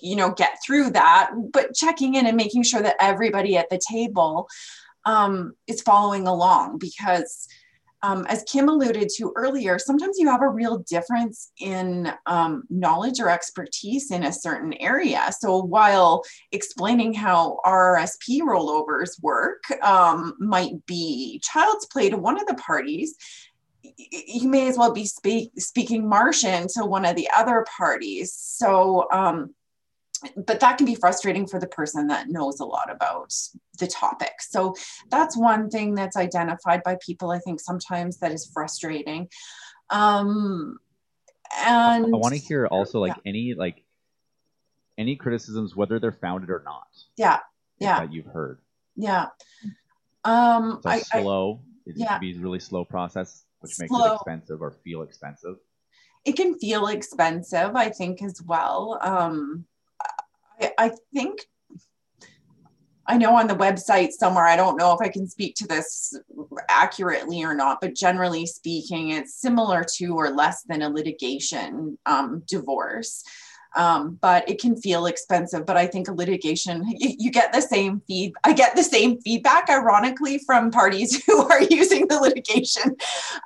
you 0.00 0.14
know, 0.14 0.30
get 0.30 0.58
through 0.64 0.90
that, 0.90 1.32
but 1.52 1.74
checking 1.74 2.14
in 2.14 2.26
and 2.26 2.36
making 2.36 2.62
sure 2.62 2.80
that 2.80 2.96
everybody 3.00 3.56
at 3.56 3.68
the 3.70 3.80
table 3.90 4.48
um, 5.04 5.54
is 5.66 5.82
following 5.82 6.26
along 6.26 6.78
because 6.78 7.48
um, 8.04 8.26
as 8.28 8.42
Kim 8.44 8.68
alluded 8.68 9.08
to 9.16 9.32
earlier, 9.36 9.78
sometimes 9.78 10.18
you 10.18 10.28
have 10.28 10.42
a 10.42 10.48
real 10.48 10.78
difference 10.78 11.52
in 11.60 12.12
um, 12.26 12.64
knowledge 12.68 13.20
or 13.20 13.28
expertise 13.28 14.10
in 14.10 14.24
a 14.24 14.32
certain 14.32 14.72
area. 14.74 15.30
So 15.38 15.62
while 15.62 16.24
explaining 16.50 17.14
how 17.14 17.60
RRSP 17.64 18.40
rollovers 18.40 19.22
work 19.22 19.62
um, 19.82 20.34
might 20.40 20.84
be 20.86 21.40
child's 21.44 21.86
play 21.86 22.10
to 22.10 22.16
one 22.16 22.40
of 22.40 22.46
the 22.48 22.54
parties, 22.54 23.14
you 23.82 24.48
may 24.48 24.68
as 24.68 24.76
well 24.76 24.92
be 24.92 25.06
speak, 25.06 25.52
speaking 25.58 26.08
Martian 26.08 26.66
to 26.74 26.84
one 26.84 27.04
of 27.04 27.14
the 27.14 27.28
other 27.36 27.64
parties. 27.76 28.32
So, 28.32 29.06
um, 29.12 29.54
but 30.36 30.60
that 30.60 30.78
can 30.78 30.86
be 30.86 30.94
frustrating 30.94 31.46
for 31.46 31.58
the 31.58 31.66
person 31.66 32.06
that 32.08 32.28
knows 32.28 32.60
a 32.60 32.64
lot 32.64 32.90
about 32.90 33.32
the 33.78 33.86
topic. 33.86 34.32
So 34.40 34.74
that's 35.10 35.36
one 35.36 35.70
thing 35.70 35.94
that's 35.94 36.16
identified 36.16 36.82
by 36.82 36.96
people. 37.04 37.30
I 37.30 37.38
think 37.38 37.60
sometimes 37.60 38.18
that 38.18 38.32
is 38.32 38.50
frustrating. 38.52 39.28
Um, 39.90 40.78
and 41.58 42.06
I 42.06 42.08
want 42.08 42.34
to 42.34 42.40
hear 42.40 42.66
also 42.66 43.00
like 43.00 43.16
yeah. 43.16 43.30
any 43.30 43.54
like 43.54 43.84
any 44.96 45.16
criticisms, 45.16 45.74
whether 45.76 45.98
they're 45.98 46.12
founded 46.12 46.50
or 46.50 46.62
not. 46.64 46.86
Yeah, 47.16 47.40
yeah. 47.78 48.00
That 48.00 48.12
you've 48.12 48.26
heard. 48.26 48.60
Yeah. 48.96 49.26
Um, 50.24 50.80
So 50.82 50.90
I, 50.90 51.02
I, 51.12 51.22
slow. 51.22 51.60
it 51.84 51.96
yeah. 51.96 52.06
can 52.06 52.20
be 52.20 52.36
a 52.36 52.38
really 52.38 52.60
slow 52.60 52.84
process, 52.84 53.44
which 53.60 53.78
makes 53.80 53.92
it 53.92 54.12
expensive 54.14 54.62
or 54.62 54.70
feel 54.84 55.02
expensive. 55.02 55.56
it 56.24 56.36
can 56.36 56.58
feel 56.58 56.86
expensive, 56.86 57.74
I 57.74 57.88
think, 57.90 58.22
as 58.22 58.40
well. 58.42 58.98
Um, 59.02 59.66
I, 60.60 60.72
I 60.78 60.90
think 61.12 61.40
I 63.06 63.18
know 63.18 63.36
on 63.36 63.48
the 63.48 63.56
website 63.56 64.12
somewhere, 64.12 64.46
I 64.46 64.56
don't 64.56 64.78
know 64.78 64.92
if 64.92 65.00
I 65.00 65.08
can 65.08 65.28
speak 65.28 65.56
to 65.56 65.66
this 65.66 66.18
accurately 66.68 67.42
or 67.42 67.54
not, 67.54 67.80
but 67.80 67.96
generally 67.96 68.46
speaking, 68.46 69.10
it's 69.10 69.34
similar 69.34 69.84
to 69.96 70.14
or 70.14 70.30
less 70.30 70.62
than 70.62 70.82
a 70.82 70.88
litigation 70.88 71.98
um, 72.06 72.42
divorce. 72.46 73.24
Um, 73.74 74.18
but 74.20 74.48
it 74.48 74.60
can 74.60 74.76
feel 74.76 75.06
expensive. 75.06 75.66
But 75.66 75.76
I 75.76 75.86
think 75.86 76.08
a 76.08 76.12
litigation, 76.12 76.84
you, 76.98 77.14
you 77.18 77.30
get 77.30 77.52
the 77.52 77.60
same 77.60 78.02
feed. 78.06 78.32
I 78.44 78.52
get 78.52 78.76
the 78.76 78.82
same 78.82 79.20
feedback, 79.20 79.68
ironically, 79.70 80.38
from 80.38 80.70
parties 80.70 81.24
who 81.26 81.42
are 81.48 81.62
using 81.62 82.08
the 82.08 82.18
litigation 82.18 82.96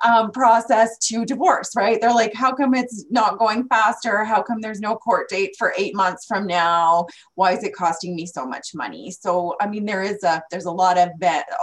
um, 0.03 0.31
process 0.31 0.97
to 1.09 1.25
divorce. 1.25 1.71
Right? 1.75 1.99
They're 1.99 2.13
like, 2.13 2.33
"How 2.33 2.53
come 2.53 2.73
it's 2.73 3.05
not 3.09 3.39
going 3.39 3.67
faster? 3.67 4.23
How 4.23 4.41
come 4.41 4.61
there's 4.61 4.79
no 4.79 4.95
court 4.95 5.29
date 5.29 5.55
for 5.57 5.73
eight 5.77 5.95
months 5.95 6.25
from 6.25 6.45
now? 6.47 7.07
Why 7.35 7.53
is 7.53 7.63
it 7.63 7.75
costing 7.75 8.15
me 8.15 8.25
so 8.25 8.45
much 8.45 8.69
money?" 8.73 9.11
So, 9.11 9.55
I 9.61 9.67
mean, 9.67 9.85
there 9.85 10.03
is 10.03 10.23
a 10.23 10.43
there's 10.51 10.65
a 10.65 10.71
lot 10.71 10.97
of 10.97 11.09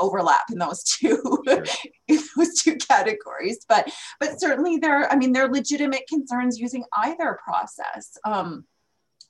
overlap 0.00 0.44
in 0.50 0.58
those 0.58 0.82
two 1.00 1.34
Sure. 1.46 1.64
in 2.08 2.18
those 2.36 2.60
two 2.60 2.76
categories. 2.76 3.64
But 3.68 3.90
but 4.20 4.40
certainly 4.40 4.78
there, 4.78 5.10
I 5.10 5.16
mean, 5.16 5.32
there 5.32 5.46
are 5.46 5.52
legitimate 5.52 6.06
concerns 6.08 6.58
using 6.58 6.84
either 6.92 7.38
process. 7.42 8.16
Um, 8.24 8.64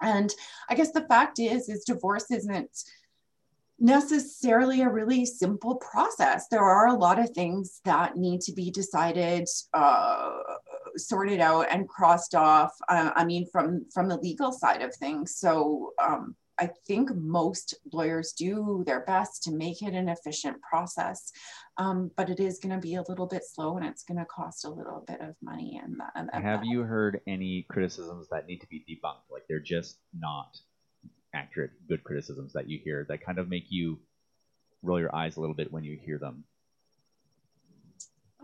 and 0.03 0.33
I 0.68 0.75
guess 0.75 0.91
the 0.93 1.07
fact 1.07 1.39
is, 1.39 1.68
is 1.68 1.85
divorce 1.85 2.31
isn't 2.31 2.70
necessarily 3.79 4.83
a 4.83 4.89
really 4.89 5.25
simple 5.25 5.77
process. 5.77 6.47
There 6.49 6.62
are 6.62 6.89
a 6.89 6.95
lot 6.95 7.18
of 7.18 7.31
things 7.31 7.81
that 7.85 8.16
need 8.16 8.41
to 8.43 8.53
be 8.53 8.70
decided, 8.70 9.49
uh, 9.72 10.31
sorted 10.97 11.41
out, 11.41 11.66
and 11.70 11.89
crossed 11.89 12.35
off. 12.35 12.72
Uh, 12.89 13.11
I 13.14 13.25
mean, 13.25 13.47
from 13.51 13.87
from 13.93 14.09
the 14.09 14.18
legal 14.18 14.53
side 14.53 14.83
of 14.83 14.95
things. 14.95 15.37
So 15.37 15.93
um, 16.03 16.37
I 16.59 16.70
think 16.87 17.14
most 17.14 17.75
lawyers 17.93 18.33
do 18.33 18.85
their 18.87 19.01
best 19.01 19.43
to 19.45 19.53
make 19.53 19.83
it 19.83 19.95
an 19.95 20.09
efficient 20.09 20.61
process, 20.62 21.33
um, 21.77 22.11
but 22.16 22.31
it 22.31 22.41
is 22.41 22.59
going 22.59 22.75
to 22.75 22.81
be 22.81 22.95
a 22.95 23.03
little 23.09 23.27
bit 23.27 23.43
slow, 23.45 23.77
and 23.77 23.85
it's 23.87 24.05
going 24.05 24.18
to 24.18 24.25
cost 24.27 24.64
a 24.64 24.70
little 24.70 25.05
bit 25.07 25.20
of 25.20 25.35
money. 25.43 25.81
And, 25.83 26.01
and 26.14 26.31
Have 26.33 26.61
that- 26.61 26.66
you 26.66 26.81
heard 26.83 27.20
any 27.27 27.66
criticisms 27.68 28.29
that 28.31 28.47
need 28.47 28.61
to 28.61 28.66
be 28.68 28.85
debunked? 28.89 29.31
Like 29.31 29.43
they're 29.49 29.61
just 29.61 29.99
not 30.18 30.59
accurate, 31.35 31.70
good 31.89 32.05
criticisms 32.05 32.53
that 32.53 32.68
you 32.68 32.79
hear 32.83 33.05
that 33.09 33.25
kind 33.25 33.39
of 33.39 33.49
make 33.49 33.64
you 33.70 33.99
roll 34.83 35.01
your 35.01 35.14
eyes 35.14 35.37
a 35.37 35.41
little 35.41 35.55
bit 35.57 35.72
when 35.72 35.83
you 35.83 35.99
hear 36.01 36.18
them. 36.18 36.45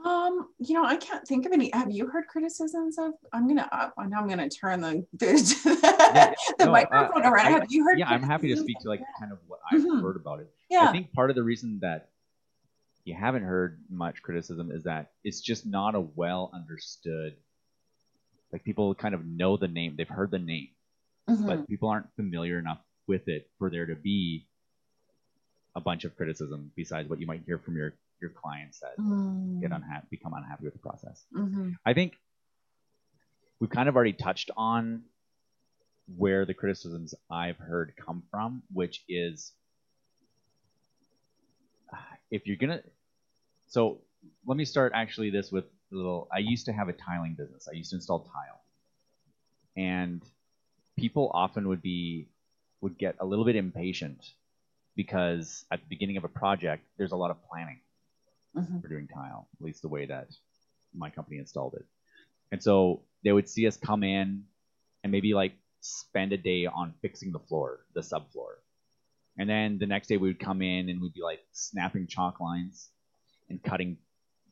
Um, 0.04 0.48
you 0.58 0.74
know, 0.74 0.84
I 0.84 0.96
can't 0.96 1.26
think 1.28 1.44
of 1.44 1.52
any. 1.52 1.70
Have 1.74 1.90
you 1.90 2.06
heard 2.06 2.26
criticisms 2.26 2.96
of? 2.98 3.12
I'm 3.34 3.46
gonna. 3.46 3.68
Uh, 3.70 3.90
now 4.08 4.20
I'm 4.20 4.28
gonna 4.28 4.48
turn 4.48 4.80
the 4.80 5.04
the, 5.18 6.34
the 6.58 6.64
No, 6.64 6.70
uh, 6.70 6.72
microphone 6.72 7.22
around. 7.26 7.46
I- 7.46 7.50
Have 7.50 7.66
you 7.68 7.84
heard? 7.84 7.98
Yeah, 7.98 8.08
I'm 8.08 8.22
happy 8.22 8.48
to 8.48 8.56
speak 8.58 8.78
to 8.80 8.88
like 8.88 9.00
that? 9.00 9.06
kind 9.18 9.30
of 9.30 9.38
what 9.46 9.60
I've 9.70 9.82
Mhm. 9.82 10.00
heard 10.00 10.16
about 10.16 10.40
it. 10.40 10.50
Yeah. 10.70 10.88
I 10.88 10.92
think 10.92 11.12
part 11.12 11.28
of 11.28 11.36
the 11.36 11.42
reason 11.42 11.78
that 11.82 12.09
you 13.04 13.14
haven't 13.14 13.42
heard 13.44 13.80
much 13.88 14.22
criticism 14.22 14.70
is 14.70 14.84
that 14.84 15.12
it's 15.24 15.40
just 15.40 15.66
not 15.66 15.94
a 15.94 16.00
well 16.00 16.50
understood. 16.52 17.36
Like 18.52 18.64
people 18.64 18.94
kind 18.94 19.14
of 19.14 19.24
know 19.24 19.56
the 19.56 19.68
name, 19.68 19.96
they've 19.96 20.08
heard 20.08 20.30
the 20.30 20.38
name, 20.38 20.68
Mhm. 21.28 21.46
but 21.46 21.68
people 21.68 21.88
aren't 21.88 22.12
familiar 22.16 22.58
enough 22.58 22.80
with 23.06 23.28
it 23.28 23.50
for 23.58 23.70
there 23.70 23.86
to 23.86 23.94
be 23.96 24.46
a 25.74 25.80
bunch 25.80 26.04
of 26.04 26.16
criticism 26.16 26.72
besides 26.76 27.08
what 27.08 27.20
you 27.20 27.26
might 27.26 27.42
hear 27.44 27.58
from 27.58 27.76
your 27.76 27.94
your 28.20 28.30
clients 28.30 28.80
that 28.80 28.96
Mm, 28.98 29.60
get 29.62 29.72
unhappy, 29.72 30.06
become 30.10 30.34
unhappy 30.34 30.64
with 30.64 30.74
the 30.74 30.78
process. 30.80 31.24
mhm. 31.32 31.74
I 31.86 31.94
think 31.94 32.18
we've 33.60 33.70
kind 33.70 33.88
of 33.88 33.96
already 33.96 34.12
touched 34.12 34.50
on 34.56 35.04
where 36.16 36.44
the 36.44 36.54
criticisms 36.54 37.14
I've 37.30 37.56
heard 37.56 37.94
come 37.96 38.22
from, 38.30 38.62
which 38.72 39.04
is 39.08 39.52
if 42.30 42.46
you're 42.46 42.56
gonna. 42.56 42.82
So 43.68 44.00
let 44.46 44.56
me 44.56 44.64
start 44.64 44.92
actually 44.94 45.30
this 45.30 45.50
with 45.50 45.64
a 45.92 45.94
little. 45.94 46.28
I 46.32 46.38
used 46.38 46.66
to 46.66 46.72
have 46.72 46.88
a 46.88 46.92
tiling 46.92 47.34
business. 47.34 47.68
I 47.68 47.74
used 47.76 47.90
to 47.90 47.96
install 47.96 48.20
tile, 48.20 48.60
and 49.76 50.22
people 50.96 51.30
often 51.34 51.68
would 51.68 51.82
be 51.82 52.28
would 52.80 52.98
get 52.98 53.16
a 53.20 53.26
little 53.26 53.44
bit 53.44 53.56
impatient 53.56 54.34
because 54.96 55.64
at 55.70 55.80
the 55.80 55.86
beginning 55.88 56.16
of 56.16 56.24
a 56.24 56.28
project, 56.28 56.84
there's 56.96 57.12
a 57.12 57.16
lot 57.16 57.30
of 57.30 57.42
planning 57.48 57.80
Mhm. 58.56 58.80
for 58.80 58.88
doing 58.88 59.06
tile, 59.08 59.48
at 59.54 59.64
least 59.64 59.82
the 59.82 59.88
way 59.88 60.06
that 60.06 60.28
my 60.94 61.10
company 61.10 61.38
installed 61.38 61.74
it. 61.74 61.86
And 62.52 62.62
so 62.62 63.02
they 63.22 63.32
would 63.32 63.48
see 63.48 63.66
us 63.66 63.76
come 63.76 64.02
in 64.02 64.46
and 65.02 65.12
maybe 65.12 65.34
like 65.34 65.52
spend 65.80 66.32
a 66.32 66.36
day 66.36 66.66
on 66.66 66.92
fixing 67.00 67.32
the 67.32 67.38
floor, 67.38 67.86
the 67.94 68.00
subfloor. 68.00 68.56
And 69.40 69.48
then 69.48 69.78
the 69.78 69.86
next 69.86 70.08
day 70.08 70.18
we 70.18 70.28
would 70.28 70.38
come 70.38 70.60
in 70.60 70.90
and 70.90 71.00
we'd 71.00 71.14
be 71.14 71.22
like 71.22 71.40
snapping 71.52 72.06
chalk 72.06 72.40
lines 72.40 72.90
and 73.48 73.62
cutting, 73.62 73.96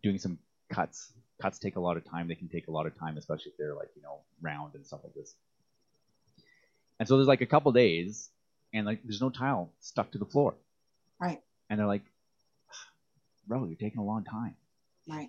doing 0.02 0.16
some 0.16 0.38
cuts 0.72 1.12
cuts 1.42 1.58
take 1.58 1.76
a 1.76 1.80
lot 1.80 1.98
of 1.98 2.10
time. 2.10 2.26
They 2.26 2.34
can 2.34 2.48
take 2.48 2.68
a 2.68 2.70
lot 2.70 2.86
of 2.86 2.98
time, 2.98 3.18
especially 3.18 3.52
if 3.52 3.58
they're 3.58 3.74
like 3.74 3.90
you 3.94 4.00
know 4.00 4.20
round 4.40 4.74
and 4.74 4.86
stuff 4.86 5.00
like 5.04 5.12
this. 5.12 5.34
And 6.98 7.06
so 7.06 7.16
there's 7.16 7.28
like 7.28 7.42
a 7.42 7.46
couple 7.46 7.70
days, 7.72 8.30
and 8.72 8.86
like 8.86 9.02
there's 9.04 9.20
no 9.20 9.28
tile 9.28 9.74
stuck 9.80 10.10
to 10.12 10.18
the 10.18 10.24
floor. 10.24 10.54
Right. 11.20 11.42
And 11.68 11.78
they're 11.78 11.86
like, 11.86 12.04
bro, 13.46 13.66
you're 13.66 13.76
taking 13.76 13.98
a 13.98 14.04
long 14.04 14.24
time. 14.24 14.54
Right. 15.06 15.28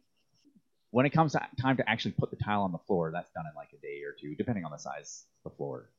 When 0.91 1.05
it 1.05 1.10
comes 1.10 1.34
to 1.34 1.45
time 1.62 1.76
to 1.78 1.89
actually 1.89 2.12
put 2.12 2.32
the 2.32 2.38
tile 2.38 2.62
on 2.62 2.72
the 2.72 2.80
floor, 2.88 3.12
that's 3.12 3.30
done 3.32 3.43
in 3.45 3.53
like 3.57 3.74
a 3.74 3.82
day 3.82 4.03
or 4.05 4.16
two, 4.18 4.36
depending 4.36 4.64
on 4.64 4.72
the 4.72 4.78
size 4.78 5.26
of 5.43 5.51
the 5.51 5.57
floor. 5.57 5.89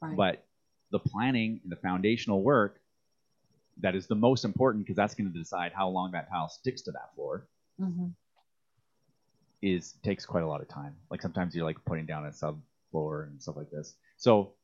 Right. 0.00 0.16
But 0.16 0.46
the 0.90 1.00
planning 1.00 1.60
and 1.62 1.70
the 1.70 1.76
foundational 1.76 2.42
work 2.42 2.80
that 3.82 3.94
is 3.94 4.06
the 4.06 4.14
most 4.14 4.44
important 4.44 4.84
because 4.84 4.96
that's 4.96 5.14
going 5.14 5.30
to 5.32 5.38
decide 5.38 5.72
how 5.74 5.88
long 5.88 6.12
that 6.12 6.28
tile 6.30 6.48
sticks 6.48 6.82
to 6.82 6.92
that 6.92 7.14
floor 7.14 7.46
hmm 7.78 8.08
is 9.62 9.94
takes 10.02 10.24
quite 10.24 10.42
a 10.42 10.46
lot 10.46 10.62
of 10.62 10.68
time. 10.68 10.96
Like 11.10 11.20
sometimes 11.22 11.54
you're 11.54 11.64
like 11.66 11.84
putting 11.84 12.06
down 12.06 12.24
a 12.24 12.32
sub 12.32 12.60
floor 12.90 13.24
and 13.24 13.42
stuff 13.42 13.56
like 13.56 13.70
this. 13.70 13.94
So 14.16 14.54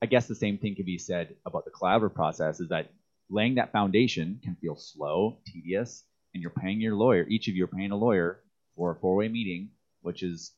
I 0.00 0.06
guess 0.06 0.26
the 0.28 0.34
same 0.34 0.58
thing 0.58 0.74
can 0.74 0.84
be 0.84 0.98
said 0.98 1.36
about 1.46 1.64
the 1.64 1.70
collaborative 1.70 2.14
process 2.14 2.60
is 2.60 2.68
that 2.68 2.92
laying 3.30 3.56
that 3.56 3.72
foundation 3.72 4.40
can 4.42 4.56
feel 4.56 4.76
slow, 4.76 5.38
tedious, 5.46 6.04
and 6.34 6.42
you're 6.42 6.50
paying 6.50 6.80
your 6.80 6.94
lawyer, 6.94 7.26
each 7.28 7.48
of 7.48 7.54
you 7.54 7.64
are 7.64 7.68
paying 7.68 7.90
a 7.90 7.96
lawyer 7.96 8.40
for 8.76 8.92
a 8.92 8.96
four-way 8.96 9.28
meeting, 9.28 9.70
which 10.02 10.22
is 10.22 10.52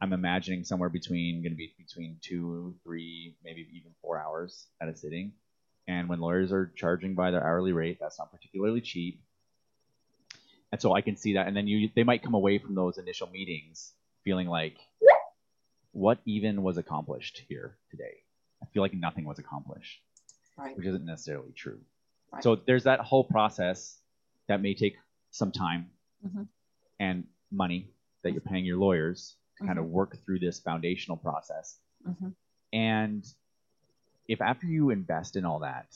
I'm 0.00 0.12
imagining 0.12 0.64
somewhere 0.64 0.88
between 0.88 1.42
going 1.42 1.52
to 1.52 1.56
be 1.56 1.74
between 1.78 2.16
two, 2.22 2.74
three, 2.84 3.36
maybe 3.44 3.68
even 3.72 3.92
four 4.02 4.20
hours 4.20 4.68
at 4.80 4.88
a 4.88 4.96
sitting. 4.96 5.32
And 5.90 6.08
when 6.08 6.20
lawyers 6.20 6.52
are 6.52 6.70
charging 6.76 7.16
by 7.16 7.32
their 7.32 7.42
hourly 7.44 7.72
rate, 7.72 7.98
that's 8.00 8.16
not 8.20 8.30
particularly 8.30 8.80
cheap. 8.80 9.20
And 10.70 10.80
so 10.80 10.92
I 10.94 11.00
can 11.00 11.16
see 11.16 11.32
that. 11.34 11.48
And 11.48 11.56
then 11.56 11.66
you, 11.66 11.90
they 11.96 12.04
might 12.04 12.22
come 12.22 12.34
away 12.34 12.58
from 12.58 12.76
those 12.76 12.96
initial 12.96 13.28
meetings 13.28 13.92
feeling 14.22 14.46
like, 14.46 14.76
what 15.90 16.20
even 16.24 16.62
was 16.62 16.78
accomplished 16.78 17.42
here 17.48 17.76
today? 17.90 18.18
I 18.62 18.66
feel 18.66 18.82
like 18.84 18.94
nothing 18.94 19.24
was 19.24 19.40
accomplished, 19.40 20.00
Right. 20.56 20.76
which 20.76 20.86
isn't 20.86 21.04
necessarily 21.04 21.50
true. 21.56 21.80
Right. 22.32 22.44
So 22.44 22.54
there's 22.54 22.84
that 22.84 23.00
whole 23.00 23.24
process 23.24 23.98
that 24.46 24.62
may 24.62 24.74
take 24.74 24.96
some 25.32 25.50
time 25.50 25.90
Mhm. 26.24 26.46
and 27.00 27.26
money 27.50 27.88
that 28.22 28.30
you're 28.30 28.40
paying 28.52 28.64
your 28.64 28.78
lawyers 28.78 29.34
to 29.58 29.64
kind 29.66 29.76
of 29.80 29.86
Mm-hmm. 29.86 29.94
work 29.94 30.18
through 30.24 30.38
this 30.38 30.60
foundational 30.60 31.16
process. 31.16 31.80
hmm 32.04 32.28
And 32.72 33.26
if 34.30 34.40
after 34.40 34.66
you 34.68 34.90
invest 34.90 35.34
in 35.34 35.44
all 35.44 35.58
that, 35.58 35.88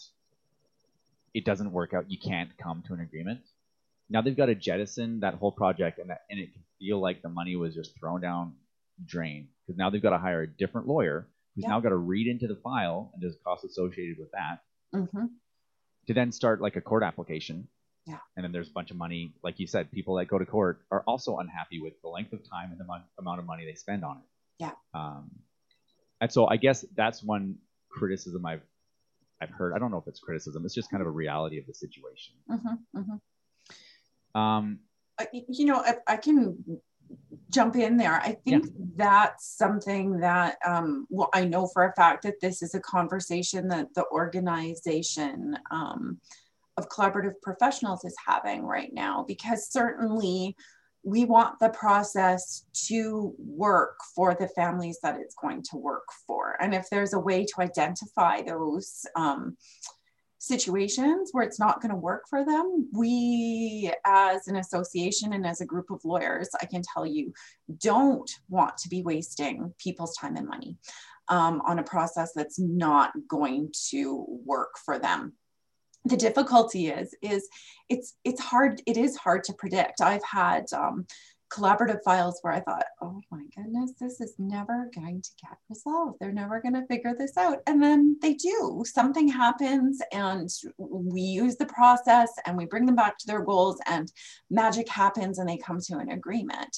it 1.32 1.44
doesn't 1.44 1.70
work 1.70 1.94
out, 1.94 2.10
you 2.10 2.18
can't 2.18 2.50
come 2.58 2.82
to 2.88 2.92
an 2.92 3.00
agreement. 3.00 3.40
Now 4.10 4.22
they've 4.22 4.36
got 4.36 4.46
to 4.46 4.56
jettison 4.56 5.20
that 5.20 5.34
whole 5.34 5.52
project, 5.52 6.00
and 6.00 6.10
that, 6.10 6.22
and 6.28 6.40
it 6.40 6.52
can 6.52 6.62
feel 6.80 7.00
like 7.00 7.22
the 7.22 7.28
money 7.28 7.54
was 7.54 7.74
just 7.76 7.96
thrown 7.98 8.20
down 8.20 8.54
drain 9.06 9.48
because 9.64 9.78
now 9.78 9.88
they've 9.88 10.02
got 10.02 10.10
to 10.10 10.18
hire 10.18 10.42
a 10.42 10.48
different 10.48 10.88
lawyer 10.88 11.28
who's 11.54 11.62
Yeah. 11.62 11.70
now 11.70 11.80
got 11.80 11.90
to 11.90 11.96
read 11.96 12.26
into 12.26 12.48
the 12.48 12.56
file 12.56 13.10
and 13.14 13.22
there's 13.22 13.36
costs 13.44 13.64
associated 13.64 14.18
with 14.18 14.30
that 14.32 14.62
hmm 14.92 15.26
to 16.06 16.12
then 16.12 16.32
start 16.32 16.60
like 16.60 16.76
a 16.76 16.80
court 16.82 17.02
application. 17.02 17.66
Yeah. 18.04 18.18
And 18.36 18.44
then 18.44 18.52
there's 18.52 18.68
a 18.68 18.72
bunch 18.72 18.90
of 18.90 18.98
money, 18.98 19.32
like 19.42 19.58
you 19.58 19.66
said, 19.66 19.90
people 19.90 20.16
that 20.16 20.26
go 20.26 20.38
to 20.38 20.44
court 20.44 20.82
are 20.90 21.02
also 21.06 21.38
unhappy 21.38 21.80
with 21.80 21.94
the 22.02 22.08
length 22.08 22.32
of 22.34 22.40
time 22.48 22.70
and 22.72 22.78
the 22.78 22.84
amount 23.18 23.38
of 23.40 23.46
money 23.46 23.64
they 23.64 23.74
spend 23.74 24.04
on 24.04 24.18
it. 24.18 24.22
Yeah. 24.58 24.72
Um, 24.92 25.30
and 26.20 26.30
so 26.30 26.46
I 26.46 26.56
guess 26.58 26.84
that's 26.94 27.22
one 27.22 27.56
criticism 27.98 28.44
I've 28.44 28.62
I've 29.40 29.50
heard. 29.50 29.72
I 29.74 29.78
don't 29.78 29.90
know 29.90 29.98
if 29.98 30.06
it's 30.06 30.20
criticism. 30.20 30.64
It's 30.64 30.74
just 30.74 30.90
kind 30.90 31.00
of 31.00 31.06
a 31.06 31.10
reality 31.10 31.58
of 31.58 31.66
the 31.66 31.74
situation. 31.74 32.34
hmm 32.48 32.56
hmm 33.00 34.38
Um, 34.38 34.80
I- 35.18 35.28
you 35.48 35.66
know, 35.66 35.82
if 35.86 35.98
I 36.06 36.16
can 36.16 36.80
jump 37.50 37.76
in 37.76 37.96
there, 37.96 38.14
I 38.14 38.32
think 38.44 38.66
that's 38.96 39.46
something 39.56 40.18
that, 40.20 40.56
um, 40.66 41.06
well, 41.10 41.28
I 41.32 41.44
know 41.44 41.66
for 41.68 41.84
a 41.84 41.94
fact 41.94 42.22
that 42.24 42.40
this 42.40 42.62
is 42.62 42.74
a 42.74 42.80
conversation 42.80 43.68
that 43.68 43.88
the 43.94 44.06
organization 44.10 45.56
um, 45.70 46.20
of 46.76 46.88
collaborative 46.88 47.34
professionals 47.42 48.04
is 48.04 48.16
having 48.26 48.64
right 48.64 48.92
now, 48.92 49.24
because 49.28 49.68
certainly 49.70 50.56
we 51.04 51.24
want 51.24 51.58
the 51.60 51.68
process 51.70 52.64
to 52.86 53.34
work 53.38 53.98
for 54.14 54.34
the 54.34 54.48
families 54.48 54.98
that 55.02 55.18
it's 55.20 55.34
going 55.34 55.62
to 55.70 55.76
work 55.76 56.06
for. 56.26 56.56
And 56.60 56.74
if 56.74 56.88
there's 56.90 57.12
a 57.12 57.18
way 57.18 57.44
to 57.44 57.60
identify 57.60 58.42
those, 58.42 59.04
um, 59.14 59.56
situations 60.44 61.30
where 61.32 61.44
it's 61.44 61.58
not 61.58 61.80
going 61.80 61.90
to 61.90 61.96
work 61.96 62.24
for 62.28 62.44
them, 62.44 62.88
we 62.92 63.90
as 64.04 64.46
an 64.46 64.56
association 64.56 65.32
and 65.32 65.46
as 65.46 65.60
a 65.60 65.66
group 65.66 65.90
of 65.90 66.04
lawyers, 66.04 66.50
I 66.60 66.66
can 66.66 66.82
tell 66.82 67.06
you, 67.06 67.32
don't 67.78 68.30
want 68.48 68.76
to 68.78 68.88
be 68.88 69.02
wasting 69.02 69.72
people's 69.78 70.14
time 70.16 70.36
and 70.36 70.46
money 70.46 70.76
um, 71.28 71.62
on 71.66 71.78
a 71.78 71.84
process 71.84 72.32
that's 72.34 72.58
not 72.58 73.12
going 73.28 73.72
to 73.90 74.26
work 74.44 74.74
for 74.84 74.98
them. 74.98 75.32
The 76.06 76.16
difficulty 76.16 76.88
is, 76.88 77.14
is 77.22 77.48
it's 77.88 78.14
it's 78.24 78.40
hard. 78.40 78.82
It 78.86 78.96
is 78.96 79.16
hard 79.16 79.44
to 79.44 79.54
predict. 79.54 80.02
I've 80.02 80.24
had 80.24 80.66
um, 80.74 81.06
collaborative 81.54 82.02
files 82.04 82.38
where 82.42 82.52
I 82.52 82.60
thought, 82.60 82.84
oh 83.00 83.20
my 83.30 83.42
goodness, 83.56 83.92
this 84.00 84.20
is 84.20 84.34
never 84.38 84.90
going 84.94 85.22
to 85.22 85.30
get 85.40 85.56
resolved. 85.68 86.16
They're 86.20 86.32
never 86.32 86.60
going 86.60 86.74
to 86.74 86.86
figure 86.86 87.14
this 87.16 87.36
out. 87.36 87.58
And 87.66 87.82
then 87.82 88.18
they 88.20 88.34
do. 88.34 88.82
Something 88.86 89.28
happens, 89.28 90.00
and 90.12 90.48
we 90.78 91.20
use 91.20 91.56
the 91.56 91.66
process 91.66 92.30
and 92.46 92.56
we 92.56 92.66
bring 92.66 92.86
them 92.86 92.96
back 92.96 93.18
to 93.18 93.26
their 93.26 93.42
goals, 93.42 93.78
and 93.86 94.10
magic 94.50 94.88
happens 94.88 95.38
and 95.38 95.48
they 95.48 95.58
come 95.58 95.78
to 95.80 95.98
an 95.98 96.10
agreement. 96.10 96.76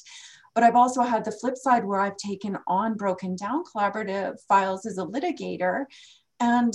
But 0.55 0.65
I've 0.65 0.77
also 0.77 1.03
had 1.03 1.25
the 1.25 1.33
flip 1.33 1.57
side 1.57 1.85
where 1.85 2.01
I've 2.01 2.17
taken 2.17 2.57
on 2.67 2.97
broken 2.97 3.37
down 3.37 3.63
collaborative 3.65 4.37
files 4.49 4.87
as 4.87 4.97
a 4.99 5.05
litigator 5.05 5.85
and 6.41 6.73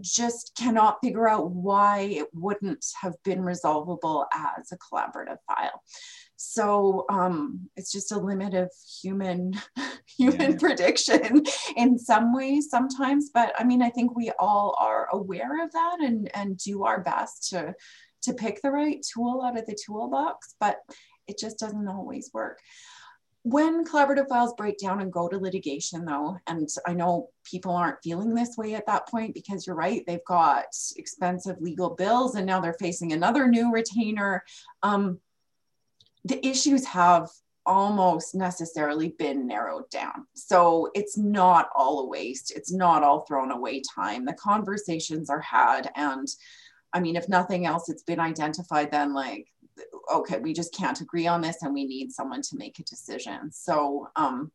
just 0.00 0.52
cannot 0.56 0.98
figure 1.02 1.28
out 1.28 1.50
why 1.50 2.00
it 2.00 2.28
wouldn't 2.32 2.84
have 3.00 3.14
been 3.24 3.42
resolvable 3.42 4.26
as 4.34 4.72
a 4.72 4.78
collaborative 4.78 5.38
file 5.46 5.82
so 6.36 7.04
um, 7.10 7.68
it's 7.76 7.90
just 7.90 8.12
a 8.12 8.18
limit 8.18 8.54
of 8.54 8.70
human 9.02 9.52
human 10.18 10.52
Yeah. 10.52 10.56
prediction 10.58 11.44
in 11.76 11.98
some 11.98 12.34
ways 12.34 12.68
sometimes 12.70 13.30
but 13.32 13.52
i 13.58 13.64
mean 13.64 13.82
i 13.82 13.90
think 13.90 14.16
we 14.16 14.30
all 14.38 14.76
are 14.78 15.08
aware 15.12 15.62
of 15.64 15.72
that 15.72 15.98
and 16.00 16.30
and 16.34 16.56
do 16.58 16.84
our 16.84 17.00
best 17.00 17.48
to 17.50 17.74
to 18.22 18.34
pick 18.34 18.60
the 18.62 18.70
right 18.70 19.04
tool 19.12 19.42
out 19.44 19.58
of 19.58 19.66
the 19.66 19.78
toolbox 19.86 20.54
but 20.60 20.78
it 21.26 21.38
just 21.38 21.58
doesn't 21.58 21.88
always 21.88 22.30
work 22.32 22.58
when 23.50 23.84
collaborative 23.84 24.28
files 24.28 24.52
break 24.56 24.78
down 24.78 25.00
and 25.00 25.12
go 25.12 25.28
to 25.28 25.38
litigation 25.38 26.04
though 26.04 26.36
and 26.46 26.68
i 26.86 26.92
know 26.92 27.28
people 27.44 27.72
aren't 27.72 28.02
feeling 28.02 28.34
this 28.34 28.56
way 28.56 28.74
at 28.74 28.86
that 28.86 29.08
point 29.08 29.32
because 29.34 29.66
you're 29.66 29.76
right 29.76 30.04
they've 30.06 30.24
got 30.26 30.66
expensive 30.96 31.60
legal 31.60 31.90
bills 31.90 32.34
and 32.34 32.46
now 32.46 32.60
they're 32.60 32.74
facing 32.74 33.12
another 33.12 33.46
new 33.46 33.72
retainer 33.72 34.42
um, 34.82 35.18
the 36.24 36.44
issues 36.46 36.84
have 36.84 37.28
almost 37.68 38.34
necessarily 38.34 39.10
been 39.18 39.46
narrowed 39.46 39.88
down. 39.90 40.26
So 40.34 40.90
it's 40.94 41.18
not 41.18 41.68
all 41.76 42.00
a 42.00 42.06
waste. 42.06 42.50
It's 42.50 42.72
not 42.72 43.04
all 43.04 43.20
thrown 43.20 43.50
away 43.50 43.82
time. 43.94 44.24
The 44.24 44.32
conversations 44.32 45.28
are 45.28 45.42
had. 45.42 45.90
And 45.94 46.26
I 46.94 47.00
mean, 47.00 47.14
if 47.14 47.28
nothing 47.28 47.66
else, 47.66 47.90
it's 47.90 48.02
been 48.02 48.20
identified 48.20 48.90
then 48.90 49.14
like, 49.14 49.48
okay, 50.12 50.38
we 50.38 50.52
just 50.52 50.74
can't 50.74 51.00
agree 51.00 51.26
on 51.26 51.40
this 51.40 51.62
and 51.62 51.72
we 51.74 51.84
need 51.84 52.12
someone 52.12 52.42
to 52.42 52.56
make 52.56 52.78
a 52.78 52.82
decision. 52.84 53.50
So, 53.52 54.08
um, 54.16 54.50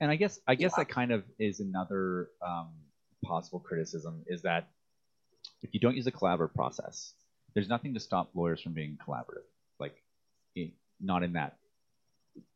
and 0.00 0.10
I 0.10 0.16
guess 0.16 0.40
I 0.48 0.54
guess 0.56 0.72
Yeah. 0.76 0.84
that 0.84 0.88
kind 0.88 1.12
of 1.12 1.24
is 1.38 1.60
another 1.60 2.30
um, 2.44 2.70
possible 3.24 3.60
criticism 3.60 4.24
is 4.26 4.42
that 4.42 4.68
if 5.62 5.72
you 5.74 5.80
don't 5.80 5.96
use 5.96 6.06
a 6.06 6.12
collaborative 6.12 6.54
process, 6.54 7.14
there's 7.54 7.68
nothing 7.68 7.94
to 7.94 8.00
stop 8.00 8.30
lawyers 8.34 8.60
from 8.60 8.72
being 8.72 8.96
collaborative. 9.06 9.44
Like, 9.78 9.94
in, 10.56 10.72
not 11.00 11.22
in 11.22 11.34
that 11.34 11.56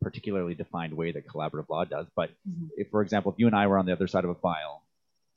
particularly 0.00 0.54
defined 0.54 0.94
way 0.96 1.12
that 1.12 1.26
collaborative 1.26 1.68
law 1.68 1.84
does, 1.84 2.06
but 2.16 2.30
Mhm. 2.48 2.70
if, 2.76 2.90
for 2.90 3.02
example, 3.02 3.32
if 3.32 3.38
you 3.38 3.46
and 3.46 3.54
I 3.54 3.66
were 3.66 3.78
on 3.78 3.86
the 3.86 3.92
other 3.92 4.06
side 4.06 4.24
of 4.24 4.30
a 4.30 4.34
file, 4.34 4.82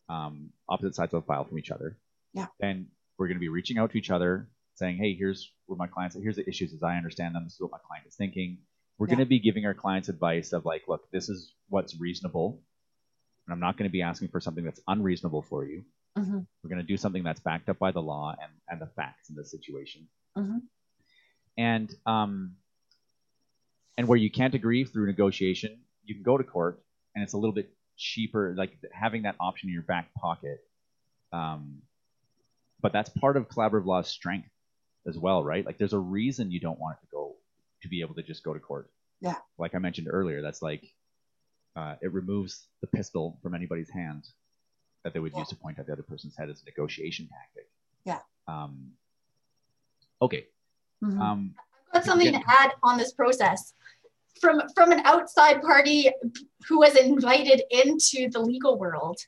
um, 0.07 0.51
opposite 0.67 0.95
sides 0.95 1.13
of 1.13 1.23
a 1.23 1.25
file 1.25 1.43
from 1.45 1.59
each 1.59 1.71
other, 1.71 1.97
Yeah. 2.33 2.47
then 2.59 2.89
we're 3.17 3.27
going 3.27 3.35
to 3.35 3.41
be 3.41 3.49
reaching 3.49 3.77
out 3.77 3.91
to 3.91 3.97
each 3.97 4.09
other, 4.09 4.49
saying, 4.79 4.97
"Hey, 4.97 5.13
here's 5.13 5.51
where 5.67 5.77
my 5.77 5.87
clients, 5.87 6.15
are, 6.15 6.21
here's 6.21 6.37
the 6.37 6.47
issues 6.49 6.73
as 6.73 6.81
I 6.81 6.95
understand 6.97 7.35
them. 7.35 7.43
This 7.43 7.53
is 7.53 7.61
what 7.61 7.71
my 7.71 7.77
client 7.87 8.07
is 8.07 8.15
thinking." 8.15 8.59
We're 8.97 9.07
Yeah. 9.07 9.15
going 9.15 9.25
to 9.27 9.29
be 9.29 9.39
giving 9.39 9.65
our 9.65 9.73
clients 9.73 10.09
advice 10.09 10.51
of 10.51 10.65
like, 10.65 10.87
"Look, 10.87 11.09
this 11.11 11.29
is 11.29 11.53
what's 11.69 11.99
reasonable, 11.99 12.61
and 13.45 13.53
I'm 13.53 13.59
not 13.59 13.77
going 13.77 13.87
to 13.89 13.91
be 13.91 14.01
asking 14.01 14.29
for 14.29 14.39
something 14.41 14.63
that's 14.63 14.81
unreasonable 14.87 15.43
for 15.43 15.65
you. 15.65 15.85
mhm, 16.17 16.45
We're 16.63 16.69
going 16.69 16.81
to 16.81 16.87
do 16.87 16.97
something 16.97 17.23
that's 17.23 17.39
backed 17.39 17.69
up 17.69 17.79
by 17.79 17.91
the 17.91 18.01
law 18.01 18.35
and 18.41 18.51
and 18.69 18.81
the 18.81 18.87
facts 18.87 19.29
in 19.29 19.35
this 19.35 19.51
situation." 19.51 20.07
mhm. 20.37 20.61
and 21.57 21.93
um, 22.05 22.55
and 23.97 24.07
where 24.07 24.17
you 24.17 24.31
can't 24.31 24.53
agree 24.55 24.83
through 24.85 25.05
negotiation, 25.07 25.81
you 26.03 26.15
can 26.15 26.23
go 26.23 26.37
to 26.37 26.43
court, 26.43 26.81
and 27.15 27.23
it's 27.23 27.33
a 27.33 27.37
little 27.37 27.53
bit 27.53 27.69
cheaper. 27.97 28.55
Like 28.57 28.77
having 28.93 29.23
that 29.23 29.35
option 29.39 29.69
in 29.69 29.73
your 29.73 29.83
back 29.83 30.13
pocket. 30.13 30.59
Um, 31.31 31.81
but 32.81 32.93
that's 32.93 33.09
part 33.09 33.35
of 33.37 33.47
collaborative 33.49 33.85
law's 33.85 34.07
strength 34.07 34.49
as 35.07 35.17
well, 35.17 35.43
right? 35.43 35.65
Like 35.65 35.77
there's 35.77 35.93
a 35.93 35.99
reason 35.99 36.51
you 36.51 36.59
don't 36.59 36.79
want 36.79 36.97
it 36.97 37.05
to 37.05 37.11
go 37.11 37.35
to 37.81 37.87
be 37.87 38.01
able 38.01 38.15
to 38.15 38.23
just 38.23 38.43
go 38.43 38.53
to 38.53 38.59
court. 38.59 38.89
Yeah. 39.21 39.35
Like 39.57 39.75
I 39.75 39.79
mentioned 39.79 40.07
earlier, 40.09 40.41
that's 40.41 40.61
like 40.61 40.93
uh, 41.75 41.95
it 42.01 42.11
removes 42.11 42.65
the 42.81 42.87
pistol 42.87 43.37
from 43.41 43.53
anybody's 43.55 43.89
hand 43.89 44.27
that 45.03 45.13
they 45.13 45.19
would 45.19 45.31
Yeah. 45.33 45.39
use 45.39 45.49
to 45.49 45.55
point 45.55 45.79
at 45.79 45.87
the 45.87 45.93
other 45.93 46.03
person's 46.03 46.35
head 46.35 46.49
as 46.49 46.61
a 46.61 46.65
negotiation 46.65 47.27
tactic. 47.27 47.69
Yeah. 48.05 48.19
Um, 48.47 48.91
okay. 50.21 50.47
Mhm. 51.03 51.19
Um, 51.19 51.55
I've 51.87 51.93
got 51.93 52.05
something 52.05 52.33
Yeah. 52.33 52.39
to 52.39 52.45
add 52.47 52.71
on 52.83 52.97
this 52.97 53.13
process. 53.13 53.73
From 54.41 54.61
from 54.75 54.91
an 54.91 54.99
outside 55.01 55.61
party 55.61 56.09
who 56.67 56.79
was 56.79 56.95
invited 56.95 57.61
into 57.71 58.29
the 58.29 58.39
legal 58.39 58.77
world, 58.77 59.19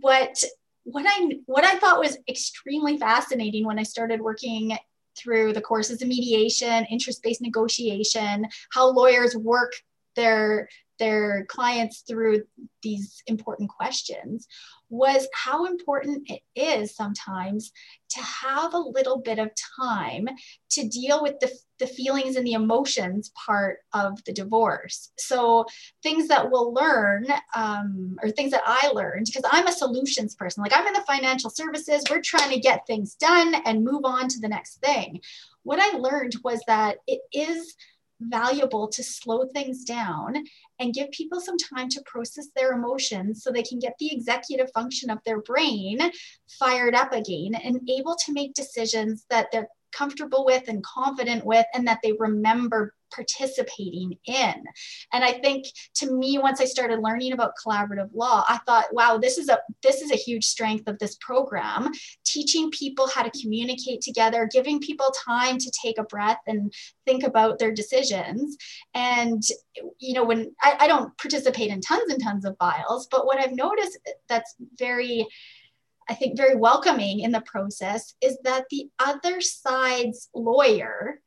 what 0.00 0.42
what 0.90 1.04
I 1.06 1.36
what 1.46 1.64
I 1.64 1.78
thought 1.78 2.00
was 2.00 2.18
extremely 2.28 2.96
fascinating 2.96 3.66
when 3.66 3.78
I 3.78 3.82
started 3.82 4.20
working 4.20 4.76
through 5.16 5.52
the 5.52 5.60
courses 5.60 6.00
of 6.00 6.08
mediation, 6.08 6.86
interest-based 6.86 7.42
negotiation, 7.42 8.46
how 8.72 8.88
lawyers 8.88 9.36
work 9.36 9.72
their 10.16 10.68
their 10.98 11.44
clients 11.46 12.00
through 12.00 12.42
these 12.82 13.22
important 13.26 13.70
questions 13.70 14.46
was 14.90 15.28
how 15.34 15.66
important 15.66 16.30
it 16.30 16.40
is 16.54 16.94
sometimes 16.94 17.72
to 18.08 18.20
have 18.20 18.72
a 18.72 18.78
little 18.78 19.18
bit 19.18 19.38
of 19.38 19.50
time 19.78 20.26
to 20.70 20.88
deal 20.88 21.22
with 21.22 21.38
the, 21.40 21.50
the 21.78 21.86
feelings 21.86 22.36
and 22.36 22.46
the 22.46 22.54
emotions 22.54 23.30
part 23.46 23.80
of 23.92 24.22
the 24.24 24.32
divorce. 24.32 25.12
So, 25.18 25.66
things 26.02 26.28
that 26.28 26.50
we'll 26.50 26.72
learn, 26.72 27.26
um, 27.54 28.16
or 28.22 28.30
things 28.30 28.52
that 28.52 28.62
I 28.64 28.88
learned, 28.88 29.26
because 29.26 29.48
I'm 29.50 29.66
a 29.66 29.72
solutions 29.72 30.34
person, 30.34 30.62
like 30.62 30.72
I'm 30.74 30.86
in 30.86 30.94
the 30.94 31.02
financial 31.02 31.50
services, 31.50 32.04
we're 32.08 32.22
trying 32.22 32.50
to 32.50 32.60
get 32.60 32.86
things 32.86 33.14
done 33.14 33.56
and 33.66 33.84
move 33.84 34.04
on 34.04 34.28
to 34.28 34.40
the 34.40 34.48
next 34.48 34.80
thing. 34.80 35.20
What 35.64 35.80
I 35.80 35.98
learned 35.98 36.36
was 36.42 36.62
that 36.66 36.98
it 37.06 37.20
is 37.32 37.76
valuable 38.20 38.88
to 38.88 39.02
slow 39.02 39.46
things 39.54 39.84
down 39.84 40.34
and 40.78 40.94
give 40.94 41.10
people 41.10 41.40
some 41.40 41.56
time 41.56 41.88
to 41.88 42.02
process 42.06 42.48
their 42.56 42.72
emotions 42.72 43.42
so 43.42 43.50
they 43.50 43.62
can 43.62 43.78
get 43.78 43.94
the 43.98 44.12
executive 44.12 44.70
function 44.72 45.10
of 45.10 45.18
their 45.24 45.40
brain 45.42 45.98
fired 46.58 46.94
up 46.94 47.12
again 47.12 47.54
and 47.54 47.88
able 47.88 48.16
to 48.16 48.32
make 48.32 48.54
decisions 48.54 49.24
that 49.30 49.48
they're 49.52 49.68
comfortable 49.92 50.44
with 50.44 50.68
and 50.68 50.84
confident 50.84 51.44
with 51.44 51.66
and 51.74 51.86
that 51.86 51.98
they 52.02 52.12
remember 52.18 52.94
participating 53.10 54.18
in. 54.26 54.54
And 55.12 55.24
i 55.24 55.32
think 55.32 55.66
to 55.94 56.12
me 56.12 56.38
once 56.38 56.60
i 56.60 56.64
started 56.64 57.00
learning 57.00 57.32
about 57.32 57.52
collaborative 57.64 58.10
law 58.12 58.44
i 58.48 58.58
thought 58.66 58.92
wow 58.92 59.18
this 59.18 59.38
is 59.38 59.48
a 59.48 59.58
this 59.82 60.02
is 60.02 60.10
a 60.10 60.16
huge 60.16 60.44
strength 60.44 60.88
of 60.88 60.98
this 60.98 61.16
program 61.16 61.90
teaching 62.24 62.70
people 62.70 63.08
how 63.08 63.22
to 63.22 63.40
communicate 63.40 64.02
together 64.02 64.48
giving 64.52 64.78
people 64.78 65.10
time 65.24 65.58
to 65.58 65.70
take 65.82 65.98
a 65.98 66.04
breath 66.04 66.38
and 66.46 66.72
think 67.06 67.22
about 67.22 67.58
their 67.58 67.72
decisions. 67.72 68.56
And 68.94 69.42
you 69.98 70.14
know 70.14 70.24
when 70.24 70.54
I, 70.62 70.76
I 70.80 70.86
don't 70.86 71.16
participate 71.18 71.70
in 71.70 71.80
tons 71.80 72.10
and 72.10 72.22
tons 72.22 72.44
of 72.44 72.56
files 72.58 73.06
but 73.10 73.26
what 73.26 73.38
i've 73.38 73.54
noticed 73.54 73.98
that's 74.28 74.54
very 74.76 75.26
I 76.08 76.14
think 76.14 76.36
very 76.36 76.56
welcoming 76.56 77.20
in 77.20 77.32
the 77.32 77.42
process 77.42 78.14
is 78.20 78.38
that 78.44 78.64
the 78.70 78.88
other 78.98 79.40
side's 79.40 80.28
lawyer 80.34 81.20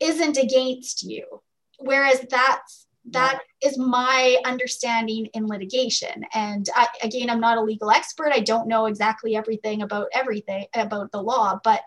isn't 0.00 0.36
against 0.36 1.02
you. 1.02 1.42
Whereas 1.78 2.24
that's 2.30 2.86
that 3.10 3.40
is 3.60 3.76
my 3.76 4.38
understanding 4.44 5.26
in 5.34 5.48
litigation. 5.48 6.24
And 6.34 6.68
I, 6.74 6.86
again, 7.02 7.30
I'm 7.30 7.40
not 7.40 7.58
a 7.58 7.62
legal 7.62 7.90
expert. 7.90 8.30
I 8.32 8.38
don't 8.38 8.68
know 8.68 8.86
exactly 8.86 9.34
everything 9.34 9.82
about 9.82 10.06
everything 10.14 10.66
about 10.72 11.10
the 11.10 11.20
law, 11.20 11.58
but 11.64 11.80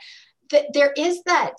th- 0.50 0.66
there 0.74 0.92
is 0.98 1.24
that 1.24 1.54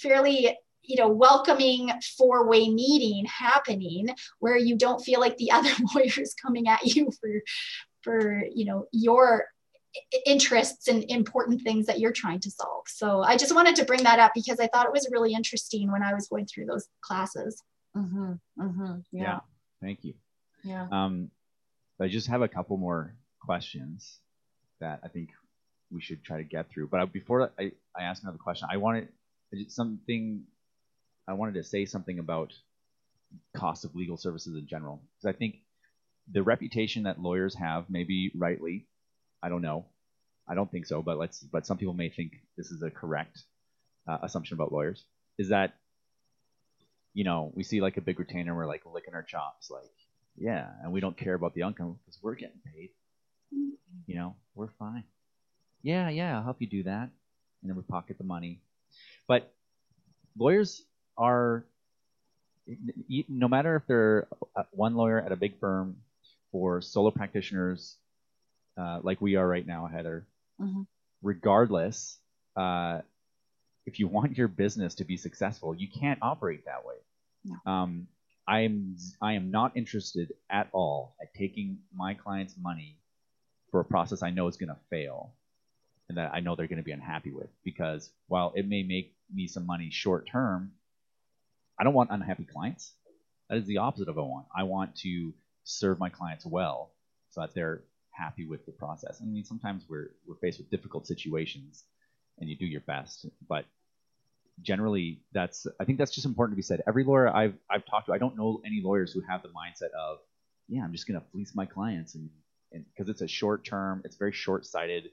fairly 0.00 0.56
you 0.84 0.96
know 0.96 1.08
welcoming 1.08 1.90
four 2.16 2.48
way 2.48 2.68
meeting 2.68 3.24
happening 3.24 4.08
where 4.38 4.56
you 4.56 4.76
don't 4.76 5.02
feel 5.02 5.20
like 5.20 5.36
the 5.36 5.50
other 5.52 5.70
lawyer 5.94 6.20
is 6.20 6.34
coming 6.34 6.68
at 6.68 6.84
you 6.84 7.10
for 7.20 7.42
for 8.02 8.44
you 8.52 8.64
know 8.64 8.86
your 8.92 9.46
interests 10.26 10.88
and 10.88 11.04
important 11.08 11.62
things 11.62 11.86
that 11.86 11.98
you're 12.00 12.12
trying 12.12 12.40
to 12.40 12.50
solve. 12.50 12.84
So 12.86 13.22
I 13.22 13.36
just 13.36 13.54
wanted 13.54 13.76
to 13.76 13.84
bring 13.84 14.02
that 14.04 14.18
up 14.18 14.32
because 14.34 14.58
I 14.60 14.66
thought 14.68 14.86
it 14.86 14.92
was 14.92 15.08
really 15.10 15.32
interesting 15.32 15.90
when 15.92 16.02
I 16.02 16.14
was 16.14 16.28
going 16.28 16.46
through 16.46 16.66
those 16.66 16.88
classes. 17.02 17.62
Mhm. 17.96 18.40
Mhm. 18.58 19.04
yeah. 19.12 19.22
Yeah. 19.22 19.40
Thank 19.80 20.04
you. 20.04 20.14
Yeah. 20.62 20.88
Um, 20.90 21.30
I 22.00 22.08
just 22.08 22.28
have 22.28 22.42
a 22.42 22.48
couple 22.48 22.76
more 22.76 23.14
questions 23.40 24.20
that 24.80 25.00
I 25.04 25.08
think 25.08 25.30
we 25.90 26.00
should 26.00 26.24
try 26.24 26.38
to 26.38 26.44
get 26.44 26.70
through. 26.70 26.88
But 26.88 27.12
before 27.12 27.52
I, 27.58 27.72
I 27.96 28.02
ask 28.04 28.22
another 28.22 28.38
question, 28.38 28.68
I 28.70 28.78
wanted 28.78 29.08
something. 29.68 30.44
I 31.28 31.34
wanted 31.34 31.54
to 31.54 31.64
say 31.64 31.84
something 31.84 32.18
about 32.18 32.52
cost 33.54 33.84
of 33.84 33.94
legal 33.94 34.16
services 34.16 34.56
in 34.56 34.66
general 34.66 35.02
because 35.16 35.34
I 35.34 35.36
think 35.38 35.56
the 36.30 36.42
reputation 36.42 37.02
that 37.04 37.20
lawyers 37.20 37.54
have, 37.54 37.88
maybe 37.90 38.32
rightly, 38.34 38.86
I 39.42 39.48
don't 39.48 39.62
know, 39.62 39.86
I 40.48 40.54
don't 40.54 40.70
think 40.70 40.86
so, 40.86 41.02
but 41.02 41.18
let's. 41.18 41.40
But 41.40 41.66
some 41.66 41.78
people 41.78 41.94
may 41.94 42.08
think 42.08 42.32
this 42.56 42.70
is 42.70 42.82
a 42.82 42.90
correct 42.90 43.42
uh, 44.06 44.18
assumption 44.22 44.54
about 44.54 44.72
lawyers. 44.72 45.04
Is 45.38 45.48
that 45.48 45.74
you 47.14 47.24
know 47.24 47.52
we 47.54 47.62
see 47.62 47.80
like 47.80 47.96
a 47.96 48.00
big 48.00 48.18
retainer, 48.18 48.54
we're 48.54 48.66
like 48.66 48.82
licking 48.84 49.14
our 49.14 49.22
chops, 49.22 49.70
like 49.70 49.90
yeah, 50.36 50.68
and 50.82 50.92
we 50.92 51.00
don't 51.00 51.16
care 51.16 51.34
about 51.34 51.54
the 51.54 51.62
outcome 51.62 51.98
because 52.04 52.18
we're 52.22 52.34
getting 52.34 52.60
paid. 52.74 52.90
You 54.06 54.14
know, 54.16 54.36
we're 54.54 54.70
fine. 54.78 55.04
Yeah, 55.82 56.08
yeah, 56.08 56.36
I'll 56.36 56.44
help 56.44 56.60
you 56.60 56.66
do 56.66 56.82
that, 56.84 57.10
and 57.62 57.70
then 57.70 57.76
we 57.76 57.82
pocket 57.82 58.18
the 58.18 58.24
money. 58.24 58.60
But 59.28 59.52
lawyers 60.36 60.82
are, 61.16 61.64
no 63.28 63.48
matter 63.48 63.76
if 63.76 63.86
they're 63.86 64.26
uh, 64.56 64.64
one 64.70 64.94
lawyer 64.94 65.20
at 65.20 65.32
a 65.32 65.36
big 65.36 65.58
firm 65.60 65.96
or 66.52 66.80
solo 66.80 67.10
practitioners 67.10 67.96
uh, 68.76 69.00
like 69.02 69.20
we 69.20 69.36
are 69.36 69.46
right 69.46 69.66
now, 69.66 69.86
Heather. 69.86 70.26
Mhm. 70.60 70.86
Regardless, 71.22 72.18
uh, 72.56 73.02
if 73.86 73.98
you 73.98 74.08
want 74.08 74.36
your 74.36 74.48
business 74.48 74.94
to 74.96 75.04
be 75.04 75.16
successful, 75.16 75.74
you 75.74 75.88
can't 75.88 76.18
operate 76.22 76.64
that 76.66 76.84
way. 76.84 76.96
No. 77.44 77.72
Um, 77.72 78.08
I 78.46 78.60
am 78.60 78.96
I 79.20 79.34
am 79.34 79.50
not 79.50 79.76
interested 79.76 80.32
at 80.50 80.68
all 80.72 81.16
at 81.20 81.32
taking 81.34 81.78
my 81.94 82.14
clients' 82.14 82.56
money 82.56 82.98
for 83.70 83.80
a 83.80 83.84
process 83.84 84.22
I 84.22 84.30
know 84.30 84.48
is 84.48 84.56
going 84.56 84.68
to 84.68 84.80
fail 84.90 85.34
and 86.08 86.18
that 86.18 86.32
I 86.34 86.40
know 86.40 86.54
they're 86.56 86.66
going 86.66 86.78
to 86.78 86.82
be 86.84 86.92
unhappy 86.92 87.30
with 87.30 87.48
because 87.64 88.10
while 88.26 88.52
it 88.54 88.66
may 88.68 88.82
make 88.82 89.14
me 89.32 89.46
some 89.46 89.64
money 89.66 89.90
short 89.90 90.26
term, 90.28 90.72
I 91.78 91.84
don't 91.84 91.94
want 91.94 92.10
unhappy 92.10 92.44
clients. 92.44 92.92
That 93.48 93.58
is 93.58 93.66
the 93.66 93.78
opposite 93.78 94.08
of 94.08 94.16
what 94.16 94.22
I 94.24 94.26
want. 94.26 94.46
I 94.56 94.62
want 94.64 94.96
to 94.96 95.32
serve 95.64 95.98
my 95.98 96.08
clients 96.08 96.44
well 96.44 96.90
so 97.30 97.40
that 97.40 97.54
they're 97.54 97.82
happy 98.12 98.46
with 98.46 98.64
the 98.66 98.72
process. 98.72 99.20
I 99.20 99.24
mean, 99.24 99.44
sometimes 99.44 99.84
we're 99.88 100.10
we're 100.26 100.36
faced 100.36 100.58
with 100.58 100.70
difficult 100.70 101.06
situations, 101.06 101.84
and 102.38 102.48
you 102.48 102.56
do 102.56 102.66
your 102.66 102.82
best, 102.82 103.26
but 103.48 103.64
generally, 104.60 105.22
that's 105.32 105.66
I 105.80 105.84
think 105.84 105.98
that's 105.98 106.12
just 106.12 106.26
important 106.26 106.52
to 106.54 106.56
be 106.56 106.62
said. 106.62 106.82
Every 106.86 107.04
lawyer 107.04 107.34
I've 107.34 107.54
I've 107.70 107.86
talked 107.86 108.06
to, 108.06 108.12
I 108.12 108.18
don't 108.18 108.36
know 108.36 108.60
any 108.66 108.80
lawyers 108.82 109.12
who 109.12 109.22
have 109.28 109.42
the 109.42 109.48
mindset 109.48 109.92
of, 109.98 110.18
yeah, 110.68 110.82
I'm 110.82 110.92
just 110.92 111.06
going 111.06 111.20
to 111.20 111.26
fleece 111.32 111.52
my 111.54 111.66
clients, 111.66 112.14
and 112.14 112.28
because 112.70 113.08
it's 113.08 113.22
a 113.22 113.28
short 113.28 113.64
term, 113.64 114.02
it's 114.04 114.16
very 114.16 114.32
short 114.32 114.66
sighted. 114.66 115.10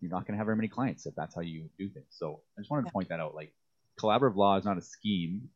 You're 0.00 0.10
not 0.10 0.26
going 0.26 0.34
to 0.34 0.38
have 0.38 0.46
very 0.46 0.56
many 0.56 0.68
clients 0.68 1.06
if 1.06 1.14
that's 1.14 1.34
how 1.34 1.40
you 1.40 1.70
do 1.78 1.88
things. 1.88 2.06
So 2.10 2.40
I 2.58 2.60
just 2.60 2.70
wanted 2.70 2.86
to 2.86 2.92
point 2.92 3.08
that 3.08 3.20
out. 3.20 3.34
Like, 3.34 3.54
collaborative 3.98 4.36
law 4.36 4.58
is 4.58 4.64
not 4.64 4.76
a 4.76 4.82
scheme 4.82 5.48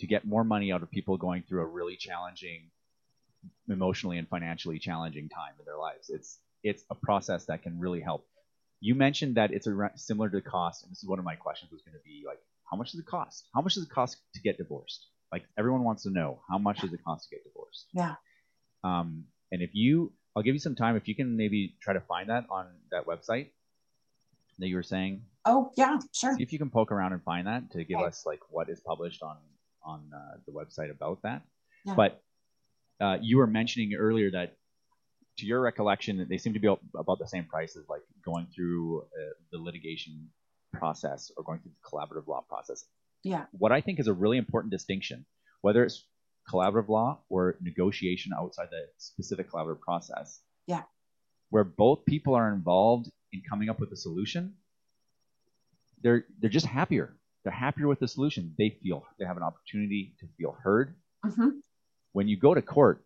to 0.00 0.06
get 0.06 0.24
more 0.24 0.42
money 0.42 0.72
out 0.72 0.82
of 0.82 0.90
people 0.90 1.16
going 1.16 1.44
through 1.48 1.62
a 1.62 1.66
really 1.66 1.96
challenging 1.96 2.70
emotionally 3.68 4.18
and 4.18 4.28
financially 4.28 4.78
challenging 4.78 5.28
time 5.28 5.52
in 5.58 5.64
their 5.64 5.78
lives. 5.78 6.10
It's 6.10 6.38
it's 6.62 6.84
a 6.90 6.94
process 6.94 7.46
that 7.46 7.62
can 7.62 7.78
really 7.78 8.00
help. 8.00 8.26
You 8.80 8.94
mentioned 8.94 9.36
that 9.36 9.52
it's 9.52 9.66
a, 9.66 9.90
similar 9.96 10.28
to 10.28 10.36
the 10.36 10.42
cost, 10.42 10.82
and 10.82 10.90
this 10.92 11.02
is 11.02 11.08
one 11.08 11.18
of 11.18 11.24
my 11.24 11.34
questions 11.34 11.70
was 11.72 11.82
going 11.82 11.94
to 11.94 12.04
be 12.04 12.24
like, 12.26 12.38
how 12.70 12.76
much 12.76 12.92
does 12.92 13.00
it 13.00 13.06
cost? 13.06 13.46
How 13.54 13.60
much 13.60 13.74
does 13.74 13.84
it 13.84 13.90
cost 13.90 14.18
to 14.34 14.40
get 14.40 14.58
divorced? 14.58 15.06
Like 15.32 15.44
everyone 15.58 15.84
wants 15.84 16.02
to 16.04 16.10
know 16.10 16.40
how 16.48 16.58
much 16.58 16.80
does 16.80 16.92
it 16.92 17.00
cost 17.04 17.28
to 17.28 17.36
get 17.36 17.44
divorced? 17.44 17.86
Yeah. 17.92 18.14
Um, 18.84 19.24
and 19.50 19.62
if 19.62 19.70
you, 19.74 20.12
I'll 20.34 20.42
give 20.42 20.54
you 20.54 20.60
some 20.60 20.74
time 20.74 20.96
if 20.96 21.08
you 21.08 21.14
can 21.14 21.36
maybe 21.36 21.76
try 21.80 21.94
to 21.94 22.00
find 22.00 22.28
that 22.28 22.46
on 22.50 22.66
that 22.90 23.06
website 23.06 23.48
that 24.58 24.68
you 24.68 24.76
were 24.76 24.82
saying. 24.82 25.22
Oh, 25.44 25.70
yeah, 25.76 25.98
sure. 26.12 26.36
See 26.36 26.42
if 26.42 26.52
you 26.52 26.58
can 26.58 26.70
poke 26.70 26.92
around 26.92 27.12
and 27.12 27.22
find 27.22 27.46
that 27.46 27.70
to 27.72 27.84
give 27.84 27.98
Okay. 27.98 28.06
us 28.06 28.24
like 28.26 28.40
what 28.50 28.68
is 28.68 28.80
published 28.80 29.22
on 29.22 29.36
on 29.84 30.10
uh, 30.14 30.36
the 30.46 30.52
website 30.52 30.90
about 30.90 31.22
that. 31.22 31.42
Yeah. 31.84 31.94
But 31.94 32.22
uh, 33.00 33.16
you 33.20 33.36
were 33.38 33.46
mentioning 33.46 33.94
earlier 33.94 34.30
that, 34.32 34.56
to 35.38 35.46
your 35.46 35.60
recollection, 35.60 36.18
that 36.18 36.28
they 36.28 36.38
seem 36.38 36.52
to 36.54 36.58
be 36.60 36.66
about- 36.66 37.18
the 37.18 37.26
same 37.28 37.44
price 37.44 37.76
as 37.76 37.88
like 37.88 38.02
going 38.24 38.46
through 38.54 39.02
uh, 39.02 39.32
the 39.52 39.58
litigation 39.58 40.28
process 40.72 41.30
or 41.36 41.44
going 41.44 41.60
through 41.60 41.72
the 41.72 41.88
collaborative 41.88 42.26
law 42.26 42.42
process. 42.48 42.84
Yeah. 43.22 43.46
What 43.52 43.72
I 43.72 43.80
think 43.80 44.00
is 44.00 44.08
a 44.08 44.12
really 44.12 44.36
important 44.36 44.70
distinction, 44.72 45.26
whether 45.60 45.84
it's 45.84 46.04
collaborative 46.50 46.88
law 46.88 47.20
or 47.28 47.56
negotiation 47.60 48.32
outside 48.38 48.68
the 48.70 48.82
specific 48.98 49.50
collaborative 49.50 49.80
process. 49.80 50.40
Yeah. 50.66 50.82
Where 51.50 51.64
both 51.64 52.04
people 52.04 52.34
are 52.34 52.52
involved 52.52 53.10
in 53.32 53.42
coming 53.48 53.68
up 53.68 53.78
with 53.80 53.90
a 53.92 53.96
solution, 53.96 54.54
they're 56.02 56.24
they're 56.40 56.50
just 56.50 56.66
happier. 56.66 57.16
they're 57.44 57.52
happier 57.52 57.86
with 57.88 58.00
the 58.00 58.08
solution. 58.08 58.54
They 58.58 58.78
feel 58.82 59.04
they 59.18 59.24
have 59.24 59.36
an 59.36 59.42
opportunity 59.42 60.14
to 60.20 60.26
feel 60.36 60.56
heard. 60.62 60.94
hmm 61.24 61.50
When 62.12 62.28
you 62.28 62.36
go 62.36 62.54
to 62.54 62.62
court 62.62 63.04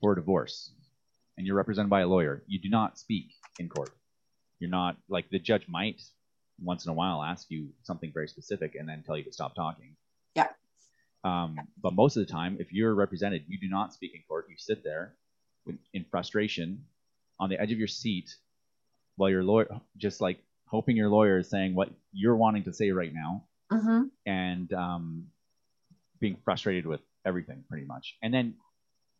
for 0.00 0.12
a 0.12 0.16
divorce 0.16 0.70
and 1.36 1.46
you're 1.46 1.56
represented 1.56 1.90
by 1.90 2.00
a 2.00 2.06
lawyer, 2.06 2.42
you 2.46 2.58
do 2.58 2.68
not 2.68 2.98
speak 2.98 3.26
in 3.58 3.68
court. 3.68 3.90
You're 4.58 4.70
not 4.70 4.96
like 5.08 5.30
the 5.30 5.38
judge 5.38 5.66
might 5.68 6.02
once 6.62 6.84
in 6.84 6.90
a 6.90 6.94
while 6.94 7.22
ask 7.22 7.50
you 7.50 7.68
something 7.82 8.12
very 8.12 8.28
specific 8.28 8.74
and 8.74 8.88
then 8.88 9.02
tell 9.02 9.16
you 9.16 9.24
to 9.24 9.32
stop 9.32 9.54
talking. 9.54 9.96
Yeah. 10.34 10.48
Um, 11.24 11.56
but 11.80 11.92
most 11.92 12.16
of 12.16 12.26
the 12.26 12.32
time, 12.32 12.56
if 12.60 12.72
you're 12.72 12.94
represented, 12.94 13.44
you 13.48 13.58
do 13.58 13.68
not 13.68 13.92
speak 13.92 14.14
in 14.14 14.22
court. 14.28 14.46
You 14.48 14.56
sit 14.58 14.84
there 14.84 15.14
with, 15.66 15.76
in 15.92 16.04
frustration 16.10 16.84
on 17.38 17.48
the 17.50 17.60
edge 17.60 17.72
of 17.72 17.78
your 17.78 17.88
seat 17.88 18.34
while 19.16 19.30
your 19.30 19.42
lawyer, 19.42 19.68
just 19.96 20.20
like 20.20 20.38
hoping 20.66 20.96
your 20.96 21.08
lawyer 21.08 21.38
is 21.38 21.50
saying 21.50 21.74
what 21.74 21.90
you're 22.12 22.36
wanting 22.36 22.64
to 22.64 22.72
say 22.72 22.90
right 22.90 23.12
now 23.12 23.44
hmm 23.70 24.02
and 24.26 24.72
um, 24.72 25.26
being 26.20 26.36
frustrated 26.44 26.86
with 26.86 27.00
everything 27.24 27.64
pretty 27.68 27.86
much. 27.86 28.16
And 28.22 28.32
then 28.32 28.54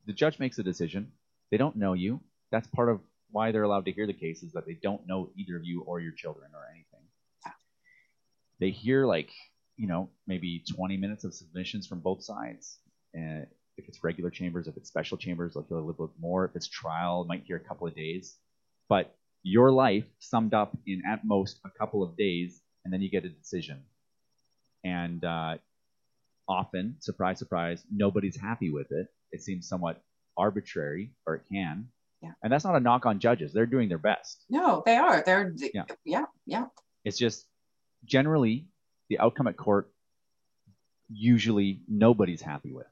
the 0.06 0.12
judge 0.12 0.38
makes 0.38 0.58
a 0.58 0.62
decision. 0.62 1.12
They 1.50 1.56
don't 1.56 1.76
know 1.76 1.92
you. 1.92 2.20
That's 2.50 2.66
part 2.68 2.88
of 2.88 3.00
why 3.30 3.50
they're 3.50 3.62
allowed 3.62 3.86
to 3.86 3.92
hear 3.92 4.06
the 4.06 4.12
case 4.12 4.42
is 4.42 4.52
that 4.52 4.66
they 4.66 4.78
don't 4.82 5.06
know 5.06 5.30
either 5.36 5.56
of 5.56 5.64
you 5.64 5.82
or 5.82 6.00
your 6.00 6.12
children 6.12 6.50
or 6.54 6.66
anything. 6.70 7.06
They 8.60 8.70
hear 8.70 9.06
like 9.06 9.30
you 9.76 9.88
know 9.88 10.10
maybe 10.26 10.62
20 10.76 10.96
minutes 10.96 11.24
of 11.24 11.34
submissions 11.34 11.86
from 11.86 12.00
both 12.00 12.22
sides. 12.22 12.78
And 13.14 13.46
if 13.76 13.88
it's 13.88 14.04
regular 14.04 14.30
chambers, 14.30 14.68
if 14.68 14.76
it's 14.76 14.88
special 14.88 15.16
chambers, 15.16 15.54
they'll 15.54 15.64
hear 15.64 15.78
a 15.78 15.80
little 15.80 16.06
bit 16.06 16.14
more. 16.20 16.44
If 16.44 16.54
it's 16.54 16.68
trial, 16.68 17.24
might 17.24 17.44
hear 17.44 17.56
a 17.56 17.60
couple 17.68 17.86
of 17.86 17.94
days. 17.94 18.36
But 18.88 19.14
your 19.42 19.72
life 19.72 20.04
summed 20.20 20.54
up 20.54 20.76
in 20.86 21.02
at 21.08 21.24
most 21.24 21.58
a 21.64 21.70
couple 21.70 22.02
of 22.02 22.16
days, 22.16 22.60
and 22.84 22.92
then 22.92 23.00
you 23.00 23.10
get 23.10 23.24
a 23.24 23.28
decision. 23.28 23.82
And 24.84 25.24
uh, 25.24 25.56
often, 26.48 26.96
surprise, 27.00 27.38
surprise, 27.38 27.84
nobody's 27.90 28.36
happy 28.36 28.70
with 28.70 28.90
it. 28.92 29.08
It 29.30 29.42
seems 29.42 29.68
somewhat 29.68 30.02
arbitrary, 30.36 31.12
or 31.26 31.36
it 31.36 31.42
can. 31.50 31.88
Yeah. 32.22 32.32
And 32.42 32.52
that's 32.52 32.64
not 32.64 32.76
a 32.76 32.80
knock 32.80 33.06
on 33.06 33.18
judges. 33.18 33.52
They're 33.52 33.66
doing 33.66 33.88
their 33.88 33.98
best. 33.98 34.44
No, 34.48 34.82
they 34.86 34.96
are. 34.96 35.22
They're 35.24 35.52
Yeah. 35.74 35.84
yeah, 36.04 36.26
yeah. 36.46 36.66
It's 37.04 37.18
just 37.18 37.46
generally 38.04 38.66
the 39.08 39.18
outcome 39.18 39.46
at 39.48 39.56
court, 39.56 39.90
usually 41.10 41.80
nobody's 41.88 42.42
happy 42.42 42.72
with. 42.72 42.86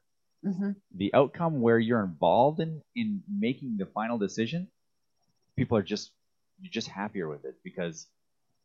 hmm 0.45 0.73
The 0.95 1.13
outcome 1.15 1.61
where 1.61 1.79
you're 1.79 2.03
involved 2.05 2.61
in, 2.61 2.83
in 2.95 3.23
making 3.29 3.77
the 3.79 3.87
final 3.87 4.19
decision, 4.19 4.69
people 5.57 5.77
are 5.77 5.83
just 5.83 6.11
you're 6.61 6.71
just 6.71 6.89
happier 6.89 7.29
with 7.29 7.45
it 7.45 7.55
because 7.65 8.07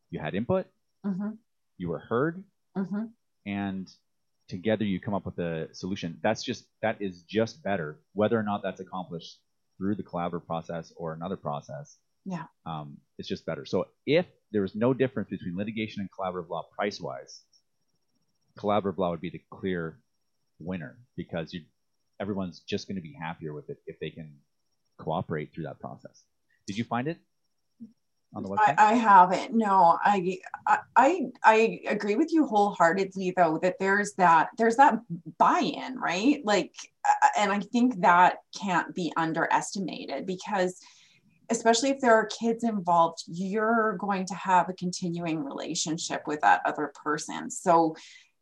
you 0.09 0.19
had 0.19 0.35
input, 0.35 0.65
hmm 1.03 1.31
you 1.77 1.89
were 1.89 1.99
heard, 1.99 2.43
hmm 2.75 3.05
and 3.45 3.87
together 4.47 4.85
you 4.85 4.99
come 4.99 5.13
up 5.13 5.25
with 5.25 5.39
a 5.39 5.73
solution. 5.73 6.19
That's 6.21 6.43
just 6.43 6.65
that 6.81 7.01
is 7.01 7.23
just 7.23 7.63
better, 7.63 7.99
whether 8.13 8.37
or 8.37 8.43
not 8.43 8.61
that's 8.63 8.79
accomplished 8.79 9.39
through 9.77 9.95
the 9.95 10.03
collaborative 10.03 10.45
process 10.45 10.93
or 10.95 11.13
another 11.13 11.37
process. 11.37 11.97
Yeah. 12.25 12.45
Um, 12.65 12.97
it's 13.17 13.27
just 13.27 13.45
better. 13.45 13.65
So 13.65 13.87
if 14.05 14.25
there 14.51 14.61
was 14.61 14.75
no 14.75 14.93
difference 14.93 15.29
between 15.29 15.57
litigation 15.57 16.01
and 16.01 16.09
collaborative 16.11 16.49
law 16.49 16.65
price 16.75 16.99
wise, 16.99 17.41
collaborative 18.57 18.97
law 18.97 19.11
would 19.11 19.21
be 19.21 19.29
the 19.29 19.41
clear 19.51 19.99
winner 20.59 20.97
because 21.15 21.53
you 21.53 21.61
everyone's 22.19 22.61
just 22.61 22.87
going 22.87 22.95
to 22.95 23.01
be 23.01 23.13
happier 23.13 23.53
with 23.53 23.69
it 23.69 23.77
if 23.87 23.99
they 23.99 24.09
can 24.09 24.31
cooperate 24.97 25.53
through 25.53 25.65
that 25.65 25.79
process. 25.79 26.23
Did 26.65 26.77
you 26.77 26.83
find 26.83 27.07
it 27.07 27.19
on 28.35 28.43
the 28.43 28.49
website? 28.49 28.75
I, 28.77 28.91
I 28.91 28.93
haven't. 28.93 29.53
No, 29.53 29.97
I, 30.03 30.39
I 30.95 31.21
I 31.43 31.79
agree 31.87 32.15
with 32.15 32.31
you 32.33 32.45
wholeheartedly 32.45 33.33
though 33.35 33.59
that 33.61 33.79
there's 33.79 34.13
that 34.13 34.49
there's 34.57 34.75
that 34.75 34.99
buy-in, 35.37 35.97
right? 35.97 36.41
Like 36.43 36.73
uh, 37.07 37.27
and 37.37 37.51
I 37.51 37.59
think 37.61 38.01
that 38.01 38.37
can't 38.59 38.93
be 38.93 39.13
underestimated 39.15 40.25
because 40.25 40.79
especially 41.49 41.91
if 41.91 42.01
there 42.01 42.15
are 42.15 42.25
kids 42.25 42.63
involved, 42.63 43.23
you're 43.27 43.97
going 43.97 44.25
to 44.25 44.33
have 44.33 44.67
a 44.67 44.73
continuing 44.73 45.43
relationship 45.43 46.23
with 46.25 46.41
that 46.41 46.61
other 46.65 46.91
person. 47.03 47.51
So 47.51 47.95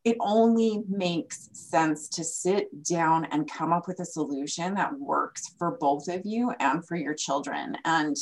it 0.06 0.18
only 0.20 0.84
makes 0.89 1.50
sense 1.54 2.10
to 2.10 2.24
sit 2.24 2.84
down 2.84 3.26
and 3.26 3.50
come 3.50 3.72
up 3.72 3.88
with 3.88 4.00
a 4.00 4.06
solution 4.06 4.74
that 4.76 4.98
works 4.98 5.54
for 5.58 5.78
both 5.80 6.08
of 6.10 6.22
you 6.26 6.52
and 6.60 6.86
for 6.86 6.96
your 6.96 7.14
children. 7.14 7.78
And 7.86 8.16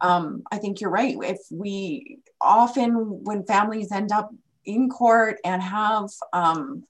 um, 0.00 0.42
I 0.52 0.58
think 0.58 0.80
you're 0.80 0.90
right. 0.90 1.16
If 1.22 1.38
we 1.50 2.18
often, 2.40 3.24
when 3.24 3.44
families 3.44 3.92
end 3.92 4.12
up 4.12 4.30
in 4.64 4.88
court 4.88 5.38
and 5.44 5.62
have 5.62 6.10
um, 6.32 6.84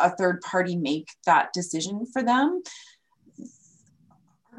a 0.00 0.10
third 0.10 0.40
party 0.42 0.76
make 0.76 1.08
that 1.26 1.52
decision 1.52 2.06
for 2.12 2.22
them, 2.22 2.62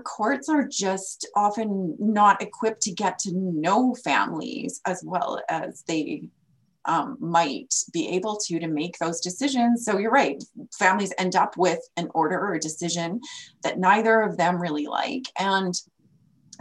courts 0.04 0.50
are 0.50 0.68
just 0.68 1.28
often 1.36 1.96
not 2.00 2.42
equipped 2.42 2.82
to 2.82 2.92
get 2.92 3.20
to 3.20 3.32
know 3.34 3.94
families 4.04 4.82
as 4.86 5.04
well 5.06 5.42
as 5.50 5.84
they 5.88 6.30
um, 6.86 7.18
might 7.20 7.74
be 7.94 8.10
able 8.10 8.38
to 8.38 8.60
to 8.60 8.68
make 8.68 8.98
those 8.98 9.22
decisions. 9.22 9.86
So 9.86 10.00
you're 10.00 10.12
right. 10.12 10.44
Families 10.80 11.14
end 11.18 11.36
up 11.36 11.56
with 11.58 11.80
an 11.98 12.10
order 12.14 12.40
or 12.40 12.56
a 12.56 12.60
decision 12.60 13.22
that 13.64 13.78
neither 13.78 14.22
of 14.22 14.38
them 14.38 14.60
really 14.60 14.88
like, 14.88 15.26
and 15.38 15.76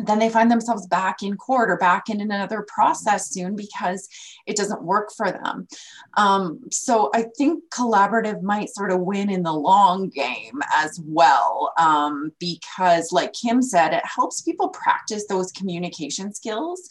then 0.07 0.19
they 0.19 0.29
find 0.29 0.51
themselves 0.51 0.87
back 0.87 1.23
in 1.23 1.37
court 1.37 1.71
or 1.71 1.77
back 1.77 2.09
in 2.09 2.21
another 2.21 2.63
process 2.69 3.31
soon 3.31 3.57
because 3.57 4.09
it 4.47 4.57
doesn't 4.57 4.83
work 4.83 5.11
for 5.17 5.31
them. 5.31 5.67
Um, 6.17 6.61
so 6.71 7.11
I 7.15 7.27
think 7.37 7.65
collaborative 7.71 8.43
might 8.43 8.71
sort 8.71 8.93
of 8.93 9.01
win 9.01 9.31
in 9.31 9.43
the 9.43 9.53
long 9.53 10.09
game 10.09 10.61
as 10.75 11.01
well, 11.05 11.73
um, 11.79 12.33
because, 12.39 13.13
like 13.13 13.33
Kim 13.33 13.63
said, 13.63 13.93
it 13.93 14.05
helps 14.05 14.43
people 14.43 14.69
practice 14.69 15.27
those 15.29 15.53
communication 15.53 16.33
skills. 16.33 16.89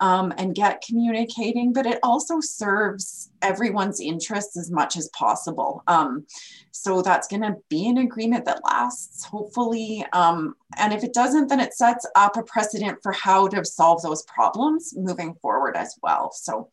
Um, 0.00 0.34
and 0.38 0.56
get 0.56 0.82
communicating, 0.84 1.72
but 1.72 1.86
it 1.86 2.00
also 2.02 2.40
serves 2.40 3.30
everyone's 3.42 4.00
interests 4.00 4.56
as 4.56 4.68
much 4.68 4.96
as 4.96 5.08
possible. 5.10 5.84
Um, 5.86 6.26
so 6.72 7.00
that's 7.00 7.28
going 7.28 7.42
to 7.42 7.54
be 7.70 7.88
an 7.88 7.98
agreement 7.98 8.44
that 8.46 8.64
lasts, 8.64 9.24
hopefully. 9.24 10.04
Um, 10.12 10.56
and 10.78 10.92
if 10.92 11.04
it 11.04 11.14
doesn't, 11.14 11.46
then 11.46 11.60
it 11.60 11.74
sets 11.74 12.04
up 12.16 12.36
a 12.36 12.42
precedent 12.42 12.98
for 13.04 13.12
how 13.12 13.46
to 13.46 13.64
solve 13.64 14.02
those 14.02 14.22
problems 14.24 14.94
moving 14.96 15.36
forward 15.40 15.76
as 15.76 15.94
well. 16.02 16.32
So 16.32 16.70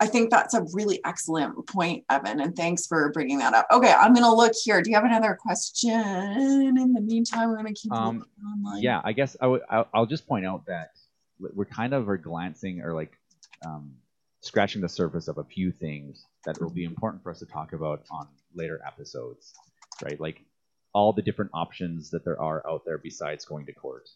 I 0.00 0.06
think 0.06 0.30
that's 0.30 0.54
a 0.54 0.64
really 0.72 1.00
excellent 1.04 1.66
point, 1.66 2.04
Evan, 2.08 2.40
and 2.40 2.56
thanks 2.56 2.86
for 2.86 3.10
bringing 3.12 3.38
that 3.40 3.52
up. 3.52 3.66
Okay, 3.70 3.92
I'm 3.92 4.14
going 4.14 4.24
to 4.24 4.32
look 4.32 4.52
here. 4.64 4.80
Do 4.80 4.88
you 4.90 4.96
have 4.96 5.04
another 5.04 5.36
question? 5.38 5.92
In 6.78 6.92
the 6.94 7.00
meantime, 7.02 7.48
we're 7.50 7.60
going 7.60 7.74
to 7.74 7.80
keep 7.80 7.92
Um, 7.92 8.18
looking 8.20 8.32
online. 8.44 8.82
yeah, 8.82 9.00
I 9.04 9.12
guess 9.12 9.36
I 9.40 9.46
would. 9.46 9.60
I'll, 9.68 9.88
I'll 9.92 10.06
just 10.06 10.26
point 10.26 10.46
out 10.46 10.64
that 10.66 10.92
we're 11.40 11.64
kind 11.64 11.94
of 11.94 12.08
are 12.08 12.16
glancing 12.16 12.80
or 12.80 12.94
like 12.94 13.12
um, 13.64 13.94
scratching 14.40 14.80
the 14.80 14.88
surface 14.88 15.28
of 15.28 15.38
a 15.38 15.44
few 15.44 15.72
things 15.72 16.24
that 16.44 16.60
will 16.60 16.70
be 16.70 16.84
important 16.84 17.22
for 17.22 17.30
us 17.30 17.40
to 17.40 17.46
talk 17.46 17.72
about 17.72 18.04
on 18.10 18.28
later 18.54 18.80
episodes, 18.86 19.54
right? 20.02 20.20
Like 20.20 20.44
all 20.94 21.12
the 21.12 21.22
different 21.22 21.50
options 21.54 22.10
that 22.10 22.24
there 22.24 22.40
are 22.40 22.66
out 22.68 22.82
there 22.84 22.98
besides 22.98 23.44
going 23.44 23.66
to 23.66 23.72
court, 23.72 24.08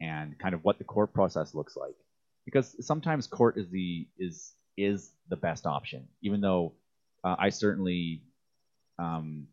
and 0.00 0.38
kind 0.38 0.54
of 0.54 0.64
what 0.64 0.78
the 0.78 0.84
court 0.84 1.12
process 1.12 1.54
looks 1.54 1.76
like. 1.76 1.96
Because 2.44 2.74
sometimes 2.84 3.26
court 3.26 3.56
is 3.56 3.68
the 3.70 4.06
is 4.18 4.52
is 4.76 5.12
the 5.28 5.36
best 5.36 5.66
option, 5.66 6.08
even 6.22 6.40
though 6.40 6.72
uh, 7.24 7.36
I 7.38 7.50
certainly 7.50 8.22
um, 8.98 9.46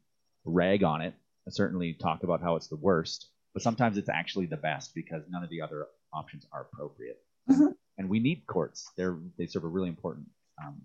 rag 0.46 0.84
on 0.84 1.02
it. 1.02 1.14
I 1.48 1.52
certainly 1.52 1.94
talk 1.94 2.24
about 2.24 2.42
how 2.42 2.56
it's 2.56 2.68
the 2.68 2.76
worst, 2.76 3.28
but 3.54 3.64
sometimes 3.64 3.98
it's 3.98 4.10
actually 4.10 4.46
the 4.46 4.58
best 4.58 4.94
because 4.94 5.24
none 5.30 5.44
of 5.44 5.50
the 5.50 5.62
other 5.62 5.88
options 6.14 6.46
are 6.52 6.62
appropriate. 6.72 7.22
Mhm. 7.50 7.76
And 7.98 8.10
we 8.10 8.20
need 8.20 8.46
courts. 8.48 8.92
They're 8.96 9.18
they 9.38 9.46
serve 9.46 9.64
a 9.64 9.68
really 9.68 9.90
important 9.90 10.28
um, 10.64 10.82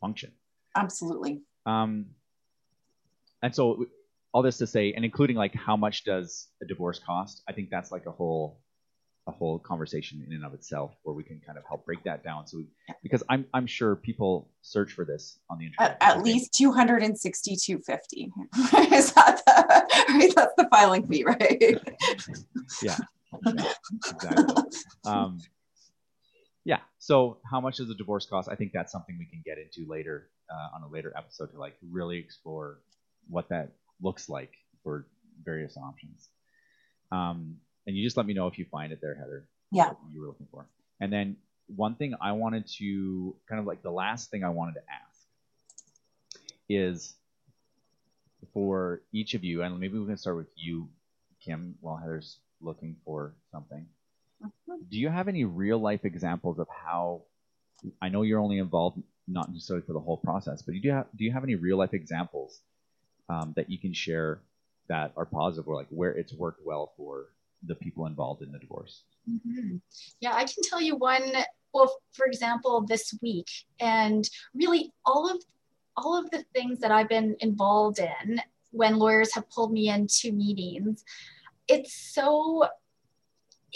function. 0.00 0.32
Absolutely. 0.74 1.42
Um, 1.64 2.06
and 3.42 3.54
so 3.54 3.86
all 4.32 4.42
this 4.42 4.58
to 4.58 4.66
say, 4.66 4.92
and 4.92 5.04
including 5.04 5.36
like 5.36 5.54
how 5.54 5.76
much 5.76 6.04
does 6.04 6.48
a 6.62 6.66
divorce 6.66 6.98
cost? 6.98 7.42
I 7.48 7.52
think 7.52 7.70
that's 7.70 7.90
like 7.90 8.06
a 8.06 8.10
whole 8.10 8.60
a 9.28 9.32
whole 9.32 9.58
conversation 9.58 10.22
in 10.24 10.32
and 10.32 10.44
of 10.44 10.54
itself 10.54 10.94
where 11.02 11.14
we 11.14 11.24
can 11.24 11.40
kind 11.44 11.58
of 11.58 11.64
help 11.66 11.84
break 11.84 12.02
that 12.04 12.22
down. 12.22 12.46
So 12.46 12.62
because 13.02 13.22
I'm 13.28 13.46
I'm 13.54 13.66
sure 13.66 13.96
people 13.96 14.50
search 14.62 14.92
for 14.92 15.04
this 15.04 15.38
on 15.50 15.58
the 15.58 15.66
internet. 15.66 15.96
At, 16.00 16.18
at 16.18 16.22
least 16.22 16.52
262.50. 16.52 17.82
Is 18.92 19.12
that 19.12 19.42
the, 19.46 19.86
right? 20.14 20.32
That's 20.36 20.54
the 20.56 20.68
filing 20.70 21.06
fee, 21.06 21.24
right? 21.24 21.80
Yeah, 22.82 22.98
exactly. 23.46 24.54
Um, 25.04 25.40
yeah. 26.64 26.80
So, 26.98 27.38
how 27.48 27.60
much 27.60 27.76
does 27.76 27.90
a 27.90 27.94
divorce 27.94 28.26
cost? 28.26 28.48
I 28.50 28.56
think 28.56 28.72
that's 28.72 28.92
something 28.92 29.16
we 29.18 29.26
can 29.26 29.42
get 29.44 29.58
into 29.58 29.88
later 29.88 30.28
uh, 30.50 30.76
on 30.76 30.82
a 30.82 30.88
later 30.88 31.12
episode 31.16 31.52
to 31.52 31.58
like 31.58 31.76
really 31.90 32.18
explore 32.18 32.78
what 33.28 33.48
that 33.50 33.70
looks 34.00 34.28
like 34.28 34.52
for 34.82 35.06
various 35.44 35.76
options. 35.76 36.28
Um, 37.12 37.56
and 37.86 37.96
you 37.96 38.04
just 38.04 38.16
let 38.16 38.26
me 38.26 38.34
know 38.34 38.46
if 38.48 38.58
you 38.58 38.66
find 38.70 38.92
it 38.92 39.00
there, 39.00 39.14
Heather. 39.14 39.48
Yeah. 39.70 39.92
You 40.12 40.20
were 40.20 40.26
looking 40.28 40.48
for. 40.50 40.66
And 41.00 41.12
then 41.12 41.36
one 41.68 41.94
thing 41.94 42.14
I 42.20 42.32
wanted 42.32 42.66
to 42.78 43.36
kind 43.48 43.60
of 43.60 43.66
like 43.66 43.82
the 43.82 43.90
last 43.90 44.30
thing 44.30 44.44
I 44.44 44.50
wanted 44.50 44.74
to 44.74 44.80
ask 44.80 45.28
is 46.68 47.14
for 48.52 49.02
each 49.12 49.34
of 49.34 49.44
you, 49.44 49.62
and 49.62 49.78
maybe 49.78 49.98
we 49.98 50.06
can 50.06 50.16
start 50.16 50.36
with 50.36 50.48
you, 50.56 50.88
Kim, 51.44 51.76
while 51.80 51.96
Heather's 51.96 52.38
looking 52.60 52.96
for 53.04 53.34
something. 53.52 53.86
Do 54.90 54.98
you 54.98 55.08
have 55.08 55.28
any 55.28 55.44
real 55.44 55.78
life 55.78 56.04
examples 56.04 56.58
of 56.58 56.68
how? 56.68 57.22
I 58.02 58.08
know 58.08 58.22
you're 58.22 58.40
only 58.40 58.58
involved 58.58 59.02
not 59.28 59.50
necessarily 59.52 59.84
for 59.86 59.92
the 59.92 60.00
whole 60.00 60.18
process, 60.18 60.62
but 60.62 60.72
do 60.72 60.78
you 60.78 60.92
have 60.92 61.06
do 61.16 61.24
you 61.24 61.32
have 61.32 61.44
any 61.44 61.54
real 61.54 61.78
life 61.78 61.94
examples 61.94 62.60
um, 63.28 63.52
that 63.56 63.70
you 63.70 63.78
can 63.78 63.92
share 63.92 64.40
that 64.88 65.12
are 65.16 65.26
positive 65.26 65.66
or 65.68 65.74
like 65.74 65.88
where 65.90 66.12
it's 66.12 66.32
worked 66.32 66.64
well 66.64 66.92
for 66.96 67.26
the 67.64 67.74
people 67.74 68.06
involved 68.06 68.42
in 68.42 68.52
the 68.52 68.58
divorce? 68.58 69.02
Mm-hmm. 69.28 69.76
Yeah, 70.20 70.34
I 70.34 70.44
can 70.44 70.62
tell 70.62 70.80
you 70.80 70.96
one. 70.96 71.32
Well, 71.74 71.94
for 72.12 72.26
example, 72.26 72.84
this 72.86 73.14
week, 73.22 73.48
and 73.80 74.28
really 74.54 74.92
all 75.04 75.30
of 75.30 75.42
all 75.96 76.16
of 76.16 76.30
the 76.30 76.44
things 76.54 76.78
that 76.80 76.90
I've 76.90 77.08
been 77.08 77.36
involved 77.40 77.98
in 77.98 78.40
when 78.70 78.98
lawyers 78.98 79.34
have 79.34 79.48
pulled 79.50 79.72
me 79.72 79.88
into 79.88 80.32
meetings, 80.32 81.04
it's 81.68 81.94
so 81.94 82.64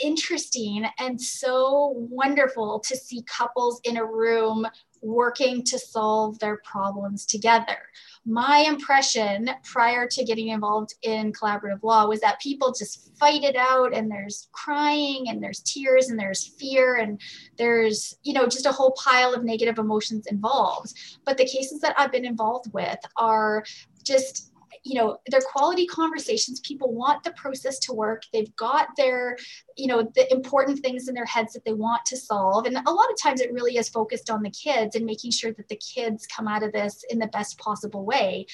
interesting 0.02 0.86
and 0.98 1.20
so 1.20 1.94
wonderful 2.10 2.80
to 2.80 2.96
see 2.96 3.22
couples 3.22 3.80
in 3.84 3.96
a 3.96 4.04
room 4.04 4.66
working 5.02 5.64
to 5.64 5.78
solve 5.78 6.38
their 6.38 6.58
problems 6.58 7.24
together. 7.24 7.78
My 8.26 8.58
impression 8.68 9.50
prior 9.64 10.06
to 10.06 10.24
getting 10.24 10.48
involved 10.48 10.94
in 11.02 11.32
collaborative 11.32 11.82
law 11.82 12.06
was 12.06 12.20
that 12.20 12.40
people 12.40 12.72
just 12.72 13.16
fight 13.18 13.42
it 13.42 13.56
out 13.56 13.94
and 13.94 14.10
there's 14.10 14.48
crying 14.52 15.26
and 15.28 15.42
there's 15.42 15.60
tears 15.60 16.10
and 16.10 16.18
there's 16.18 16.46
fear 16.46 16.96
and 16.96 17.20
there's, 17.56 18.18
you 18.22 18.34
know, 18.34 18.46
just 18.46 18.66
a 18.66 18.72
whole 18.72 18.92
pile 18.92 19.32
of 19.32 19.42
negative 19.42 19.78
emotions 19.78 20.26
involved. 20.26 20.92
But 21.24 21.38
the 21.38 21.46
cases 21.46 21.80
that 21.80 21.94
I've 21.98 22.12
been 22.12 22.26
involved 22.26 22.72
with 22.72 22.98
are 23.16 23.64
just 24.02 24.52
you 24.82 24.94
know 24.94 25.18
their 25.30 25.40
quality 25.40 25.86
conversations. 25.86 26.60
People 26.60 26.92
want 26.94 27.22
the 27.22 27.32
process 27.32 27.78
to 27.80 27.92
work. 27.92 28.22
They've 28.32 28.54
got 28.56 28.88
their 28.96 29.36
you 29.76 29.86
know 29.86 30.10
the 30.14 30.30
important 30.32 30.80
things 30.80 31.08
in 31.08 31.14
their 31.14 31.24
heads 31.26 31.52
that 31.52 31.64
they 31.64 31.72
want 31.72 32.04
to 32.06 32.16
solve. 32.16 32.66
And 32.66 32.76
a 32.76 32.90
lot 32.90 33.10
of 33.10 33.20
times 33.20 33.40
it 33.40 33.52
really 33.52 33.76
is 33.76 33.88
focused 33.88 34.30
on 34.30 34.42
the 34.42 34.50
kids 34.50 34.96
and 34.96 35.04
making 35.04 35.32
sure 35.32 35.52
that 35.52 35.68
the 35.68 35.76
kids 35.76 36.26
come 36.26 36.48
out 36.48 36.62
of 36.62 36.72
this 36.72 37.04
in 37.10 37.18
the 37.18 37.26
best 37.28 37.58
possible 37.58 38.04
way. 38.04 38.46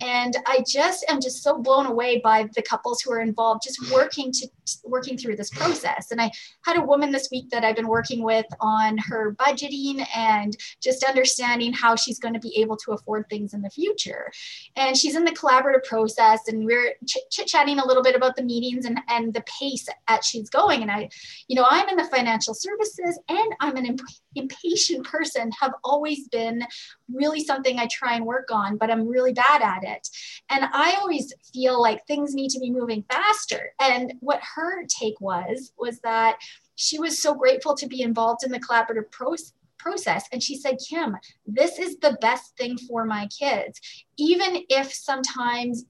And 0.00 0.36
i 0.46 0.62
just 0.66 1.04
am 1.08 1.20
just 1.20 1.42
so 1.42 1.58
blown 1.58 1.86
away 1.86 2.20
by 2.22 2.48
the 2.54 2.62
couples 2.62 3.00
who 3.00 3.12
are 3.12 3.20
involved 3.20 3.62
just 3.62 3.92
working 3.92 4.32
to 4.32 4.48
working 4.84 5.16
through 5.16 5.36
this 5.36 5.50
process. 5.50 6.10
And 6.10 6.20
i 6.20 6.30
had 6.64 6.76
a 6.76 6.84
woman 6.84 7.12
this 7.12 7.28
week 7.30 7.50
that 7.50 7.64
i've 7.64 7.76
been 7.76 7.88
working 7.88 8.22
with 8.22 8.46
on 8.60 8.98
her 8.98 9.34
budgeting 9.34 10.06
and 10.14 10.56
just 10.80 11.04
understanding 11.04 11.72
how 11.72 11.94
she's 11.94 12.18
going 12.18 12.34
to 12.34 12.40
be 12.40 12.56
able 12.60 12.76
to 12.78 12.92
afford 12.92 13.26
things 13.28 13.54
in 13.54 13.62
the 13.62 13.70
future. 13.70 14.30
And 14.76 14.96
she's 14.96 15.16
in 15.16 15.24
the 15.24 15.32
collaborative 15.32 15.67
process 15.86 16.48
and 16.48 16.64
we're 16.64 16.94
chit 17.06 17.46
chatting 17.46 17.78
a 17.78 17.86
little 17.86 18.02
bit 18.02 18.14
about 18.14 18.36
the 18.36 18.42
meetings 18.42 18.84
and 18.84 19.00
and 19.08 19.32
the 19.34 19.42
pace 19.42 19.88
at 20.08 20.24
she's 20.24 20.48
going. 20.50 20.58
Going 20.58 20.82
and 20.82 20.90
i 20.90 21.08
you 21.46 21.54
know 21.54 21.64
i'm 21.70 21.88
in 21.88 21.96
the 21.96 22.04
financial 22.04 22.52
services 22.52 23.16
and 23.28 23.54
i'm 23.60 23.76
an 23.76 23.86
imp- 23.86 24.00
impatient 24.34 25.06
person 25.06 25.52
have 25.52 25.72
always 25.84 26.26
been 26.28 26.66
really 27.12 27.44
something 27.44 27.78
i 27.78 27.86
try 27.86 28.16
and 28.16 28.26
work 28.26 28.48
on 28.50 28.76
but 28.76 28.90
i'm 28.90 29.06
really 29.06 29.32
bad 29.32 29.62
at 29.62 29.84
it. 29.84 30.08
And 30.50 30.64
i 30.72 30.96
always 31.00 31.32
feel 31.52 31.80
like 31.80 32.04
things 32.06 32.34
need 32.34 32.50
to 32.50 32.58
be 32.58 32.72
moving 32.72 33.04
faster. 33.10 33.72
And 33.80 34.14
what 34.20 34.40
her 34.56 34.84
take 34.86 35.20
was 35.20 35.72
was 35.78 36.00
that 36.00 36.38
she 36.74 36.98
was 36.98 37.20
so 37.20 37.34
grateful 37.34 37.74
to 37.76 37.86
be 37.86 38.02
involved 38.02 38.44
in 38.44 38.52
the 38.52 38.60
collaborative 38.60 39.10
process 39.10 39.52
process. 39.78 40.26
And 40.32 40.42
she 40.42 40.56
said, 40.56 40.78
Kim, 40.88 41.16
this 41.46 41.78
is 41.78 41.98
the 41.98 42.18
best 42.20 42.56
thing 42.56 42.76
for 42.78 43.04
my 43.04 43.28
kids. 43.28 43.80
Even 44.16 44.62
if 44.68 44.92
sometimes 44.92 45.84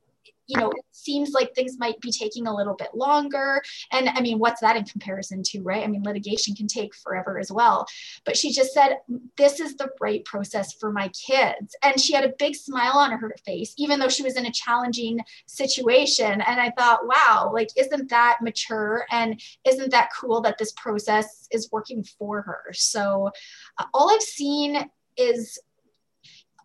you 0.49 0.59
know, 0.59 0.71
it 0.71 0.85
seems 0.93 1.33
like 1.33 1.55
things 1.55 1.77
might 1.79 2.01
be 2.01 2.11
taking 2.11 2.47
a 2.47 2.55
little 2.55 2.75
bit 2.75 2.95
longer. 2.95 3.63
And 3.93 4.09
I 4.09 4.21
mean, 4.21 4.39
what's 4.39 4.63
that 4.63 4.77
in 4.77 4.85
comparison 4.85 5.43
to, 5.45 5.61
right? 5.61 5.85
I 5.85 5.87
mean, 5.87 6.03
litigation 6.03 6.55
can 6.55 6.67
take 6.67 6.95
forever 6.95 7.39
as 7.39 7.53
well. 7.53 7.87
But 8.25 8.37
she 8.37 8.51
just 8.51 8.73
said, 8.73 8.97
this 9.37 9.61
is 9.61 9.77
the 9.77 9.91
right 10.01 10.25
process 10.25 10.73
for 10.73 10.91
my 10.91 11.09
kids. 11.09 11.77
And 11.83 12.01
she 12.01 12.15
had 12.15 12.25
a 12.25 12.33
big 12.39 12.57
smile 12.57 12.97
on 12.97 13.13
her 13.13 13.35
face, 13.45 13.75
even 13.77 14.01
though 14.01 14.09
she 14.09 14.23
was 14.23 14.37
in 14.37 14.47
a 14.47 14.53
challenging 14.53 15.21
situation. 15.47 16.41
And 16.41 16.61
I 16.61 16.71
thought, 16.71 17.07
wow, 17.07 17.51
like, 17.53 17.69
isn't 17.77 18.09
that 18.09 18.39
mature? 18.43 19.05
And 19.11 19.41
isn't 19.67 19.91
that 19.91 20.11
cool 20.19 20.41
that 20.41 20.57
this 20.57 20.73
process 20.73 21.47
is 21.53 21.71
working 21.71 22.03
for 22.05 22.41
her? 22.41 22.65
So 22.73 23.31
uh, 23.77 23.85
all 23.93 24.11
I've 24.11 24.23
seen 24.23 24.89
is 25.19 25.59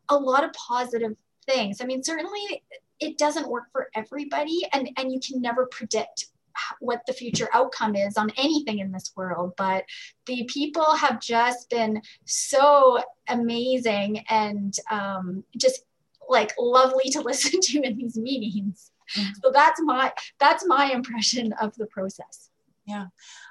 a 0.07 0.15
lot 0.15 0.45
of 0.45 0.53
positive 0.53 1.17
things. 1.45 1.81
I 1.81 1.85
mean, 1.85 2.03
certainly 2.03 2.63
it 2.99 3.17
doesn't 3.17 3.49
work 3.49 3.65
for 3.71 3.89
everybody. 3.95 4.61
And 4.73 4.89
and 4.97 5.11
you 5.11 5.19
can 5.19 5.41
never 5.41 5.65
predict 5.65 6.27
what 6.79 7.01
the 7.07 7.13
future 7.13 7.49
outcome 7.53 7.95
is 7.95 8.17
on 8.17 8.31
anything 8.37 8.77
in 8.77 8.91
this 8.91 9.11
world 9.15 9.53
but 9.57 9.83
the 10.27 10.43
people 10.43 10.93
have 10.95 11.19
just 11.19 11.67
been 11.69 11.99
so 12.25 12.99
amazing 13.27 14.23
and 14.29 14.75
um, 14.91 15.43
just 15.57 15.85
like 16.29 16.53
lovely 16.59 17.09
to 17.11 17.21
listen 17.25 17.59
to 17.61 17.81
in 17.81 17.97
these 17.97 18.17
meetings. 18.17 18.91
Mm-hmm. 19.17 19.31
so 19.43 19.51
that's 19.51 19.81
my 19.83 20.13
that's 20.39 20.65
my 20.65 20.91
impression 20.91 21.53
of 21.61 21.75
the 21.75 21.85
process. 21.87 22.49
Yeah. 22.85 23.07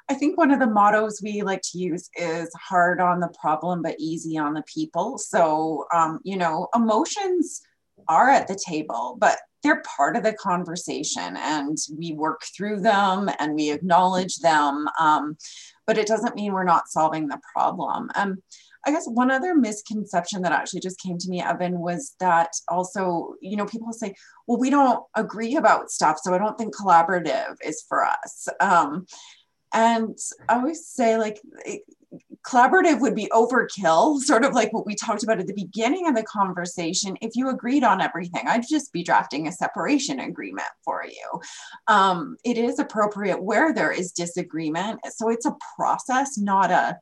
I 0.09 0.15
think 0.15 0.37
one 0.37 0.51
of 0.51 0.61
the 0.61 0.67
mottos 0.67 1.21
we 1.23 1.43
like 1.43 1.63
to 1.73 1.79
use 1.79 2.11
is 2.17 2.51
hard 2.55 3.01
on 3.01 3.21
the 3.21 3.33
problem 3.41 3.83
but 3.83 3.97
easy 3.99 4.39
on 4.39 4.55
the 4.55 4.63
people. 4.63 5.19
So 5.19 5.87
um, 5.95 6.21
you 6.25 6.37
know 6.37 6.69
emotions 6.75 7.63
are 8.09 8.31
at 8.31 8.49
the 8.49 8.59
table, 8.67 9.17
but 9.19 9.39
they're 9.63 9.83
part 9.97 10.17
of 10.17 10.23
the 10.23 10.33
conversation 10.33 11.37
and 11.37 11.79
we 11.97 12.13
work 12.13 12.43
through 12.57 12.81
them 12.81 13.31
and 13.39 13.55
we 13.55 13.71
acknowledge 13.71 14.39
them. 14.39 14.89
Um, 14.99 15.37
but 15.87 15.99
it 15.99 16.07
doesn't 16.07 16.35
mean 16.35 16.53
we're 16.53 16.65
not 16.65 16.89
solving 16.89 17.29
the 17.29 17.41
problem. 17.55 18.11
Um, 18.15 18.43
I 18.85 18.91
guess 18.91 19.07
one 19.07 19.31
other 19.31 19.55
misconception 19.55 20.43
that 20.43 20.53
actually 20.53 20.81
just 20.81 21.01
came 21.01 21.17
to 21.19 21.29
me, 21.29 21.41
Evan, 21.41 21.79
was 21.79 22.17
that 22.19 22.51
also, 22.69 23.35
you 23.41 23.57
know, 23.57 23.67
people 23.67 23.93
say, 23.93 24.15
well, 24.47 24.59
we 24.59 24.71
don't 24.71 25.05
agree 25.15 25.55
about 25.55 25.91
stuff, 25.91 26.19
so 26.21 26.35
I 26.35 26.39
don't 26.39 26.59
think 26.59 26.75
collaborative 26.75 27.55
is 27.65 27.85
for 27.89 28.05
us. 28.05 28.49
Um, 28.59 29.07
and 29.73 30.19
I 30.49 30.57
always 30.57 30.87
say, 30.87 31.17
like, 31.17 31.41
collaborative 32.47 33.01
would 33.01 33.15
be 33.15 33.29
overkill, 33.33 34.19
sort 34.21 34.45
of 34.45 34.53
like 34.53 34.73
what 34.73 34.87
we 34.87 34.95
talked 34.95 35.23
about 35.23 35.39
at 35.39 35.47
the 35.47 35.55
beginning 35.55 36.07
of 36.09 36.15
the 36.15 36.23
conversation. 36.23 37.17
If 37.21 37.37
you 37.37 37.49
agreed 37.49 37.85
on 37.85 38.01
everything, 38.01 38.45
I'd 38.47 38.67
just 38.69 38.93
be 38.93 39.03
drafting 39.03 39.49
a 39.49 39.53
separation 39.53 40.21
agreement 40.21 40.69
for 40.85 41.05
you. 41.05 41.41
Um, 41.89 42.37
it 42.45 42.59
is 42.59 42.79
appropriate 42.79 43.43
where 43.43 43.73
there 43.73 43.93
is 43.93 44.13
disagreement. 44.13 45.01
So 45.11 45.29
it's 45.29 45.47
a 45.47 45.57
process, 45.77 46.39
not 46.39 46.71
a, 46.71 46.99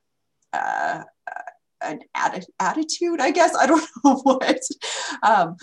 uh, 0.53 1.03
an 1.83 2.01
atti- 2.17 2.45
attitude, 2.59 3.21
I 3.21 3.31
guess. 3.31 3.55
I 3.57 3.67
don't 3.67 3.89
know 4.05 4.17
what. 4.17 4.61
Um, 5.23 5.57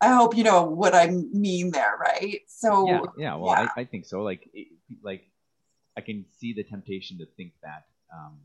I 0.00 0.14
hope 0.14 0.36
you 0.36 0.44
know 0.44 0.62
what 0.62 0.94
I 0.94 1.08
mean 1.08 1.72
there, 1.72 1.96
right? 2.00 2.40
So 2.46 2.86
yeah, 2.86 3.00
yeah. 3.18 3.34
Well, 3.34 3.50
yeah. 3.50 3.68
I, 3.76 3.80
I 3.80 3.84
think 3.84 4.06
so. 4.06 4.22
Like, 4.22 4.48
like 5.02 5.24
I 5.96 6.00
can 6.00 6.24
see 6.38 6.52
the 6.52 6.62
temptation 6.62 7.18
to 7.18 7.26
think 7.36 7.52
that 7.62 7.84
um, 8.14 8.38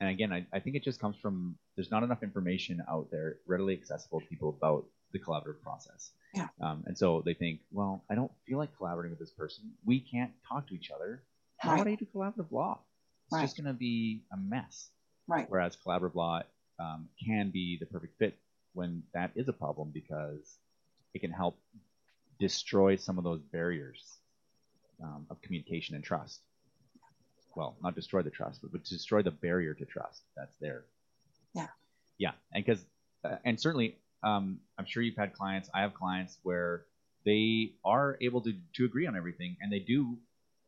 and 0.00 0.10
again, 0.10 0.32
I, 0.32 0.46
I, 0.52 0.58
think 0.58 0.74
it 0.74 0.82
just 0.82 1.00
comes 1.00 1.16
from 1.16 1.56
there's 1.76 1.90
not 1.90 2.02
enough 2.02 2.22
information 2.22 2.82
out 2.88 3.08
there 3.10 3.36
readily 3.46 3.74
accessible 3.74 4.20
to 4.20 4.26
people 4.26 4.48
about 4.48 4.86
the 5.12 5.18
collaborative 5.18 5.62
process. 5.62 6.10
Yeah. 6.34 6.48
Um, 6.60 6.82
and 6.86 6.96
so 6.96 7.22
they 7.24 7.34
think, 7.34 7.60
well, 7.70 8.02
I 8.10 8.14
don't 8.14 8.32
feel 8.46 8.58
like 8.58 8.76
collaborating 8.76 9.10
with 9.10 9.20
this 9.20 9.30
person. 9.30 9.70
We 9.84 10.00
can't 10.00 10.32
talk 10.48 10.68
to 10.68 10.74
each 10.74 10.90
other. 10.90 11.22
How 11.58 11.78
would 11.78 11.86
I 11.86 11.94
do 11.94 12.06
collaborative 12.12 12.50
law? 12.50 12.80
It's 13.26 13.34
right. 13.34 13.42
just 13.42 13.56
going 13.56 13.66
to 13.66 13.78
be 13.78 14.22
a 14.32 14.36
mess. 14.36 14.88
Right. 15.28 15.46
Whereas 15.48 15.76
collaborative 15.76 16.16
law 16.16 16.42
um, 16.80 17.08
can 17.24 17.50
be 17.50 17.76
the 17.78 17.86
perfect 17.86 18.18
fit 18.18 18.36
when 18.72 19.02
that 19.14 19.30
is 19.36 19.48
a 19.48 19.52
problem 19.52 19.92
because 19.94 20.58
it 21.14 21.20
can 21.20 21.30
help 21.30 21.58
destroy 22.40 22.96
some 22.96 23.18
of 23.18 23.24
those 23.24 23.40
barriers 23.40 24.02
um, 25.02 25.26
of 25.30 25.40
communication 25.42 25.94
and 25.94 26.02
trust 26.02 26.40
well, 27.56 27.76
not 27.82 27.94
destroy 27.94 28.22
the 28.22 28.30
trust, 28.30 28.60
but, 28.62 28.72
but 28.72 28.84
destroy 28.84 29.22
the 29.22 29.30
barrier 29.30 29.74
to 29.74 29.84
trust 29.84 30.22
that's 30.36 30.56
there. 30.60 30.84
Yeah. 31.54 31.68
Yeah, 32.18 32.32
and 32.52 32.64
because 32.64 32.84
uh, 33.24 33.36
and 33.44 33.60
certainly, 33.60 33.96
um, 34.22 34.60
I'm 34.78 34.84
sure 34.86 35.02
you've 35.02 35.16
had 35.16 35.32
clients. 35.32 35.68
I 35.74 35.80
have 35.80 35.94
clients 35.94 36.38
where 36.42 36.84
they 37.24 37.72
are 37.84 38.18
able 38.20 38.40
to 38.42 38.52
to 38.76 38.84
agree 38.84 39.06
on 39.06 39.16
everything, 39.16 39.56
and 39.60 39.72
they 39.72 39.78
do 39.78 40.18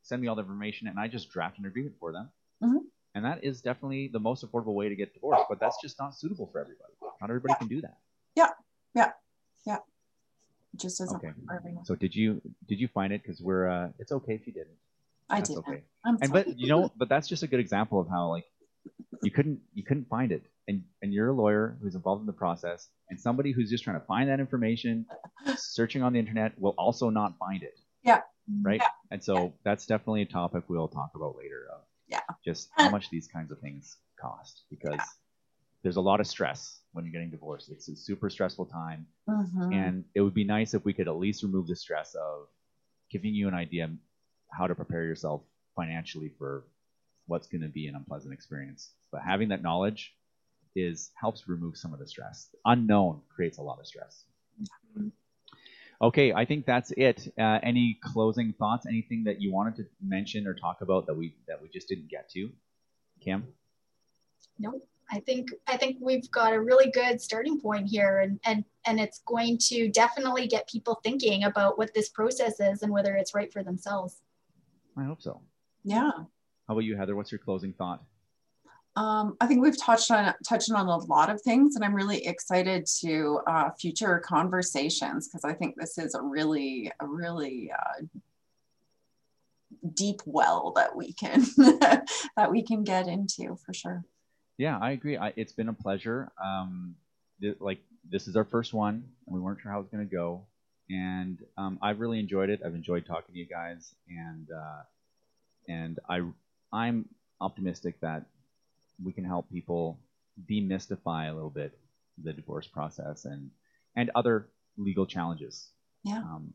send 0.02 0.22
me 0.22 0.28
all 0.28 0.34
the 0.34 0.42
information, 0.42 0.88
and 0.88 0.98
I 0.98 1.08
just 1.08 1.30
draft 1.30 1.58
an 1.58 1.66
agreement 1.66 1.96
for 1.98 2.12
them. 2.12 2.30
Mm-hmm. 2.62 2.78
And 3.14 3.24
that 3.24 3.44
is 3.44 3.60
definitely 3.60 4.08
the 4.12 4.18
most 4.18 4.44
affordable 4.44 4.74
way 4.74 4.88
to 4.88 4.96
get 4.96 5.14
divorced, 5.14 5.44
but 5.48 5.60
that's 5.60 5.76
just 5.80 5.98
not 6.00 6.16
suitable 6.16 6.48
for 6.50 6.60
everybody. 6.60 6.92
Not 7.20 7.30
everybody 7.30 7.52
yeah. 7.52 7.58
can 7.58 7.68
do 7.68 7.80
that. 7.82 7.98
Yeah, 8.34 8.48
yeah, 8.94 9.10
yeah. 9.66 9.76
It 10.74 10.80
just 10.80 10.98
doesn't 10.98 11.16
okay. 11.16 11.32
So 11.84 11.94
did 11.94 12.14
you 12.14 12.42
did 12.66 12.80
you 12.80 12.88
find 12.88 13.12
it? 13.12 13.22
Because 13.22 13.40
we're 13.40 13.68
uh, 13.68 13.88
it's 13.98 14.10
okay 14.10 14.34
if 14.34 14.46
you 14.46 14.52
didn't. 14.52 14.76
I 15.30 15.40
did. 15.40 15.56
Okay. 15.58 15.82
I'm 16.04 16.18
and 16.20 16.32
but 16.32 16.58
you 16.58 16.68
know, 16.68 16.90
but 16.96 17.08
that's 17.08 17.28
just 17.28 17.42
a 17.42 17.46
good 17.46 17.60
example 17.60 18.00
of 18.00 18.08
how 18.08 18.28
like 18.30 18.44
you 19.22 19.30
couldn't 19.30 19.60
you 19.72 19.82
couldn't 19.82 20.08
find 20.08 20.32
it, 20.32 20.42
and 20.68 20.82
and 21.02 21.12
you're 21.12 21.28
a 21.28 21.32
lawyer 21.32 21.78
who's 21.82 21.94
involved 21.94 22.20
in 22.20 22.26
the 22.26 22.32
process, 22.32 22.88
and 23.08 23.18
somebody 23.18 23.52
who's 23.52 23.70
just 23.70 23.84
trying 23.84 23.98
to 23.98 24.06
find 24.06 24.28
that 24.28 24.40
information, 24.40 25.06
searching 25.56 26.02
on 26.02 26.12
the 26.12 26.18
internet, 26.18 26.58
will 26.60 26.74
also 26.76 27.10
not 27.10 27.38
find 27.38 27.62
it. 27.62 27.78
Yeah. 28.02 28.20
Right. 28.62 28.80
Yeah. 28.80 28.88
And 29.10 29.24
so 29.24 29.54
that's 29.64 29.86
definitely 29.86 30.22
a 30.22 30.26
topic 30.26 30.64
we'll 30.68 30.88
talk 30.88 31.12
about 31.14 31.36
later. 31.36 31.66
Of 31.74 31.80
Yeah. 32.08 32.20
Just 32.44 32.68
how 32.76 32.90
much 32.90 33.08
these 33.10 33.26
kinds 33.26 33.50
of 33.50 33.58
things 33.60 33.96
cost 34.20 34.64
because 34.68 35.00
there's 35.82 35.96
a 35.96 36.00
lot 36.02 36.20
of 36.20 36.26
stress 36.26 36.80
when 36.92 37.04
you're 37.06 37.12
getting 37.12 37.30
divorced. 37.30 37.70
It's 37.70 37.88
a 37.88 37.96
super 37.96 38.28
stressful 38.28 38.66
time, 38.66 39.06
Mhm. 39.28 39.72
and 39.74 40.04
it 40.14 40.20
would 40.20 40.34
be 40.34 40.44
nice 40.44 40.74
if 40.74 40.84
we 40.84 40.92
could 40.92 41.08
at 41.08 41.16
least 41.16 41.42
remove 41.42 41.66
the 41.66 41.76
stress 41.76 42.14
of 42.14 42.48
giving 43.10 43.34
you 43.34 43.48
an 43.48 43.54
idea 43.54 43.90
how 44.56 44.66
to 44.66 44.74
prepare 44.74 45.04
yourself 45.04 45.42
financially 45.76 46.30
for 46.38 46.64
what's 47.26 47.46
going 47.46 47.62
to 47.62 47.68
be 47.68 47.86
an 47.86 47.96
unpleasant 47.96 48.32
experience. 48.32 48.90
But 49.10 49.22
having 49.22 49.48
that 49.48 49.62
knowledge 49.62 50.14
is 50.76 51.10
helps 51.20 51.48
remove 51.48 51.76
some 51.76 51.92
of 51.92 51.98
the 51.98 52.06
stress. 52.06 52.48
Unknown 52.64 53.20
creates 53.34 53.58
a 53.58 53.62
lot 53.62 53.78
of 53.78 53.86
stress. 53.86 54.24
Okay, 56.02 56.32
I 56.32 56.44
think 56.44 56.66
that's 56.66 56.92
it. 56.96 57.32
Uh, 57.38 57.60
any 57.62 57.98
closing 58.02 58.52
thoughts? 58.58 58.86
Anything 58.86 59.24
that 59.24 59.40
you 59.40 59.52
wanted 59.52 59.76
to 59.76 59.84
mention 60.02 60.46
or 60.46 60.54
talk 60.54 60.80
about 60.80 61.06
that 61.06 61.14
we 61.14 61.34
that 61.48 61.62
we 61.62 61.68
just 61.68 61.88
didn't 61.88 62.10
get 62.10 62.28
to? 62.30 62.50
Kim? 63.22 63.46
Nope. 64.58 64.86
I 65.10 65.20
think 65.20 65.50
I 65.66 65.76
think 65.76 65.98
we've 66.00 66.28
got 66.30 66.52
a 66.52 66.60
really 66.60 66.90
good 66.90 67.20
starting 67.20 67.60
point 67.60 67.88
here 67.88 68.20
and 68.20 68.40
and 68.44 68.64
and 68.86 68.98
it's 68.98 69.20
going 69.26 69.58
to 69.68 69.88
definitely 69.90 70.46
get 70.46 70.68
people 70.68 71.00
thinking 71.02 71.44
about 71.44 71.78
what 71.78 71.94
this 71.94 72.08
process 72.08 72.58
is 72.58 72.82
and 72.82 72.92
whether 72.92 73.14
it's 73.14 73.34
right 73.34 73.52
for 73.52 73.62
themselves. 73.62 74.22
I 74.96 75.04
hope 75.04 75.22
so. 75.22 75.40
yeah. 75.84 76.10
How 76.66 76.72
about 76.72 76.84
you, 76.84 76.96
Heather? 76.96 77.14
What's 77.14 77.30
your 77.30 77.38
closing 77.38 77.74
thought? 77.74 78.02
Um, 78.96 79.36
I 79.40 79.46
think 79.46 79.60
we've 79.60 79.78
touched 79.78 80.10
on 80.10 80.32
touched 80.46 80.70
on 80.70 80.86
a 80.86 80.96
lot 80.96 81.28
of 81.28 81.42
things, 81.42 81.74
and 81.74 81.84
I'm 81.84 81.94
really 81.94 82.24
excited 82.26 82.86
to 83.00 83.40
uh, 83.46 83.70
future 83.78 84.20
conversations 84.24 85.28
because 85.28 85.44
I 85.44 85.52
think 85.52 85.74
this 85.76 85.98
is 85.98 86.14
a 86.14 86.22
really 86.22 86.92
a 87.00 87.06
really 87.06 87.72
uh, 87.72 88.04
deep 89.94 90.20
well 90.24 90.72
that 90.76 90.94
we 90.94 91.12
can 91.12 91.44
that 91.56 92.50
we 92.50 92.62
can 92.62 92.84
get 92.84 93.08
into 93.08 93.56
for 93.66 93.74
sure. 93.74 94.04
Yeah, 94.58 94.78
I 94.78 94.92
agree. 94.92 95.16
I, 95.16 95.32
it's 95.36 95.52
been 95.52 95.68
a 95.68 95.74
pleasure. 95.74 96.30
Um, 96.42 96.94
th- 97.40 97.56
like 97.60 97.80
this 98.08 98.28
is 98.28 98.36
our 98.36 98.44
first 98.44 98.72
one, 98.72 99.04
and 99.26 99.34
we 99.34 99.40
weren't 99.40 99.60
sure 99.60 99.72
how 99.72 99.78
it 99.78 99.82
was 99.82 99.90
going 99.90 100.08
to 100.08 100.14
go, 100.14 100.46
and 100.90 101.38
um, 101.56 101.78
I've 101.82 102.00
really 102.00 102.18
enjoyed 102.18 102.50
it. 102.50 102.60
I've 102.64 102.74
enjoyed 102.74 103.06
talking 103.06 103.34
to 103.34 103.38
you 103.38 103.46
guys, 103.46 103.94
and 104.08 104.48
uh, 104.50 104.82
and 105.68 105.98
I 106.08 106.22
I'm 106.72 107.08
optimistic 107.40 108.00
that 108.00 108.26
we 109.02 109.12
can 109.12 109.24
help 109.24 109.50
people 109.50 109.98
demystify 110.50 111.30
a 111.30 111.34
little 111.34 111.50
bit 111.50 111.78
the 112.22 112.32
divorce 112.32 112.66
process 112.66 113.24
and 113.24 113.50
and 113.96 114.10
other 114.14 114.48
legal 114.76 115.06
challenges. 115.06 115.68
Yeah. 116.02 116.18
Um, 116.18 116.52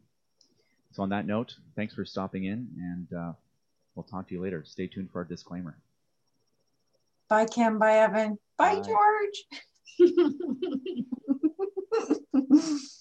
so 0.92 1.04
on 1.04 1.10
that 1.10 1.26
note, 1.26 1.56
thanks 1.76 1.94
for 1.94 2.06
stopping 2.06 2.46
in, 2.46 2.68
and 2.78 3.14
uh, 3.18 3.34
we'll 3.96 4.04
talk 4.04 4.28
to 4.28 4.34
you 4.34 4.42
later. 4.42 4.64
Stay 4.66 4.88
tuned 4.88 5.12
for 5.12 5.20
our 5.20 5.26
disclaimer. 5.26 5.78
Bye, 7.30 7.46
Kim. 7.46 7.78
Bye, 7.78 8.00
Evan. 8.00 8.38
Bye, 8.58 8.82
Bye. 8.82 8.82
George. 8.82 9.46